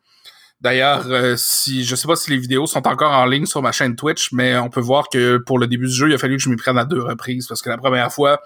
D'ailleurs, 0.61 1.07
euh, 1.07 1.35
si 1.35 1.83
je 1.83 1.93
sais 1.95 2.07
pas 2.07 2.15
si 2.15 2.31
les 2.31 2.37
vidéos 2.37 2.67
sont 2.67 2.87
encore 2.87 3.11
en 3.11 3.25
ligne 3.25 3.45
sur 3.45 3.61
ma 3.61 3.73
chaîne 3.73 3.97
Twitch, 3.97 4.31
mais 4.31 4.55
on 4.57 4.69
peut 4.69 4.79
voir 4.79 5.09
que 5.09 5.37
pour 5.37 5.59
le 5.59 5.67
début 5.67 5.87
du 5.87 5.93
jeu, 5.93 6.09
il 6.09 6.13
a 6.13 6.17
fallu 6.17 6.37
que 6.37 6.43
je 6.43 6.49
m'y 6.49 6.55
prenne 6.55 6.77
à 6.77 6.85
deux 6.85 7.01
reprises 7.01 7.47
parce 7.47 7.61
que 7.61 7.69
la 7.69 7.77
première 7.77 8.13
fois, 8.13 8.39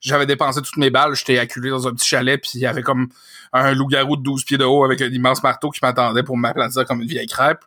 j'avais 0.00 0.26
dépensé 0.26 0.62
toutes 0.62 0.76
mes 0.76 0.90
balles, 0.90 1.14
j'étais 1.14 1.38
acculé 1.38 1.70
dans 1.70 1.86
un 1.86 1.92
petit 1.92 2.08
chalet, 2.08 2.40
puis 2.40 2.52
il 2.54 2.60
y 2.60 2.66
avait 2.66 2.82
comme 2.82 3.08
un 3.52 3.74
loup-garou 3.74 4.16
de 4.16 4.22
12 4.22 4.44
pieds 4.44 4.58
de 4.58 4.64
haut 4.64 4.84
avec 4.84 5.00
un 5.02 5.08
immense 5.08 5.42
marteau 5.42 5.70
qui 5.70 5.80
m'attendait 5.82 6.22
pour 6.22 6.36
m'aplatir 6.36 6.84
comme 6.84 7.02
une 7.02 7.08
vieille 7.08 7.26
crêpe. 7.26 7.60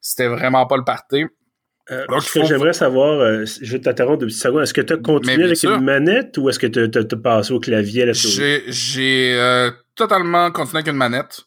C'était 0.00 0.28
vraiment 0.28 0.66
pas 0.66 0.76
le 0.76 0.84
party. 0.84 1.24
Euh, 1.90 2.06
Donc, 2.06 2.22
j'aimerais 2.22 2.72
savoir, 2.72 3.20
euh, 3.20 3.44
je 3.60 3.72
vais 3.72 3.80
t'interrompre 3.80 4.18
de 4.18 4.26
petites 4.26 4.40
secondes, 4.40 4.62
est-ce 4.62 4.72
que 4.72 4.80
tu 4.80 4.94
as 4.94 4.96
continué 4.96 5.44
avec 5.44 5.62
une 5.62 5.80
manette 5.80 6.38
ou 6.38 6.48
est-ce 6.48 6.58
que 6.58 6.66
tu 6.66 6.98
as, 6.98 7.16
passé 7.16 7.52
au 7.52 7.60
clavier 7.60 8.04
à 8.04 8.06
la 8.06 8.14
souris? 8.14 8.62
J'ai 8.68 9.34
euh, 9.36 9.70
totalement 9.94 10.50
continué 10.50 10.78
avec 10.78 10.88
une 10.88 10.98
manette. 10.98 11.42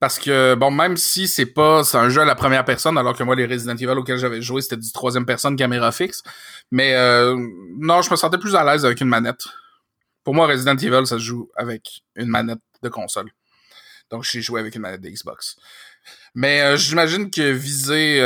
Parce 0.00 0.20
que, 0.20 0.54
bon, 0.54 0.70
même 0.70 0.96
si 0.96 1.26
c'est 1.26 1.46
pas, 1.46 1.82
c'est 1.82 1.96
un 1.96 2.08
jeu 2.08 2.20
à 2.20 2.24
la 2.24 2.36
première 2.36 2.64
personne, 2.64 2.96
alors 2.96 3.16
que 3.16 3.24
moi, 3.24 3.34
les 3.34 3.46
Resident 3.46 3.74
Evil 3.74 3.98
auxquels 3.98 4.18
j'avais 4.18 4.40
joué, 4.40 4.60
c'était 4.60 4.76
du 4.76 4.92
troisième 4.92 5.26
personne 5.26 5.56
caméra 5.56 5.90
fixe. 5.90 6.22
Mais, 6.70 6.94
non, 7.80 8.00
je 8.02 8.08
me 8.08 8.14
sentais 8.14 8.38
plus 8.38 8.54
à 8.54 8.62
l'aise 8.62 8.84
avec 8.84 9.00
une 9.00 9.08
manette. 9.08 9.42
Pour 10.24 10.34
moi, 10.34 10.46
Resident 10.46 10.76
Evil, 10.76 11.06
ça 11.06 11.16
se 11.16 11.22
joue 11.22 11.50
avec 11.56 12.02
une 12.16 12.28
manette 12.28 12.58
de 12.82 12.88
console. 12.88 13.30
Donc, 14.10 14.24
j'ai 14.24 14.40
joué 14.40 14.60
avec 14.60 14.74
une 14.74 14.82
manette 14.82 15.00
de 15.00 15.08
Xbox. 15.08 15.56
Mais 16.34 16.76
j'imagine 16.76 17.30
que 17.30 17.50
viser 17.50 18.20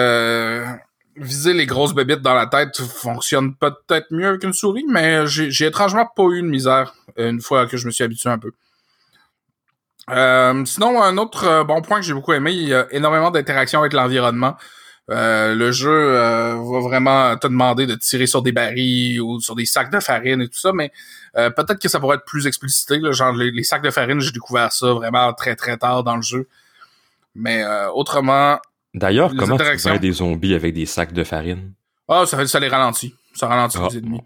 viser 1.17 1.53
les 1.53 1.67
grosses 1.67 1.95
bébites 1.95 2.23
dans 2.23 2.35
la 2.35 2.47
tête 2.47 2.81
fonctionne 2.81 3.55
peut-être 3.55 4.07
mieux 4.11 4.27
avec 4.27 4.45
une 4.45 4.53
souris, 4.53 4.85
mais 4.89 5.27
j'ai 5.27 5.67
étrangement 5.67 6.07
pas 6.07 6.25
eu 6.25 6.43
de 6.43 6.47
misère 6.47 6.95
euh, 7.19 7.31
une 7.31 7.41
fois 7.41 7.67
que 7.67 7.77
je 7.77 7.87
me 7.87 7.91
suis 7.91 8.05
habitué 8.05 8.31
un 8.31 8.39
peu. 8.39 8.53
Euh, 10.11 10.65
sinon, 10.65 11.03
un 11.03 11.17
autre 11.17 11.47
euh, 11.47 11.65
bon 11.65 11.81
point 11.83 12.01
que 12.01 12.07
j'ai 12.07 12.15
beaucoup 12.15 12.33
aimé, 12.33 12.53
il 12.53 12.69
y 12.69 12.75
a 12.75 12.87
énormément 12.91 13.31
d'interactions 13.31 13.81
avec 13.81 13.93
l'environnement. 13.93 14.57
Le 15.13 15.73
jeu 15.73 16.15
va 16.15 16.81
vraiment 16.81 17.37
te 17.37 17.47
demander 17.47 17.87
de 17.87 17.95
tirer 17.95 18.27
sur 18.27 18.43
des 18.43 18.53
barils 18.53 19.21
ou 19.21 19.41
sur 19.41 19.55
des 19.55 19.67
sacs 19.67 19.91
de 19.91 20.01
farine 20.01 20.43
et 20.43 20.49
tout 20.49 20.59
ça, 20.59 20.73
mais 20.73 20.93
peut-être 21.35 21.79
que 21.79 21.89
ça 21.89 22.01
pourrait 22.01 22.17
être 22.17 22.25
plus 22.25 22.47
explicité. 22.47 23.01
genre 23.13 23.33
les, 23.33 23.63
sacs 23.65 23.83
de 23.83 23.91
farine, 23.91 24.21
j'ai 24.21 24.33
découvert 24.33 24.73
ça 24.73 24.93
vraiment 24.93 25.33
très 25.33 25.57
très 25.57 25.77
tard 25.77 26.03
dans 26.05 26.17
le 26.17 26.23
jeu. 26.23 26.49
Mais 27.35 27.65
autrement, 27.95 28.59
D'ailleurs, 28.95 29.33
comment 29.37 29.57
tu 29.57 29.79
fais 29.79 29.99
des 29.99 30.13
zombies 30.13 30.55
avec 30.55 30.75
des 30.75 30.87
sacs 30.87 31.13
de 31.13 31.25
farine? 31.25 31.73
Ah, 32.09 32.27
ça, 32.27 32.47
ça 32.47 32.61
les 32.61 32.69
ralentit. 32.69 33.15
Ça 33.35 33.47
ralentit 33.47 33.79
ah. 33.81 33.89
les 33.91 33.99
ennemis. 33.99 34.21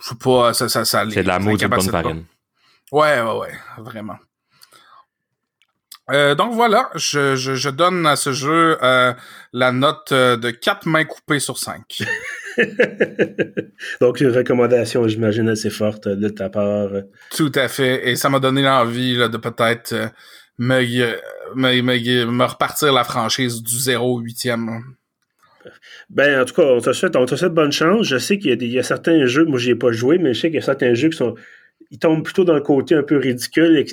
Je 0.00 0.08
sais 0.10 0.14
pas, 0.14 0.54
ça, 0.54 0.68
ça, 0.68 0.84
ça 0.84 1.04
C'est 1.10 1.22
de 1.22 1.28
la 1.28 1.38
maudite 1.38 1.68
bonne 1.68 1.80
farine. 1.80 2.24
Ouais, 2.92 3.20
ouais, 3.20 3.38
ouais, 3.38 3.52
vraiment. 3.78 4.16
Euh, 6.10 6.36
donc 6.36 6.54
voilà, 6.54 6.88
je, 6.94 7.34
je, 7.34 7.68
donne 7.68 8.06
à 8.06 8.14
ce 8.14 8.30
jeu 8.32 8.78
euh, 8.80 9.12
la 9.52 9.72
note 9.72 10.12
euh, 10.12 10.36
de 10.36 10.50
4 10.50 10.86
mains 10.86 11.04
coupées 11.04 11.40
sur 11.40 11.58
5. 11.58 11.82
donc 14.00 14.20
une 14.20 14.30
recommandation, 14.30 15.08
j'imagine, 15.08 15.48
assez 15.48 15.70
forte 15.70 16.06
de 16.06 16.28
ta 16.28 16.48
part. 16.48 16.90
Tout 17.34 17.50
à 17.56 17.66
fait, 17.66 18.08
et 18.08 18.14
ça 18.14 18.28
m'a 18.28 18.38
donné 18.38 18.62
l'envie 18.62 19.16
de 19.16 19.36
peut-être 19.36 20.12
me, 20.58 20.80
me, 21.56 22.24
me, 22.24 22.44
repartir 22.44 22.92
la 22.92 23.02
franchise 23.02 23.60
du 23.60 23.76
0 23.76 24.18
au 24.18 24.22
8e. 24.22 24.82
Ben, 26.08 26.40
en 26.40 26.44
tout 26.44 26.54
cas, 26.54 26.62
on 26.62 26.80
te 26.80 26.92
souhaite, 26.92 27.16
on 27.16 27.26
te 27.26 27.34
souhaite 27.34 27.52
bonne 27.52 27.72
chance. 27.72 28.06
Je 28.06 28.18
sais 28.18 28.38
qu'il 28.38 28.62
y, 28.62 28.66
y, 28.68 28.78
a 28.78 28.84
certains 28.84 29.26
jeux, 29.26 29.44
moi, 29.44 29.58
j'y 29.58 29.70
ai 29.70 29.74
pas 29.74 29.90
joué, 29.90 30.18
mais 30.18 30.34
je 30.34 30.40
sais 30.40 30.48
qu'il 30.48 30.60
y 30.60 30.62
a 30.62 30.64
certains 30.64 30.94
jeux 30.94 31.08
qui 31.08 31.16
sont, 31.16 31.34
ils 31.90 31.98
tombent 31.98 32.22
plutôt 32.22 32.44
dans 32.44 32.54
le 32.54 32.60
côté 32.60 32.94
un 32.94 33.02
peu 33.02 33.16
ridicule, 33.16 33.84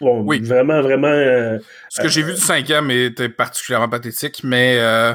Bon, 0.00 0.22
oui. 0.22 0.40
vraiment, 0.40 0.82
vraiment. 0.82 1.08
Euh, 1.08 1.58
ce 1.88 2.02
que 2.02 2.08
j'ai 2.08 2.22
vu 2.22 2.34
du 2.34 2.40
cinquième 2.40 2.90
était 2.90 3.28
particulièrement 3.28 3.88
pathétique, 3.88 4.42
mais 4.44 4.76
euh, 4.78 5.14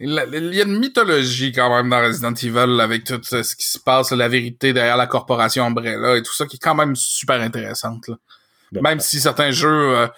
il 0.00 0.54
y 0.54 0.60
a 0.60 0.64
une 0.64 0.78
mythologie 0.78 1.52
quand 1.52 1.74
même 1.74 1.90
dans 1.90 2.00
Resident 2.00 2.34
Evil 2.34 2.80
avec 2.80 3.04
tout 3.04 3.20
ce 3.22 3.54
qui 3.54 3.66
se 3.66 3.78
passe, 3.78 4.12
la 4.12 4.28
vérité 4.28 4.72
derrière 4.72 4.96
la 4.96 5.06
corporation 5.06 5.64
Umbrella 5.64 6.16
et 6.16 6.22
tout 6.22 6.34
ça 6.34 6.46
qui 6.46 6.56
est 6.56 6.62
quand 6.62 6.74
même 6.74 6.96
super 6.96 7.40
intéressante. 7.40 8.10
Même 8.72 8.98
si 8.98 9.20
certains 9.20 9.52
jeux, 9.52 9.96
euh, 9.96 10.08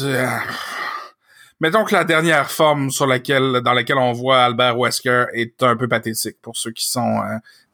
euh, 0.00 0.26
mettons 1.60 1.84
que 1.84 1.92
la 1.92 2.04
dernière 2.04 2.50
forme 2.50 2.90
sur 2.90 3.06
laquelle, 3.06 3.60
dans 3.62 3.74
laquelle 3.74 3.98
on 3.98 4.12
voit 4.12 4.44
Albert 4.44 4.78
Wesker 4.78 5.26
est 5.34 5.62
un 5.62 5.76
peu 5.76 5.86
pathétique 5.86 6.36
pour 6.40 6.56
ceux 6.56 6.70
qui 6.70 6.88
sont 6.88 7.20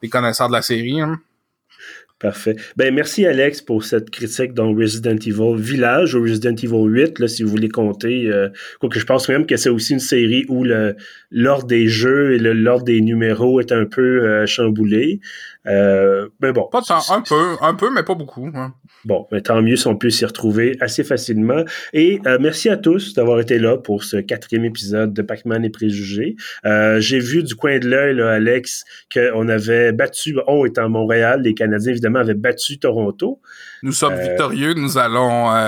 des 0.01 0.09
connaisseurs 0.09 0.47
de 0.49 0.53
la 0.53 0.61
série. 0.61 0.99
Hein. 0.99 1.19
Parfait. 2.19 2.55
Ben, 2.75 2.91
merci 2.95 3.27
Alex 3.27 3.61
pour 3.61 3.83
cette 3.83 4.09
critique 4.09 4.55
dans 4.55 4.73
Resident 4.73 5.17
Evil 5.17 5.55
Village 5.55 6.15
ou 6.15 6.23
Resident 6.23 6.55
Evil 6.55 6.87
8, 6.87 7.19
là, 7.19 7.27
si 7.27 7.43
vous 7.43 7.49
voulez 7.49 7.69
compter. 7.69 8.25
Euh, 8.25 8.49
je 8.91 9.05
pense 9.05 9.29
même 9.29 9.45
que 9.45 9.55
c'est 9.55 9.69
aussi 9.69 9.93
une 9.93 9.99
série 9.99 10.43
où 10.49 10.65
l'ordre 11.29 11.67
des 11.67 11.87
jeux 11.87 12.33
et 12.33 12.39
l'ordre 12.39 12.85
des 12.85 13.01
numéros 13.01 13.59
est 13.59 13.71
un 13.71 13.85
peu 13.85 14.25
euh, 14.25 14.47
chamboulé. 14.47 15.19
Euh, 15.65 16.29
mais 16.41 16.51
bon. 16.51 16.67
Pas 16.71 16.81
tant, 16.81 16.99
un 17.09 17.21
peu, 17.21 17.55
un 17.61 17.73
peu, 17.73 17.89
mais 17.93 18.03
pas 18.03 18.15
beaucoup. 18.15 18.49
Hein. 18.53 18.73
Bon, 19.05 19.27
mais 19.31 19.41
tant 19.41 19.61
mieux 19.61 19.75
si 19.75 19.87
on 19.87 19.95
peut 19.95 20.09
s'y 20.09 20.25
retrouver 20.25 20.77
assez 20.81 21.03
facilement. 21.03 21.63
Et 21.93 22.19
euh, 22.25 22.37
merci 22.39 22.69
à 22.69 22.77
tous 22.77 23.13
d'avoir 23.13 23.39
été 23.39 23.59
là 23.59 23.77
pour 23.77 24.03
ce 24.03 24.17
quatrième 24.17 24.65
épisode 24.65 25.13
de 25.13 25.21
Pac-Man 25.21 25.63
et 25.63 25.69
Préjugés. 25.69 26.35
Euh, 26.65 26.99
J'ai 26.99 27.19
vu 27.19 27.43
du 27.43 27.55
coin 27.55 27.79
de 27.79 27.87
l'œil, 27.87 28.21
Alex, 28.21 28.83
qu'on 29.13 29.47
avait 29.49 29.91
battu, 29.91 30.37
on 30.47 30.65
est 30.65 30.77
en 30.77 30.89
Montréal, 30.89 31.41
les 31.43 31.53
Canadiens 31.53 31.91
évidemment 31.91 32.19
avaient 32.19 32.33
battu 32.33 32.79
Toronto. 32.79 33.39
Nous 33.83 33.91
sommes 33.91 34.13
euh, 34.13 34.23
victorieux, 34.23 34.73
nous 34.73 34.97
allons 34.97 35.49